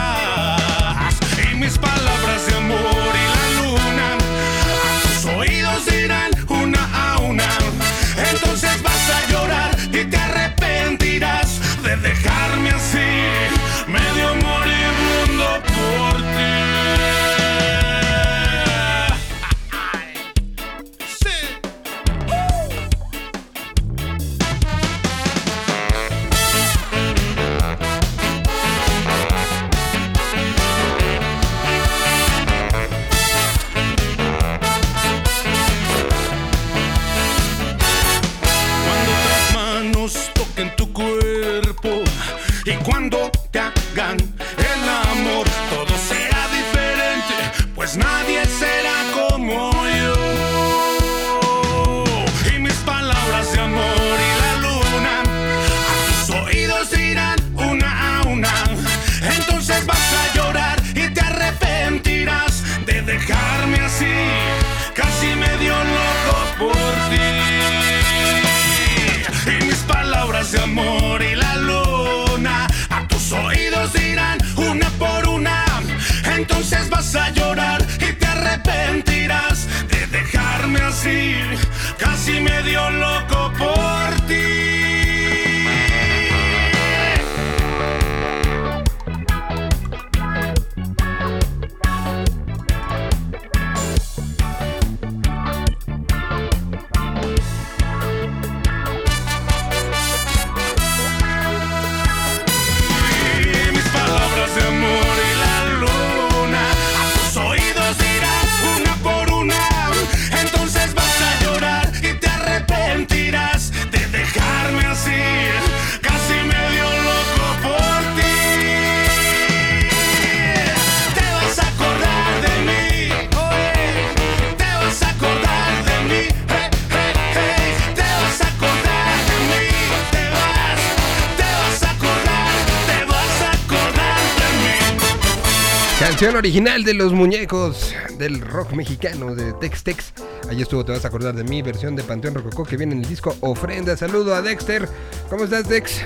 [136.22, 140.14] Canción original de los muñecos del rock mexicano de Tex Tex.
[140.48, 143.02] Ahí estuvo, te vas a acordar de mi versión de Panteón Rococó que viene en
[143.02, 143.98] el disco Ofrenda.
[143.98, 144.88] Saludo a Dexter.
[145.32, 146.04] ¿Cómo estás, Dex?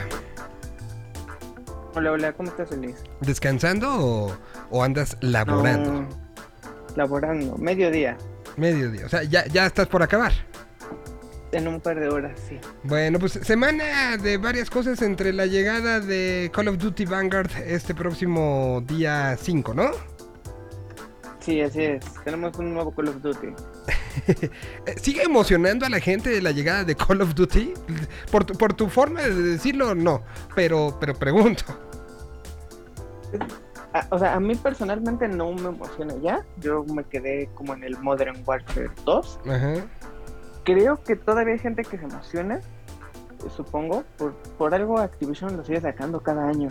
[1.96, 3.04] Hola, hola, ¿cómo estás, Elise?
[3.20, 4.38] ¿Descansando o,
[4.70, 5.92] o andas laborando?
[5.92, 6.10] No,
[6.96, 8.18] laborando, mediodía,
[8.56, 9.08] Mediodía.
[9.08, 10.32] O sea, ya, ya estás por acabar.
[11.52, 12.60] En un par de horas, sí.
[12.84, 17.94] Bueno, pues semana de varias cosas entre la llegada de Call of Duty Vanguard este
[17.96, 19.92] próximo día 5, ¿no?
[21.40, 22.04] Sí, así es.
[22.24, 23.48] Tenemos un nuevo Call of Duty.
[24.28, 27.74] Eh, ¿Sigue emocionando a la gente la llegada de Call of Duty?
[28.32, 30.24] Por tu, por tu forma de decirlo, no.
[30.56, 31.66] Pero, pero pregunto.
[34.10, 36.46] O sea, a mí personalmente no me emociona ya.
[36.58, 39.40] Yo me quedé como en el Modern Warfare 2.
[39.48, 39.74] Ajá.
[40.66, 42.60] Creo que todavía hay gente que se emociona,
[43.56, 44.04] supongo.
[44.18, 46.70] Por, por algo Activision lo sigue sacando cada año.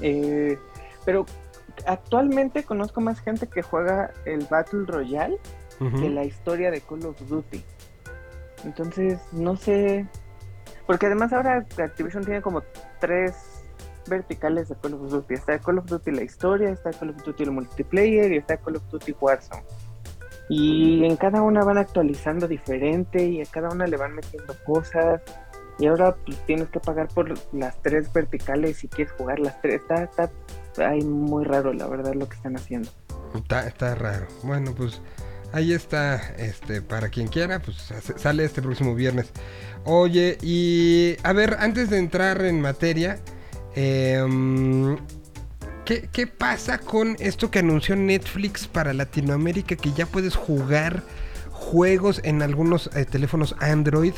[0.00, 0.56] Eh,
[1.04, 1.26] pero
[1.86, 5.38] actualmente conozco más gente que juega el Battle Royale
[5.78, 7.62] que la historia de Call of Duty.
[8.64, 10.06] Entonces, no sé.
[10.86, 12.62] Porque además ahora Activision tiene como
[13.00, 13.62] tres
[14.08, 15.34] verticales de Call of Duty.
[15.34, 18.76] Está Call of Duty la historia, está Call of Duty el multiplayer y está Call
[18.76, 19.62] of Duty Warzone.
[20.48, 25.20] Y en cada una van actualizando diferente y a cada una le van metiendo cosas.
[25.78, 29.80] Y ahora pues, tienes que pagar por las tres verticales si quieres jugar las tres.
[29.82, 30.30] Está, está
[30.88, 32.90] ay, muy raro, la verdad, lo que están haciendo.
[33.34, 34.26] Está, está raro.
[34.42, 35.00] Bueno, pues
[35.52, 39.30] ahí está, este, para quien quiera, pues sa- sale este próximo viernes.
[39.84, 43.18] Oye, y a ver, antes de entrar en materia,
[43.74, 44.96] em,
[45.88, 49.74] ¿qué, qué pasa con esto que anunció Netflix para Latinoamérica?
[49.74, 51.02] Que ya puedes jugar
[51.50, 54.12] juegos en algunos eh, teléfonos Android.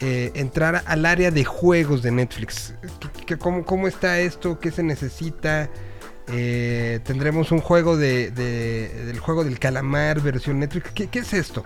[0.00, 2.74] eh, entrar al área de juegos de Netflix.
[3.00, 4.58] ¿Qué- qué- cómo, cómo está esto?
[4.58, 5.70] ¿Qué se necesita?
[6.26, 10.90] Eh, tendremos un juego de, de- del juego del calamar versión Netflix.
[10.90, 11.64] ¿Qué, es esto?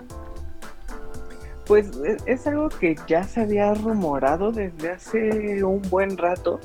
[1.65, 1.87] Pues
[2.27, 6.59] es algo que ya se había rumorado desde hace un buen rato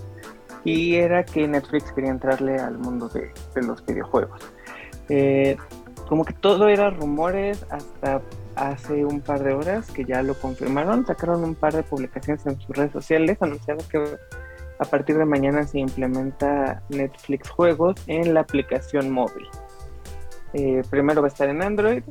[0.65, 4.41] y era que Netflix quería entrarle al mundo de, de los videojuegos.
[5.09, 5.57] Eh,
[6.09, 8.23] como que todo era rumores hasta
[8.57, 12.61] hace un par de horas que ya lo confirmaron, sacaron un par de publicaciones en
[12.61, 14.17] sus redes sociales anunciando que
[14.79, 19.47] a partir de mañana se implementa Netflix Juegos en la aplicación móvil.
[20.53, 22.03] Eh, primero va a estar en Android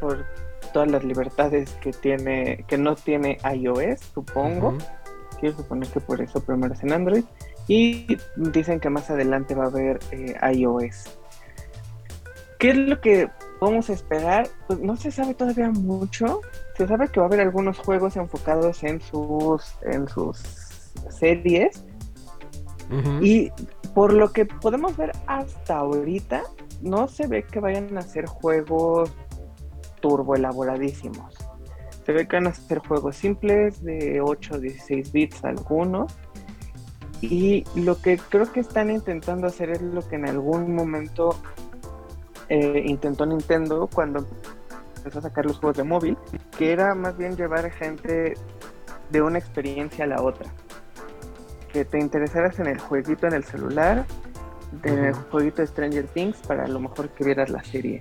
[0.00, 0.24] por
[0.72, 4.76] todas las libertades que tiene, que no tiene iOS, supongo.
[5.40, 7.24] Quiero suponer que por eso primero es en Android.
[7.68, 11.18] Y dicen que más adelante va a haber eh, iOS.
[12.58, 13.28] ¿Qué es lo que
[13.60, 14.48] vamos a esperar?
[14.66, 16.40] Pues no se sabe todavía mucho.
[16.76, 20.38] Se sabe que va a haber algunos juegos enfocados en sus, en sus
[21.10, 21.84] series.
[23.20, 23.52] Y
[23.94, 26.42] por lo que podemos ver hasta ahorita,
[26.80, 29.12] no se ve que vayan a ser juegos
[30.00, 31.34] turbo elaboradísimos.
[32.06, 36.16] Se ve que van a ser juegos simples de 8 o 16 bits algunos.
[37.20, 41.36] Y lo que creo que están intentando hacer es lo que en algún momento
[42.48, 44.26] eh, intentó Nintendo cuando
[44.96, 46.16] empezó a sacar los juegos de móvil,
[46.56, 48.34] que era más bien llevar gente
[49.10, 50.52] de una experiencia a la otra
[51.72, 54.06] que te interesaras en el jueguito en el celular,
[54.82, 55.22] del Ujú.
[55.30, 58.00] jueguito de Stranger Things, para a lo mejor que vieras la serie.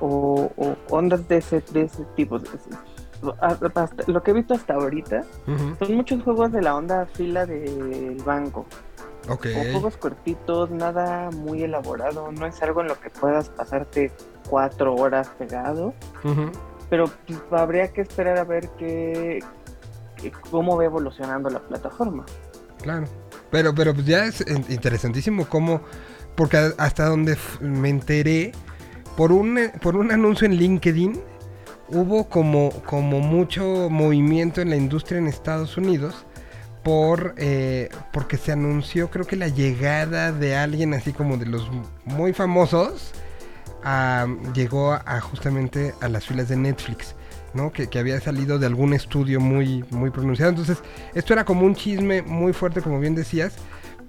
[0.00, 2.38] O, o ondas de ese, de ese tipo.
[3.40, 5.24] Hasta- lo que he visto hasta ahorita
[5.78, 8.66] son muchos juegos de la onda fila del banco.
[9.28, 9.46] Ok.
[9.56, 12.32] O juegos cortitos, nada muy elaborado.
[12.32, 14.10] No es algo en lo que puedas pasarte
[14.48, 15.92] cuatro horas pegado.
[16.88, 19.40] Pero pues, habría que esperar a ver qué,
[20.50, 22.24] cómo va evolucionando la plataforma.
[22.82, 23.06] Claro.
[23.50, 25.80] Pero, pero pues ya es in- interesantísimo cómo,
[26.36, 28.52] porque hasta donde me enteré,
[29.16, 31.20] por un, eh, por un anuncio en LinkedIn,
[31.92, 36.26] hubo como, como mucho movimiento en la industria en Estados Unidos
[36.82, 41.68] por eh, porque se anunció creo que la llegada de alguien así como de los
[42.04, 43.12] muy famosos
[44.54, 47.14] llegó a justamente a las filas de Netflix.
[47.52, 47.72] ¿no?
[47.72, 50.50] Que, que había salido de algún estudio muy, muy pronunciado.
[50.50, 50.78] Entonces,
[51.14, 53.54] esto era como un chisme muy fuerte, como bien decías,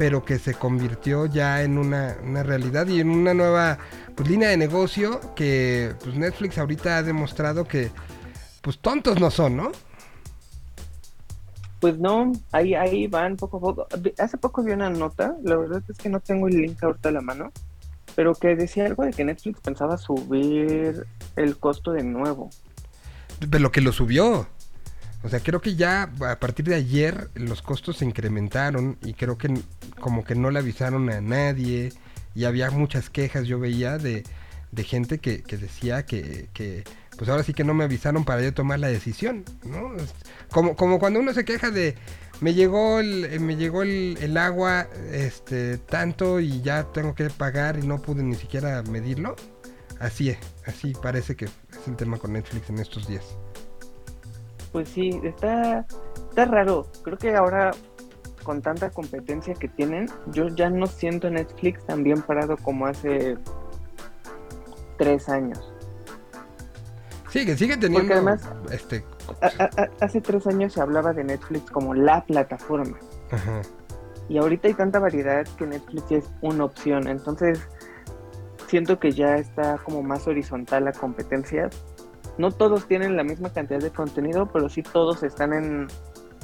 [0.02, 3.78] pero que se convirtió ya en una, una realidad y en una nueva
[4.15, 7.91] pues, línea de negocio que pues, Netflix ahorita ha demostrado que
[8.64, 9.72] pues tontos no son, ¿no?
[11.80, 13.88] Pues no, ahí, ahí van poco a poco.
[14.18, 17.11] Hace poco vi una nota, la verdad es que no tengo el link ahorita a
[17.11, 17.52] la mano,
[18.15, 21.06] pero que decía algo de que Netflix pensaba subir
[21.36, 22.49] el costo de nuevo.
[23.40, 24.48] Pero lo que lo subió.
[25.23, 29.38] O sea, creo que ya a partir de ayer los costos se incrementaron y creo
[29.38, 29.53] que
[29.99, 31.93] como que no le avisaron a nadie
[32.34, 34.23] y había muchas quejas, yo veía, de,
[34.84, 36.84] gente que, decía que,
[37.18, 39.91] pues ahora sí que no me avisaron para yo tomar la decisión, ¿no?
[40.49, 41.95] Como, cuando uno se queja de,
[42.39, 47.77] me llegó el, eh, me llegó el, agua este tanto y ya tengo que pagar
[47.77, 49.35] y no pude ni siquiera medirlo.
[49.99, 50.35] Así
[50.65, 51.52] así parece que es
[51.88, 53.23] el tema con Netflix en estos días.
[54.72, 55.85] Pues sí, está,
[56.30, 56.88] está raro.
[57.03, 57.72] Creo que ahora,
[58.43, 63.38] con tanta competencia que tienen, yo ya no siento Netflix tan bien parado como hace
[64.98, 65.73] tres años.
[67.30, 69.03] Sí, que sigue teniendo además- este
[69.41, 72.98] A- a- a- hace tres años se hablaba de Netflix como la plataforma.
[73.31, 73.61] ajá.
[74.30, 77.07] Y ahorita hay tanta variedad que Netflix es una opción.
[77.07, 77.60] Entonces,
[78.68, 81.69] siento que ya está como más horizontal la competencia.
[82.41, 85.88] No todos tienen la misma cantidad de contenido, pero sí todos están en,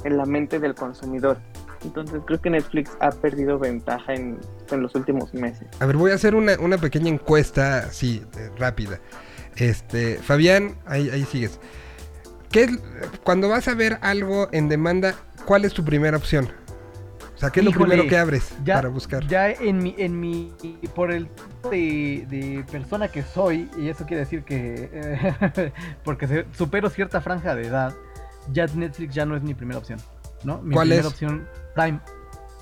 [0.04, 1.38] en la mente del consumidor.
[1.84, 4.38] Entonces creo que Netflix ha perdido ventaja en,
[4.70, 5.66] en los últimos meses.
[5.80, 9.00] A ver, voy a hacer una, una pequeña encuesta así, eh, rápida.
[9.56, 11.58] Este, Fabián, ahí, ahí sigues.
[12.52, 12.78] ¿Qué es,
[13.24, 15.16] cuando vas a ver algo en demanda,
[15.46, 16.48] cuál es tu primera opción?
[17.38, 19.24] O sea, ¿qué es lo primero que abres ya, para buscar?
[19.28, 20.52] Ya en mi, en mi,
[20.92, 25.72] por el tipo de, de persona que soy, y eso quiere decir que, eh,
[26.04, 27.94] porque se- supero cierta franja de edad,
[28.50, 30.00] ya Netflix ya no es mi primera opción,
[30.42, 30.60] ¿no?
[30.62, 31.12] Mi ¿Cuál primera es?
[31.12, 32.00] opción, Prime.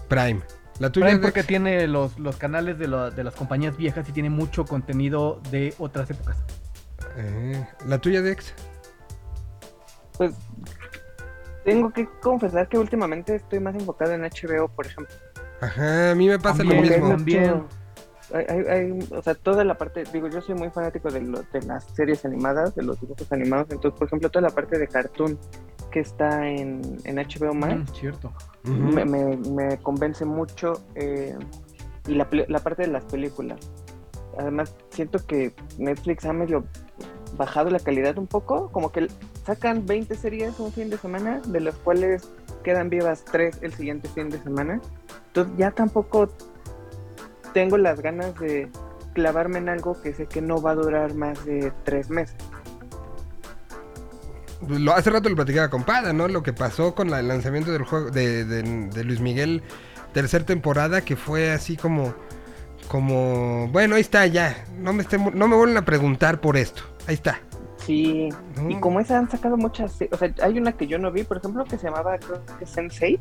[0.09, 0.41] Prime.
[0.79, 4.13] La tuya Prime porque tiene los, los canales de, lo- de las compañías viejas y
[4.13, 6.37] tiene mucho contenido de otras épocas.
[7.17, 8.53] Eh, la tuya Dex.
[10.19, 10.33] Pues
[11.67, 15.15] tengo que confesar que últimamente estoy más enfocado en HBO, por ejemplo.
[15.61, 17.09] Ajá, a mí me pasa También, lo mismo.
[17.09, 17.65] también.
[18.35, 21.43] hay- hay- hay- o sea, toda la parte, digo, yo soy muy fanático de, lo-
[21.53, 24.89] de las series animadas, de los dibujos animados, entonces, por ejemplo, toda la parte de
[24.89, 25.39] cartoon
[25.93, 28.33] que está en, en HBO Max, Mm, cierto.
[28.65, 28.75] Ujú.
[28.75, 31.37] me, me- me convence mucho eh,
[32.09, 33.59] y la, la parte de las películas.
[34.39, 36.65] Además, siento que Netflix ha medio
[37.37, 39.07] bajado la calidad un poco, como que
[39.47, 42.29] sacan 20 series un fin de semana, de las cuales
[42.65, 44.81] quedan vivas 3 el siguiente fin de semana.
[45.29, 46.29] Entonces ya tampoco
[47.55, 48.69] tengo las ganas de
[49.15, 52.37] clavarme en algo que sé que no va a durar más de 3 meses.
[54.67, 56.29] Lo, hace rato lo platicaba con Pada, ¿no?
[56.29, 59.63] Lo que pasó con el lanzamiento del juego de, Luis Miguel,
[60.13, 62.15] tercer temporada, que fue así como,
[62.89, 66.83] como, bueno, ahí está ya, no me, estén- no me vuelven a preguntar por esto,
[67.07, 67.39] ahí está.
[67.87, 68.29] Sí,
[68.69, 71.37] y como esa han sacado muchas, o sea, hay una que yo no vi, por
[71.39, 73.21] ejemplo, que se llamaba creo que Sensei.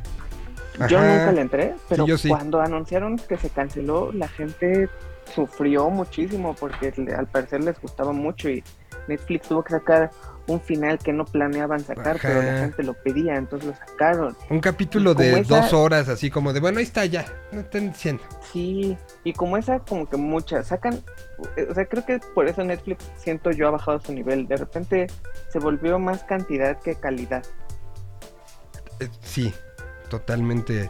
[0.90, 1.18] Yo Ajá.
[1.18, 2.28] nunca le entré, pero yo sí.
[2.28, 4.90] cuando anunciaron que se canceló, la gente
[5.34, 8.64] sufrió muchísimo porque al parecer les gustaba mucho y
[9.08, 10.12] Netflix tuvo que sacar
[10.48, 14.38] un final que no planeaban sacar, pero la gente lo pedía, entonces lo sacaron.
[14.50, 17.62] Un capítulo Y de esa- dos horas, así como de, bueno, ahí está ya, no
[17.62, 18.22] estén diciendo.
[18.54, 21.02] Sí, y como esa, como que muchas sacan,
[21.70, 24.48] o sea, creo que por eso Netflix, siento yo, ha bajado su nivel.
[24.48, 25.08] De repente
[25.52, 27.44] se volvió más cantidad que calidad.
[29.00, 29.54] Eh, sí,
[30.10, 30.90] totalmente,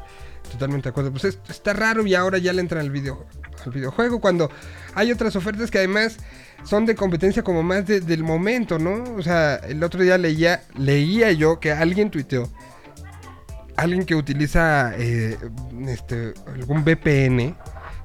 [0.51, 1.11] totalmente de acuerdo.
[1.11, 3.25] Pues es- está raro y ahora ya le entran al, video,
[3.65, 4.49] al videojuego cuando
[4.93, 6.17] hay otras ofertas que además
[6.63, 9.03] son de competencia como más de- del momento, ¿no?
[9.15, 12.49] O sea, el otro día leía, leía yo que alguien tuiteó,
[13.77, 15.37] alguien que utiliza eh,
[15.87, 17.55] este, algún VPN,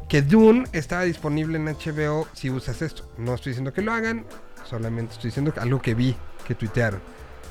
[0.09, 3.11] que Dune estaba disponible en HBO si usas esto.
[3.17, 4.25] No estoy diciendo que lo hagan,
[4.69, 6.17] solamente estoy diciendo algo que vi,
[6.47, 7.01] que tuitearon.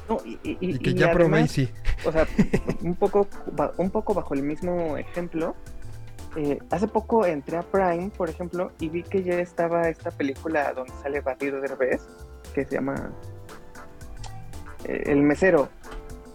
[0.10, 1.70] No, y, y- y- Y que y ya probé y sí.
[2.06, 2.28] o sea,
[2.82, 3.28] un poco,
[3.78, 5.56] un poco bajo el mismo ejemplo.
[6.36, 10.74] Eh, hace poco entré a Prime, por ejemplo, y vi que ya estaba esta película
[10.74, 12.02] donde sale Batir Derbez,
[12.54, 13.12] que se llama
[14.86, 15.70] eh, El Mesero.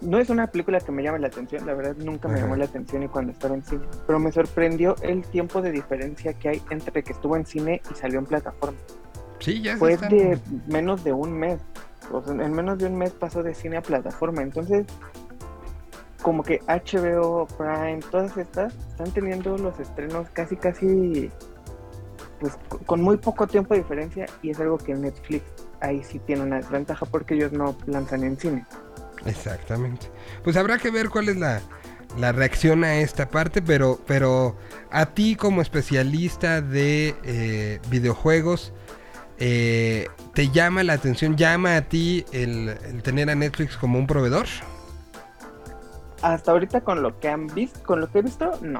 [0.01, 2.43] No es una película que me llame la atención, la verdad nunca me Ajá.
[2.43, 6.33] llamó la atención y cuando estaba en cine, pero me sorprendió el tiempo de diferencia
[6.33, 8.77] que hay entre que estuvo en cine y salió en plataforma.
[9.39, 11.59] Sí, ya Fue están- de menos de un mes.
[12.11, 14.41] O sea, en menos de un mes pasó de cine a plataforma.
[14.43, 14.85] Entonces,
[16.25, 21.29] como que HBO, Prime, todas estas están teniendo los estrenos casi, casi,
[22.39, 24.25] pues co- con muy poco tiempo de diferencia.
[24.41, 25.43] Y es algo que Netflix
[25.81, 28.65] ahí sí tiene una desventaja porque ellos no lanzan en cine.
[29.27, 30.07] Exactamente.
[30.43, 31.61] Pues habrá que ver cuál es la,
[32.17, 34.55] la reacción a esta parte, pero, pero
[34.89, 38.73] a ti como especialista de eh, videojuegos,
[39.37, 44.47] eh, ¿te llama la atención, llama a ti el tener a Netflix como un proveedor?
[46.21, 48.79] Hasta ahorita con lo que han visto, con lo que he visto, no.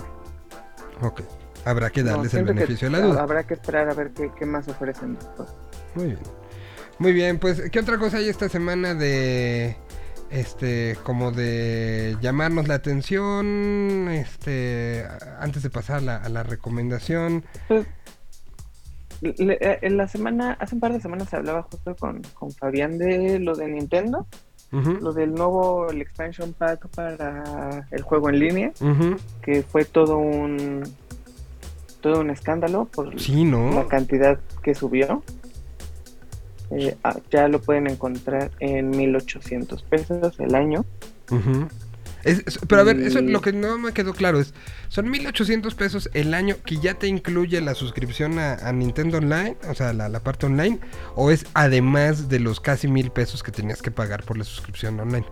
[1.01, 1.21] Ok,
[1.65, 3.21] habrá que No, darles el beneficio de la duda.
[3.21, 5.49] Habrá que esperar a ver qué, qué más ofrecen después.
[5.95, 6.19] Muy bien.
[6.97, 9.75] Muy bien, pues, ¿qué otra cosa hay esta semana de
[10.31, 14.07] este como de llamarnos la atención?
[14.09, 15.05] Este,
[15.39, 17.43] antes de pasar a la, a la recomendación.
[17.67, 17.85] Pues,
[19.21, 22.97] le- eh, en la semana, hace un par de semanas hablaba justo con, con Fabián
[22.97, 24.25] de lo de Nintendo,
[24.71, 28.71] Lo del nuevo el expansion pack para el juego en línea,
[29.41, 30.83] que fue todo un
[32.01, 33.71] todo un escándalo por Sí, ¿no?
[33.73, 35.23] la cantidad que subió.
[36.71, 40.85] Eh, ah, ya lo pueden encontrar en 1800 pesos el año.
[42.25, 44.53] Es- es- pero a ver, eso Y- lo que no me quedó claro es,
[44.89, 49.55] son 1800 pesos el año que ya te incluye la suscripción a, a Nintendo Online,
[49.69, 50.79] o sea, la, la parte online,
[51.15, 54.99] o es además de los casi mil pesos que tenías que pagar por la suscripción
[54.99, 55.25] online.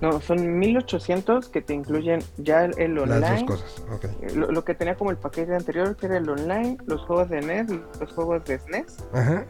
[0.00, 3.20] No, son 1800 que te incluyen ya el, el online.
[3.20, 4.04] Las dos cosas, ok.
[4.06, 7.28] eh, Lo, lo que tenía como el paquete anterior, que era el online, los juegos
[7.28, 7.66] de NES
[8.00, 8.96] los juegos de SNES.
[9.12, 9.44] Ajá.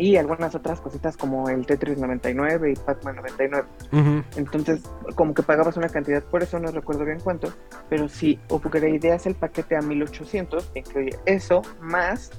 [0.00, 3.68] Y algunas otras cositas como el Tetris 99 y Pac-Man 99.
[3.92, 4.24] Ujú.
[4.36, 4.82] Entonces,
[5.14, 7.52] como que pagabas una cantidad, por eso no recuerdo bien cuánto,
[7.90, 12.30] pero si upgradeas el paquete a 1800, te incluye eso más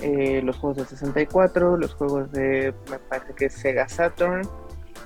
[0.00, 4.42] eh, los juegos de 64, los juegos de, me parece que es Sega Saturn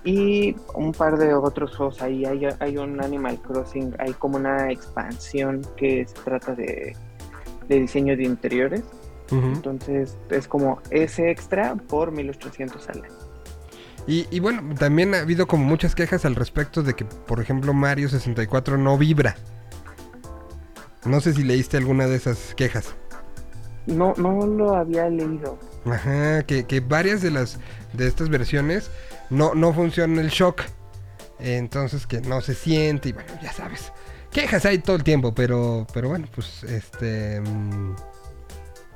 [0.02, 2.24] y un par de otros juegos ahí.
[2.24, 6.97] Hay, hay un Animal Crossing, hay como una expansión que se trata de,
[7.68, 8.85] de diseño de interiores.
[9.31, 13.15] Entonces, es como ese extra por 1800 al año.
[14.07, 17.73] Y, y bueno, también ha habido como muchas quejas al respecto de que, por ejemplo,
[17.73, 19.36] Mario 64 no vibra.
[21.05, 22.94] No sé si leíste alguna de esas quejas.
[23.86, 25.59] No, no lo había leído.
[25.86, 27.59] Ajá, que, que varias de las
[27.93, 28.90] de estas versiones
[29.31, 30.62] no, no funciona el shock.
[31.39, 33.93] Entonces que no se siente y bueno, ya sabes.
[34.31, 37.40] Quejas hay todo el tiempo, pero, pero bueno, pues este...
[37.40, 37.94] mm,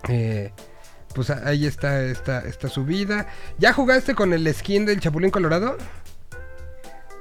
[0.08, 0.52] eh,
[1.14, 3.26] pues ahí está esta, esta subida.
[3.58, 5.76] ¿Ya jugaste con el skin del Chapulín Colorado?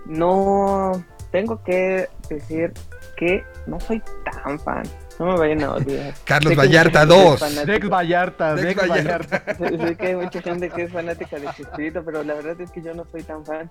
[0.05, 2.73] No, tengo que decir
[3.15, 4.01] que no soy
[4.43, 4.83] tan fan.
[5.19, 6.13] No me vayan a odiar.
[6.25, 7.39] Carlos Vallarta mucha gente es 2.
[7.39, 7.71] fanática.
[7.71, 9.43] Dex Vallarta, Dex Vallarta.
[9.45, 9.55] Vallarta.
[9.57, 12.71] Sé, sé que hay mucha gente que es fanática de Chespirito, pero la verdad es
[12.71, 13.69] que yo no soy tan fan.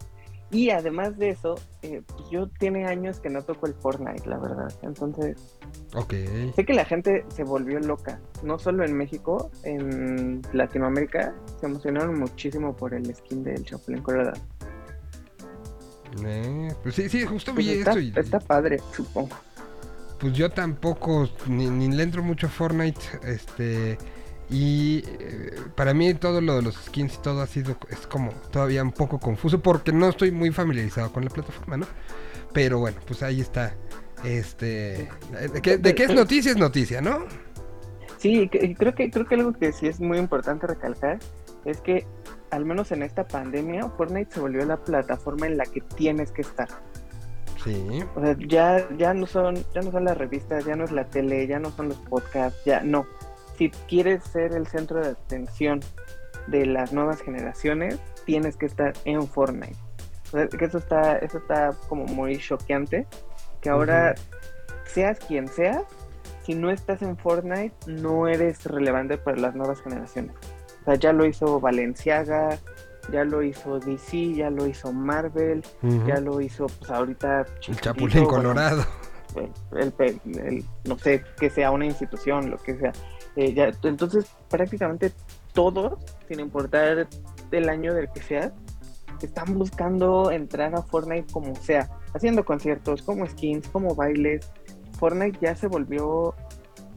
[0.53, 4.39] Y además de eso, eh, pues yo tiene años que no toco el Fortnite, la
[4.39, 4.71] verdad.
[4.83, 5.37] Entonces,
[5.95, 6.13] Ok.
[6.55, 8.21] sé que la gente se volvió loca.
[8.43, 14.39] No solo en México, en Latinoamérica se emocionaron muchísimo por el skin del Chapulín Colorado.
[16.25, 19.31] Eh, pues sí, sí, justo Pues vi está, esto y, está padre, supongo.
[20.21, 23.97] pues yo tampoco ni, ni le entro mucho a Fortnite, este
[24.53, 28.33] y eh, para mí todo lo de los skins y todo ha sido es como
[28.51, 31.87] todavía un poco confuso porque no estoy muy familiarizado con la plataforma, ¿no?
[32.53, 33.75] Pero bueno, pues ahí está.
[34.25, 35.09] Este,
[35.53, 37.25] de que, de que es noticia es noticia, ¿no?
[38.19, 38.49] Sí,
[38.79, 41.19] creo que creo que algo que sí es muy importante recalcar
[41.65, 42.07] es que
[42.51, 46.43] al menos en esta pandemia Fortnite se volvió la plataforma en la que tienes que
[46.43, 46.69] estar.
[47.65, 48.05] Sí.
[48.15, 51.07] O sea, ya ya no son ya no son las revistas, ya no es la
[51.07, 53.07] tele, ya no son los podcasts, ya no.
[53.57, 55.81] Si quieres ser el centro de atención
[56.47, 59.77] de las nuevas generaciones, tienes que estar en Fortnite.
[60.29, 63.07] O sea, que eso está eso está como muy choqueante
[63.61, 64.15] que ahora
[64.87, 65.83] seas quien seas,
[66.45, 70.35] si no estás en Fortnite, no eres relevante para las nuevas generaciones.
[70.81, 72.59] O sea, ya lo hizo Valenciaga,
[73.13, 75.63] ya lo hizo DC, ya lo hizo Marvel,
[76.07, 78.85] ya lo hizo, pues ahorita El Chapulín bueno, Colorado.
[79.37, 82.93] el, el el- no sé, que sea una institución, lo que sea.
[83.37, 85.13] Eh, ya, entonces, prácticamente
[85.53, 85.99] todos,
[86.29, 87.09] sin importar
[87.51, 88.53] el año del que sea,
[89.23, 94.51] están buscando entrar a Fortnite como sea, haciendo conciertos, como skins, como bailes.
[94.99, 96.35] Fortnite ya se volvió,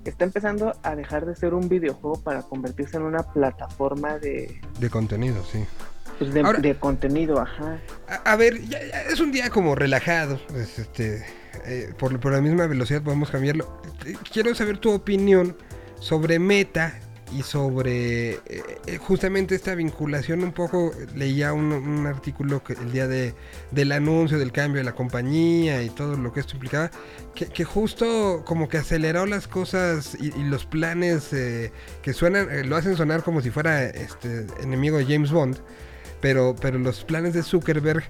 [0.04, 4.90] está empezando a dejar de ser un videojuego para convertirse en una plataforma de, De
[4.90, 5.64] contenido, sí.
[6.18, 7.80] pues, de, Ahora- de contenido, ajá.
[8.08, 10.40] A, a ver, ya- ya es un día como relajado.
[10.50, 11.24] pues, este,
[11.66, 13.80] eh, por, por la misma velocidad podemos cambiarlo.
[14.06, 15.56] Eh, Quiero saber tu opinión
[16.00, 17.00] sobre Meta
[17.34, 18.40] y sobre eh,
[18.86, 20.44] eh, justamente esta vinculación.
[20.44, 23.34] Un poco leía un, un artículo que el día de,
[23.72, 26.92] del anuncio del cambio de la compañía y todo lo que esto implicaba.
[27.34, 32.96] Que, justo como que aceleró las cosas y, los planes eh, que suenan, lo hacen
[32.96, 35.60] sonar como si fuera este enemigo de James Bond
[36.26, 38.04] pero, pero los planes de Zuckerberg,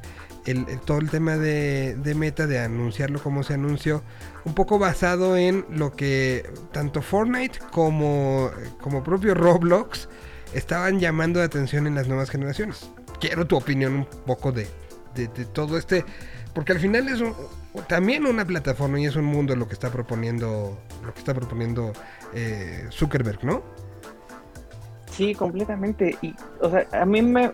[0.45, 4.03] el, todo el tema de, de Meta, de anunciarlo como se anunció,
[4.45, 8.51] un poco basado en lo que tanto Fortnite como,
[8.81, 10.07] como propio Roblox
[10.53, 12.89] estaban llamando de atención en las nuevas generaciones.
[13.19, 14.67] Quiero tu opinión un poco de,
[15.15, 16.05] de- de todo este,
[16.53, 17.33] porque al final es un-
[17.87, 21.91] también una plataforma y es un mundo lo que está proponiendo, lo que está proponiendo
[22.33, 23.63] eh, Zuckerberg, ¿no?
[25.11, 26.17] Sí, completamente.
[26.21, 27.51] Y, o sea, a mí me.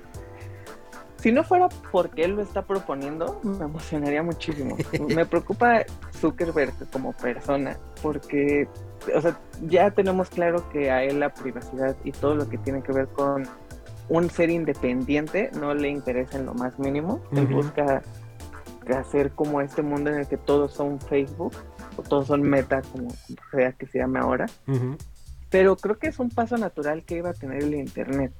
[1.22, 4.76] Si no fuera porque él lo está proponiendo, me emocionaría muchísimo.
[5.16, 5.84] me preocupa
[6.20, 8.68] Zuckerberg como persona, porque,
[9.16, 12.82] o sea, ya tenemos claro que a él la privacidad y todo lo que tiene
[12.82, 13.48] que ver con
[14.10, 17.22] un ser independiente no le interesa en lo más mínimo.
[17.34, 18.02] Él busca
[18.98, 21.54] hacer como este mundo en el que todos son Facebook,
[21.98, 23.10] o todos son Meta, como
[23.52, 24.48] sea que se llame ahora
[25.52, 28.32] pero creo que es un paso natural que iba a tener el Internet.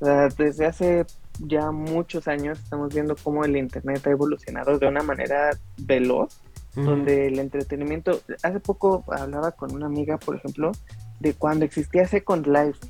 [0.00, 1.06] O sea, desde hace
[1.40, 6.40] ya muchos años estamos viendo cómo el Internet ha evolucionado de una manera veloz,
[6.74, 10.72] donde el entretenimiento, hace poco hablaba con una amiga, por ejemplo,
[11.20, 12.80] de cuando existía Second Life,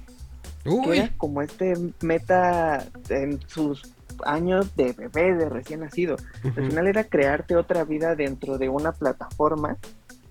[0.63, 3.95] que Uy, era como este meta en sus
[4.25, 6.17] años de bebé, de recién nacido.
[6.43, 9.77] Al final era crearte otra vida dentro de una plataforma.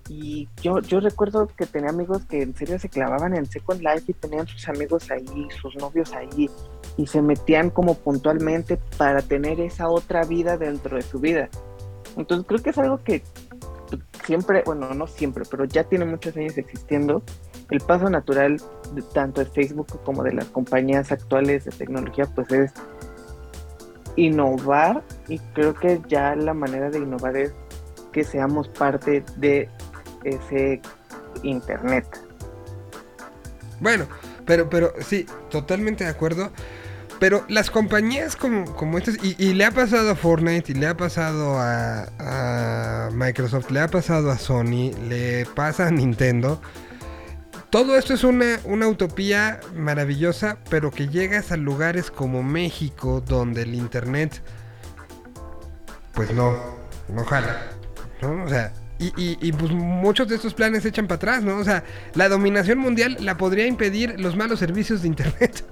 [0.08, 4.04] Y yo, yo recuerdo que tenía amigos que en serio se clavaban en Second Life
[4.08, 6.50] y tenían sus amigos ahí, sus novios ahí.
[6.96, 11.48] y se metían como puntualmente para tener esa otra vida dentro de su vida.
[12.16, 13.22] Entonces creo que es algo que
[14.24, 17.22] siempre, bueno, no siempre, pero ya tiene muchos años existiendo.
[17.70, 18.60] El paso natural
[18.92, 22.72] de tanto de Facebook como de las compañías actuales de tecnología, pues es
[24.16, 27.52] innovar y creo que ya la manera de innovar es
[28.12, 29.68] que seamos parte de
[30.24, 30.80] ese
[31.42, 32.06] internet.
[33.80, 34.06] Bueno,
[34.46, 36.50] pero, pero sí, totalmente de acuerdo.
[37.20, 40.96] Pero las compañías como, como estas, y, le ha pasado a Fortnite, y le ha
[40.96, 46.60] pasado a, a Microsoft, le ha pasado a Sony, le pasa a Nintendo.
[47.70, 53.62] Todo esto es una, una utopía maravillosa, pero que llegas a lugares como México, donde
[53.62, 54.42] el Internet,
[56.12, 56.54] pues no,
[57.08, 57.70] no jala.
[58.22, 58.44] ¿no?
[58.44, 61.56] O sea, y, y- y, pues muchos de estos planes se echan para atrás, ¿no?
[61.58, 61.84] O sea,
[62.14, 65.64] la dominación mundial la podría impedir los malos servicios de Internet.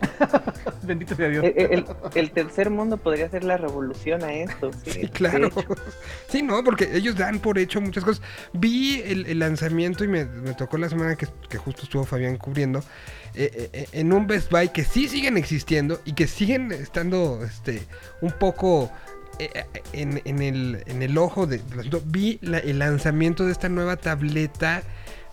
[0.82, 1.44] Bendito sea Dios.
[1.44, 1.84] El, el-
[2.14, 4.70] el tercer mundo podría ser la revolución a esto.
[4.84, 5.48] Sí, Sí, claro.
[6.28, 8.22] Sí, no, porque ellos dan por hecho muchas cosas.
[8.52, 12.36] Vi el, el lanzamiento y me, me tocó la semana que, que justo estuvo Fabián
[12.36, 12.80] cubriendo.
[13.34, 17.40] eh, eh, eh, en un Best Buy que sí siguen existiendo y que siguen estando
[17.44, 17.82] este
[18.20, 18.90] un poco
[19.92, 21.60] en, en el, en el ojo de.
[22.06, 24.82] Vi el lanzamiento de esta nueva tableta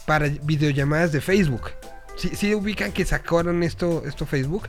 [0.06, 1.72] para videollamadas de Facebook.
[2.18, 4.68] Sí, sí ubican que sacaron esto, esto Facebook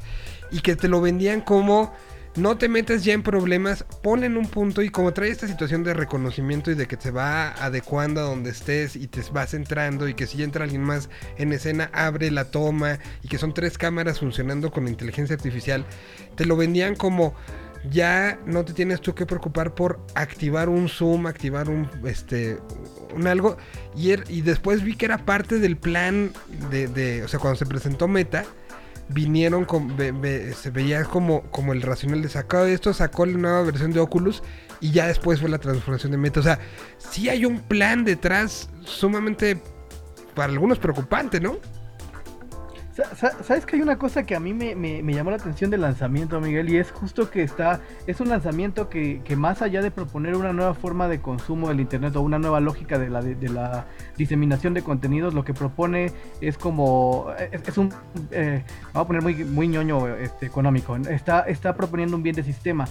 [0.51, 1.93] y que te lo vendían como
[2.37, 5.95] no te metas ya en problemas, ponen un punto y como trae esta situación de
[5.95, 10.15] reconocimiento y de que te va adecuando a donde estés y te vas entrando y
[10.15, 11.09] que si entra alguien más
[11.39, 15.87] en escena abre la toma y que son tres cámaras funcionando con inteligencia artificial,
[16.35, 17.35] te lo vendían como
[17.91, 22.59] ya no te tienes tú que preocupar por activar un zoom, activar un este
[23.15, 23.57] un algo
[23.97, 26.33] y, er- y después vi que era parte del plan
[26.71, 28.45] de, de- o sea, cuando se presentó Meta
[29.11, 33.93] vinieron con se veía como como el racional de sacado esto, sacó la nueva versión
[33.93, 34.43] de Oculus
[34.81, 36.59] y ya después fue la transformación de Meta, o sea,
[36.99, 39.61] sí hay un plan detrás sumamente
[40.35, 41.59] para algunos preocupante, ¿no?
[42.95, 45.37] Sa- sa- ¿Sabes que hay una cosa que a mí me, me- me llamó la
[45.37, 46.69] atención del lanzamiento, Miguel?
[46.71, 50.53] Y es justo que está, es un lanzamiento que, que más allá de proponer una
[50.53, 53.87] nueva forma de consumo del Internet o una nueva lógica de la, de, de la
[54.17, 57.93] diseminación de contenidos, lo que propone es como, es, es un,
[58.31, 58.63] eh,
[58.93, 62.87] vamos a poner muy, muy ñoño este, económico, está, está proponiendo un bien de sistema.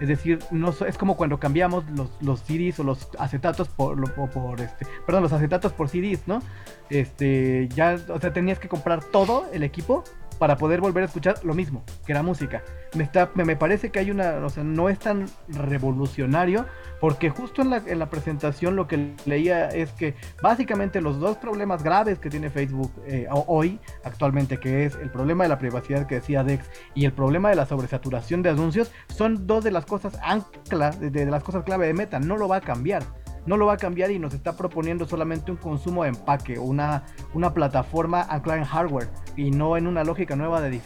[0.00, 1.84] Es decir, no es como cuando cambiamos
[2.20, 6.42] los, CDs o los acetatos por, por este, perdón, los acetatos por CDs, ¿no?
[6.90, 10.04] Este, ya, o sea, tenías que comprar todo el equipo
[10.38, 12.62] para poder volver a escuchar lo mismo, que era música.
[12.96, 16.66] Me está, me, me parece que hay una, o sea, no es tan revolucionario,
[17.00, 21.36] porque justo en la, en la presentación lo que leía es que básicamente los dos
[21.36, 25.58] problemas graves que tiene Facebook eh, ho- hoy, actualmente, que es el problema de la
[25.58, 29.70] privacidad que decía Dex y el problema de la sobresaturación de anuncios, son dos de
[29.70, 33.02] las cosas ancla, de las cosas clave de Meta, no lo va a cambiar.
[33.46, 37.04] No lo va a cambiar y nos está proponiendo solamente un consumo de empaque, una,
[37.34, 40.80] una plataforma anclada en hardware y no en una lógica nueva de,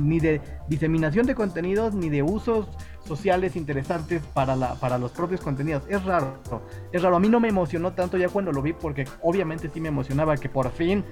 [0.00, 2.66] ni de diseminación de contenidos ni de usos
[3.04, 5.82] sociales interesantes para, la, para los propios contenidos.
[5.88, 6.38] Es raro,
[6.92, 7.16] es raro.
[7.16, 10.36] A mí no me emocionó tanto ya cuando lo vi porque obviamente sí me emocionaba
[10.36, 11.04] que por fin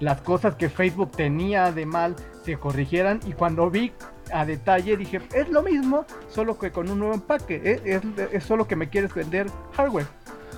[0.00, 3.92] las cosas que Facebook tenía de mal se corrigieran y cuando vi
[4.32, 8.02] a detalle dije, es lo mismo, solo que con un nuevo empaque, es-
[8.32, 10.06] es solo que me quieres vender hardware.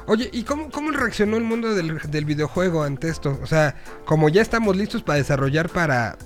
[0.08, 3.38] Oye, ¿y cómo, cómo reaccionó el mundo del, del videojuego ante esto?
[3.42, 3.74] O sea,
[4.04, 6.16] como ya estamos listos para desarrollar para,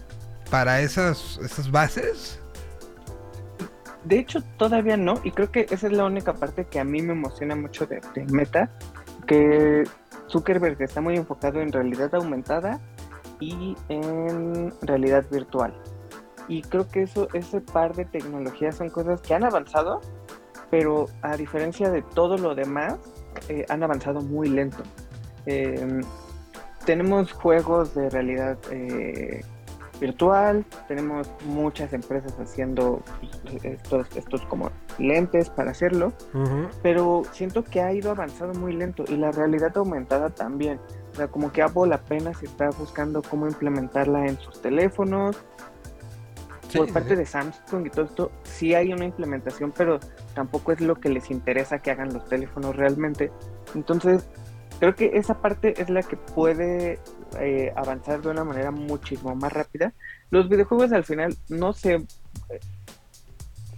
[0.50, 2.40] para esas, esas bases.
[4.04, 7.02] De hecho, todavía no, y creo que esa es la única parte que a mí
[7.02, 8.00] me emociona mucho de,
[8.30, 8.70] Meta,
[9.26, 9.84] que
[10.28, 12.80] Zuckerberg está muy enfocado en realidad aumentada
[13.40, 15.74] y en realidad virtual.
[16.48, 20.00] Y creo que eso, ese par de tecnologías son cosas que han avanzado,
[20.70, 22.98] pero a diferencia de todo lo demás,
[23.48, 24.82] eh, han avanzado muy lento.
[25.46, 26.00] Eh,
[26.84, 29.44] tenemos juegos de realidad eh,
[30.00, 33.02] virtual, tenemos muchas empresas haciendo
[33.62, 36.12] estos, estos como lentes para hacerlo,
[36.82, 40.80] pero siento que ha ido avanzando muy lento y la realidad aumentada también.
[41.12, 45.36] O sea, como que Apple apenas está buscando cómo implementarla en sus teléfonos.
[46.68, 47.16] Sí, Por parte sí.
[47.16, 49.98] de Samsung y todo esto, sí hay una implementación, pero
[50.34, 53.30] tampoco es lo que les interesa que hagan los teléfonos realmente.
[53.74, 54.28] Entonces,
[54.78, 56.98] creo que esa parte es la que puede
[57.38, 59.92] eh, avanzar de una manera muchísimo más rápida.
[60.30, 61.94] Los videojuegos al final no se...
[61.94, 62.06] eh,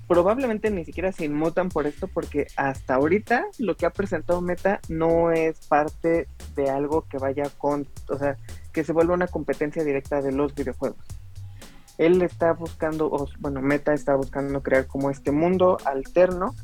[0.09, 4.81] probablemente ni siquiera se inmutan por esto porque hasta ahorita lo que ha presentado Meta
[4.89, 8.37] no es parte de algo que vaya con, o sea,
[8.73, 10.99] que se vuelva una competencia directa de los videojuegos.
[11.99, 16.55] Él está buscando, o bueno, Meta está buscando crear como este mundo alterno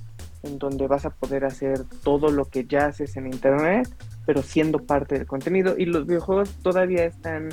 [0.43, 3.89] en donde vas a poder hacer todo lo que ya haces en internet,
[4.25, 5.75] pero siendo parte del contenido.
[5.77, 7.49] Y los videojuegos todavía están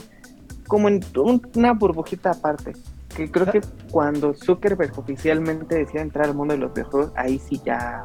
[0.67, 2.73] como en un- una burbujita aparte.
[3.15, 3.61] Que creo que
[3.91, 8.03] cuando Zuckerberg oficialmente decía entrar al mundo de los videojuegos, ahí sí ya.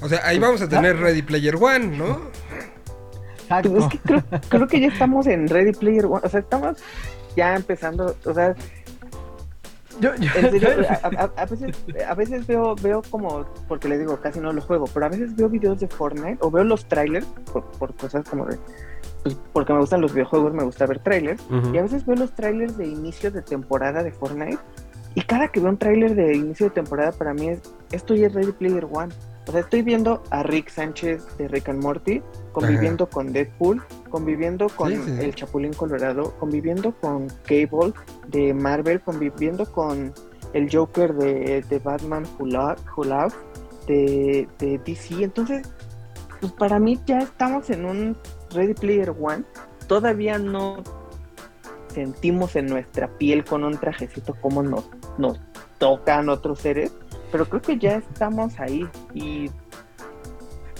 [0.00, 2.20] O sea, ahí vamos a tener Ready Player One, ¿no?
[3.48, 6.20] Pues es que creo, creo que ya estamos en Ready Player One.
[6.22, 6.76] O sea, estamos
[7.36, 8.14] ya empezando.
[8.24, 8.54] O sea,
[10.00, 11.70] Yo, yo- En serio, a, a- a veces,
[12.08, 15.36] a veces veo, veo como, porque les digo, casi no lo juego, pero a veces
[15.36, 18.58] veo videos de Fortnite o veo los trailers por, por cosas como de,
[19.22, 21.72] pues porque me gustan los videojuegos, me gusta ver trailers, Ujú.
[21.72, 24.58] y a veces veo los trailers de inicio de temporada de Fortnite,
[25.14, 27.60] y cada que veo un trailer de inicio de temporada para mí es,
[27.92, 29.14] esto ya es Ready Player One.
[29.46, 32.20] O sea, estoy viendo a Rick Sánchez de Rick and Morty,
[32.54, 35.16] conviviendo con Deadpool, conviviendo con Sí, sí.
[35.24, 37.92] el Chapulín Colorado, conviviendo con Cable
[38.28, 40.12] de Marvel, conviviendo con
[40.54, 43.36] el Joker de, de Batman Who, Lo- Who Laughs
[43.86, 45.22] de, de DC.
[45.24, 45.68] Entonces,
[46.40, 48.16] pues para mí ya estamos en un
[48.52, 49.44] Ready Player One.
[49.88, 50.82] Todavía no
[51.92, 55.40] sentimos en nuestra piel con un trajecito cómo nos, nos
[55.78, 56.92] tocan otros seres,
[57.30, 59.50] pero creo que ya estamos ahí y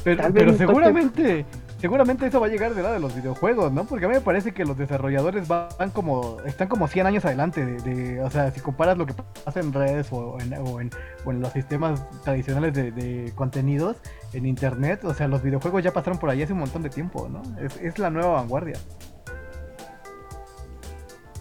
[0.03, 1.45] Pero, Tal vez pero toque-
[1.85, 3.85] seguramente, eso va a llegar de lado de los videojuegos, ¿no?
[3.85, 7.62] Porque a mí me parece que los desarrolladores van como, están como 100 años adelante
[7.66, 9.12] de, de- o sea, si comparas lo que
[9.44, 10.89] pasa en redes o en, o en,
[11.27, 13.98] o en los sistemas tradicionales de, de contenidos
[14.32, 17.28] en internet, o sea, los videojuegos ya pasaron por ahí hace un montón de tiempo,
[17.28, 17.43] ¿no?
[17.61, 18.78] Es, es la nueva vanguardia.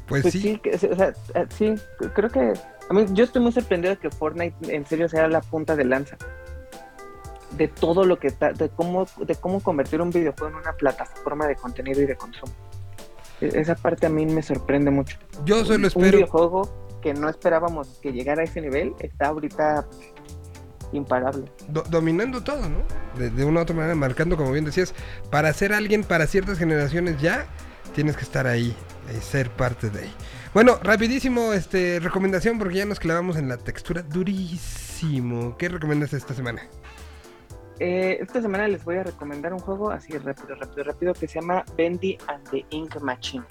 [0.07, 0.61] Pues, Pues sí.
[0.91, 1.73] o sea, eh, sí,
[2.13, 2.51] creo que
[2.89, 5.85] a mí yo estoy muy sorprendido de que Fortnite en serio sea la punta de
[5.85, 6.17] lanza
[7.57, 11.47] de todo lo que está, de cómo, de cómo convertir un videojuego en una plataforma
[11.47, 12.51] de contenido y de consumo.
[13.41, 15.17] E- Esa parte a mí me sorprende mucho.
[15.45, 16.17] Yo solo Un espero.
[16.17, 19.85] videojuego que no esperábamos que llegara a ese nivel está ahorita
[20.93, 21.51] imparable.
[21.69, 22.79] do- dominando todo, ¿no?
[23.17, 24.93] De, de una u otra manera, marcando, como bien decías,
[25.31, 27.47] para ser alguien para ciertas generaciones ya,
[27.95, 28.75] tienes que estar ahí,
[29.09, 30.13] eh, ser parte de ahí.
[30.53, 35.57] Bueno, rapidísimo, este, recomendación, porque ya nos clavamos en la textura durísimo.
[35.57, 36.61] ¿Qué recomiendas esta semana?
[37.85, 41.41] Eh, esta semana les voy a recomendar un juego así rápido, rápido, rápido que se
[41.41, 43.43] llama Bendy and the Ink Machine.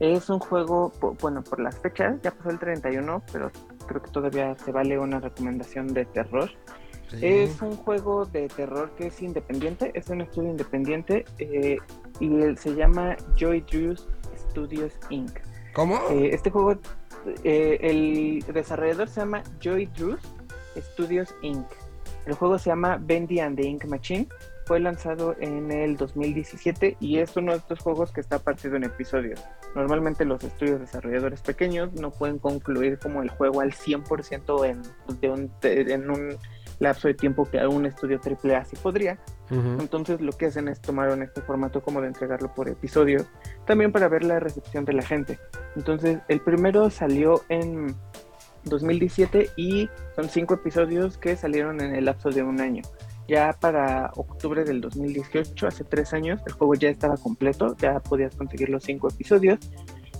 [0.00, 3.52] Es un juego, bueno, por las fechas, ya pasó el 31, pero
[3.86, 6.50] creo que todavía se vale una recomendación de terror.
[7.20, 11.78] Es un juego de terror que es independiente, es un estudio independiente eh,
[12.18, 15.38] y él se llama Joy Drews Studios Inc.
[15.74, 15.94] ¿Cómo?
[16.10, 16.72] Eh, este juego,
[17.44, 20.20] eh, el desarrollador se llama Joy Drews
[20.76, 21.66] Studios Inc.
[22.26, 24.28] El juego se llama Bendy and the Ink Machine.
[24.66, 28.84] Fue lanzado en el 2017 y es uno de estos juegos que está partido en
[28.84, 29.42] episodios.
[29.74, 34.82] Normalmente los estudios desarrolladores pequeños no pueden concluir como el juego al 100% en,
[35.20, 36.36] de un, de- en un
[36.78, 39.18] lapso de tiempo que un estudio AAA sí podría.
[39.80, 43.26] Entonces lo que hacen es tomaron este formato como de entregarlo por episodios,
[43.66, 45.40] también para ver la recepción de la gente.
[45.74, 47.96] Entonces el primero salió en
[48.64, 52.82] 2017 y son cinco episodios que salieron en el lapso de un año.
[53.28, 58.34] Ya para octubre del 2018, hace tres años, el juego ya estaba completo, ya podías
[58.34, 59.58] conseguir los cinco episodios.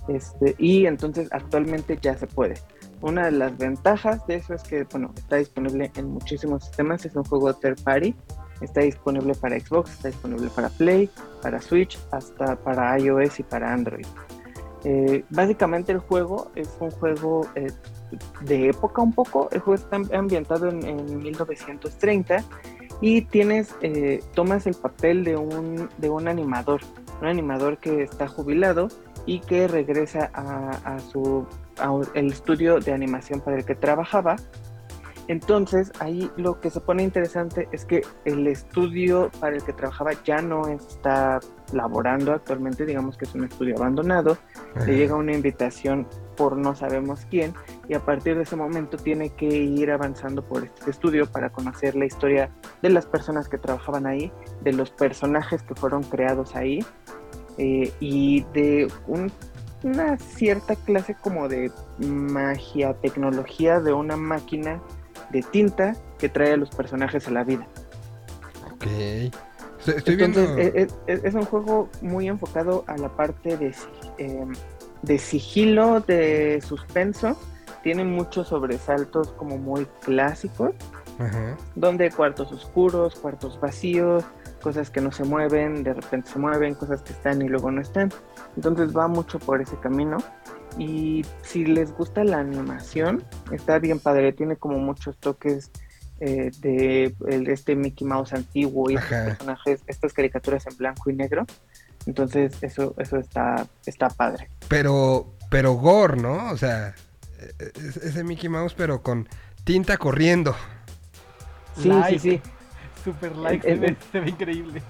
[0.07, 2.55] Este, y entonces actualmente ya se puede.
[3.01, 7.15] Una de las ventajas de eso es que, bueno, está disponible en muchísimos sistemas, es
[7.15, 8.15] un juego third party,
[8.61, 11.09] está disponible para Xbox, está disponible para Play,
[11.41, 14.05] para Switch, hasta para iOS y para Android.
[14.83, 17.71] Eh, básicamente el juego es un juego eh,
[18.41, 22.43] de época un poco, el juego está ambientado en, en 1930
[23.01, 26.81] y tienes, eh, tomas el papel de un, de un animador,
[27.19, 28.89] un animador que está jubilado
[29.25, 31.45] y que regresa a, a su
[31.79, 34.35] a el estudio de animación para el que trabajaba.
[35.27, 40.11] Entonces ahí lo que se pone interesante es que el estudio para el que trabajaba
[40.23, 41.39] ya no está
[41.73, 44.37] laborando actualmente, digamos que es un estudio abandonado,
[44.85, 47.53] le llega una invitación por no sabemos quién
[47.87, 51.95] y a partir de ese momento tiene que ir avanzando por este estudio para conocer
[51.95, 52.49] la historia
[52.81, 54.31] de las personas que trabajaban ahí,
[54.61, 56.85] de los personajes que fueron creados ahí
[57.57, 59.31] eh, y de un-
[59.83, 64.79] una cierta clase como de magia, tecnología de una máquina
[65.31, 67.67] de tinta que trae a los personajes a la vida.
[68.73, 68.85] Ok.
[69.87, 70.77] Estoy, Entonces, viendo.
[70.79, 73.73] es, es- es un juego muy enfocado a la parte de,
[74.19, 74.45] eh,
[75.01, 77.37] de sigilo, de suspenso.
[77.83, 80.71] Tiene muchos sobresaltos como muy clásicos,
[81.17, 81.57] Ajá.
[81.75, 84.23] donde cuartos oscuros, cuartos vacíos,
[84.61, 87.81] cosas que no se mueven, de repente se mueven, cosas que están y luego no
[87.81, 88.11] están.
[88.55, 90.17] Entonces va mucho por ese camino.
[90.77, 95.71] Y si les gusta la animación, está bien padre, tiene como muchos toques
[96.23, 101.13] eh, de el- este Mickey Mouse antiguo y estos personajes, estas caricaturas en blanco y
[101.13, 101.47] negro.
[102.05, 104.49] Entonces eso, eso está, está padre.
[104.67, 106.51] Pero, pero gore, ¿no?
[106.51, 106.95] O sea,
[108.03, 109.27] ese Mickey Mouse, pero con
[109.63, 110.55] tinta corriendo.
[111.77, 112.19] Sí, Like.
[112.19, 112.41] sí, sí.
[113.03, 114.81] Super like, El- se, ve, el- se ve increíble.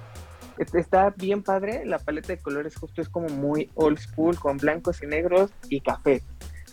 [0.58, 4.58] Est- Está bien padre, la paleta de colores justo es como muy old school, con
[4.58, 6.22] blancos y negros y café,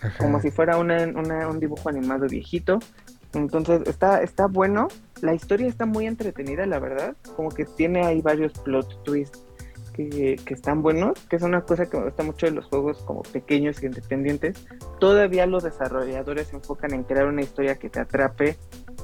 [0.03, 0.19] Ajá.
[0.19, 2.79] como si fuera una, una- un dibujo animado viejito.
[3.35, 4.89] Entonces está, está bueno,
[5.21, 9.39] la historia está muy entretenida, la verdad, como que tiene ahí varios plot twists
[10.07, 13.23] que, están buenos, que es una cosa que me gusta mucho de los juegos como
[13.23, 14.65] pequeños y independientes.
[15.01, 18.57] Todavía los desarrolladores se enfocan en crear una historia que te atrape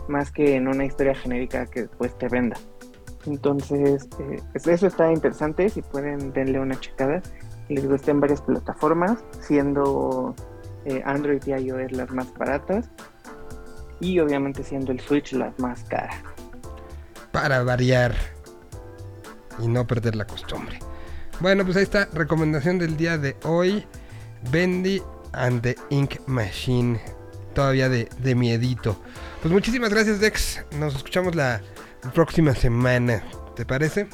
[0.08, 2.56] más que en una historia genérica que después te venda.
[3.26, 5.68] Entonces, eh, eso está interesante.
[5.68, 7.22] Si pueden, denle una checada.
[7.68, 10.34] Les gusta en varias plataformas, siendo
[10.84, 12.90] eh, Android y iOS las más baratas.
[14.00, 16.16] Y obviamente siendo el Switch las más caras.
[17.32, 18.14] Para variar.
[19.58, 20.78] Y no perder la costumbre.
[21.40, 22.08] Bueno, pues ahí está.
[22.12, 23.84] Recomendación del día de hoy.
[24.50, 25.02] Bendy
[25.32, 27.00] and the Ink Machine.
[27.54, 29.00] Todavía de, de miedito.
[29.42, 30.64] Pues muchísimas gracias, Dex.
[30.78, 31.60] Nos escuchamos la
[32.14, 33.22] próxima semana.
[33.56, 34.08] ¿Te parece?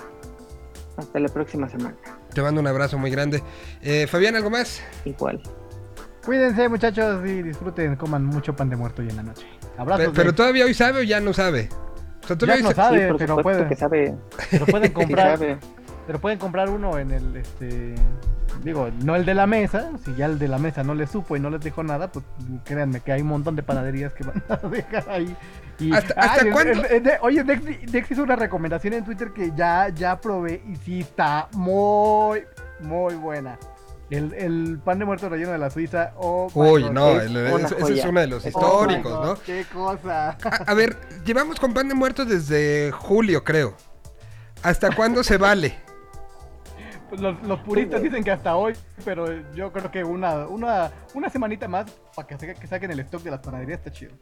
[0.96, 1.94] Hasta la próxima semana.
[2.34, 3.42] Te mando un abrazo muy grande.
[3.82, 4.82] Eh, Fabián, ¿algo más?
[5.04, 5.40] Igual.
[6.24, 9.46] Cuídense, muchachos, y disfruten, coman mucho pan de muerto hoy en la noche.
[9.78, 10.06] Abrazos.
[10.08, 11.70] Pe- pero todavía hoy sabe o ya no sabe.
[12.22, 13.68] O sea, todavía Ya hoy no sa- sabe, sí, pero supuesto puede.
[13.68, 14.14] que sabe.
[14.50, 15.58] Pero pueden sí comprar, sabe.
[16.10, 17.94] Pero pueden comprar uno en el, este,
[18.64, 19.92] digo, no el de la mesa.
[20.04, 22.24] Si ya el de la mesa no les supo y no les dijo nada, pues
[22.64, 25.36] créanme que hay un montón de panaderías que van a dejar ahí.
[25.78, 26.72] Y, ¿Hasta- cuándo?
[26.72, 30.60] el- el de- oye, Dex, Dex hizo una recomendación en Twitter que ya, ya probé
[30.66, 32.42] y sí está muy,
[32.80, 33.56] muy buena.
[34.10, 36.14] El, pan de muerto relleno de la Suiza.
[36.16, 37.30] Oh, Uy, God, no, es
[37.70, 39.34] ese, es uno de los Oh históricos, God, ¿no?
[39.46, 40.30] Qué cosa.
[40.30, 43.76] A, a ver, llevamos con pan de muerto desde julio, creo.
[44.64, 45.78] ¿Hasta cuándo se vale?
[47.10, 48.72] Pues Los, los puristas dicen que hasta hoy,
[49.04, 53.00] pero yo creo que una, una, una semanita más para que, sa- que saquen el
[53.00, 54.12] stock de las panaderías está chido.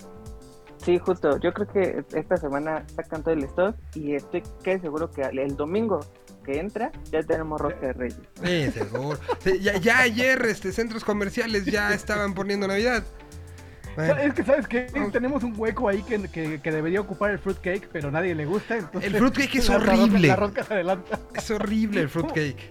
[0.78, 1.38] Sí, justo.
[1.38, 5.54] Yo creo que esta semana sacan todo el stock y estoy casi seguro que el
[5.56, 6.00] domingo
[6.44, 8.20] que entra ya tenemos rosca de reyes.
[8.42, 9.18] Sí, seguro.
[9.40, 13.02] Sí, ya, ya ayer este, centros comerciales ya estaban poniendo Navidad.
[14.06, 14.86] Bueno, Es que, ¿sabes qué?
[15.12, 18.76] Tenemos un hueco ahí que, que, que debería ocupar el fruitcake, pero nadie le gusta.
[18.76, 20.28] Entonces El fruitcake es horrible.
[20.28, 21.18] La rosca se adelanta.
[21.34, 22.70] es horrible el fruitcake.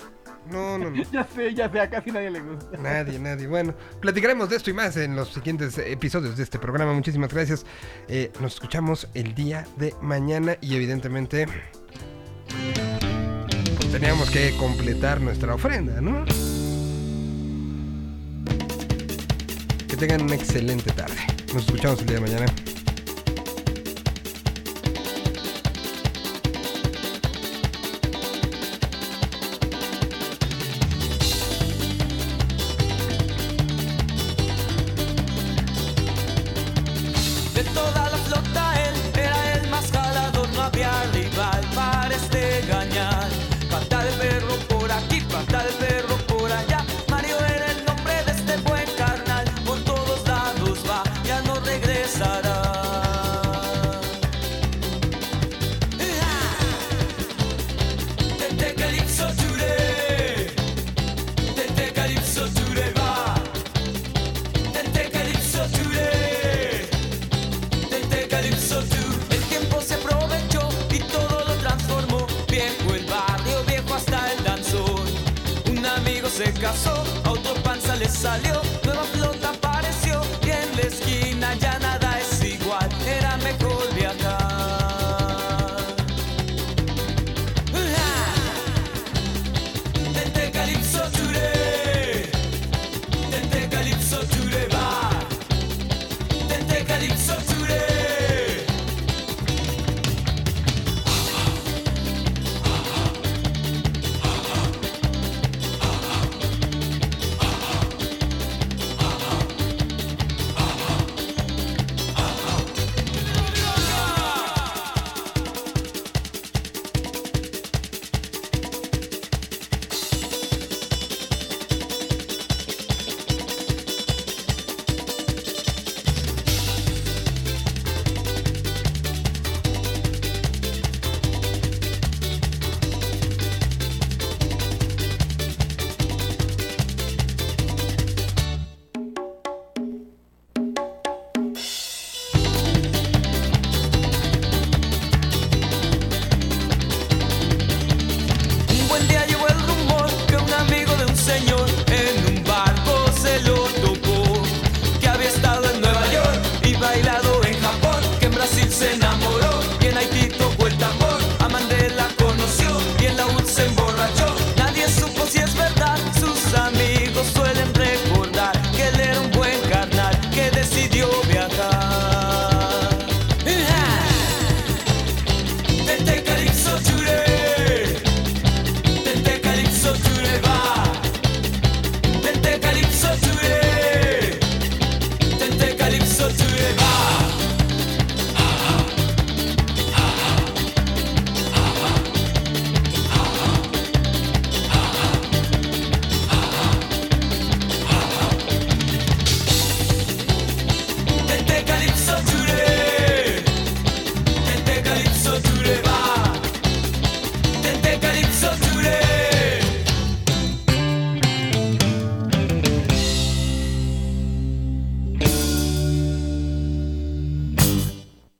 [0.52, 1.04] No, no, no.
[1.12, 2.78] Ya sé, ya sé, a casi nadie le gusta.
[2.78, 3.48] Nadie, nadie.
[3.48, 6.94] Bueno, platicaremos de esto y más en los siguientes episodios de este programa.
[6.94, 7.66] Muchísimas gracias.
[8.08, 11.48] Eh, nos escuchamos el día de mañana y evidentemente
[13.76, 16.24] pues, teníamos que completar nuestra ofrenda, ¿no?
[19.98, 21.16] Tengan una excelente tarde.
[21.54, 22.46] Nos escuchamos el día de mañana.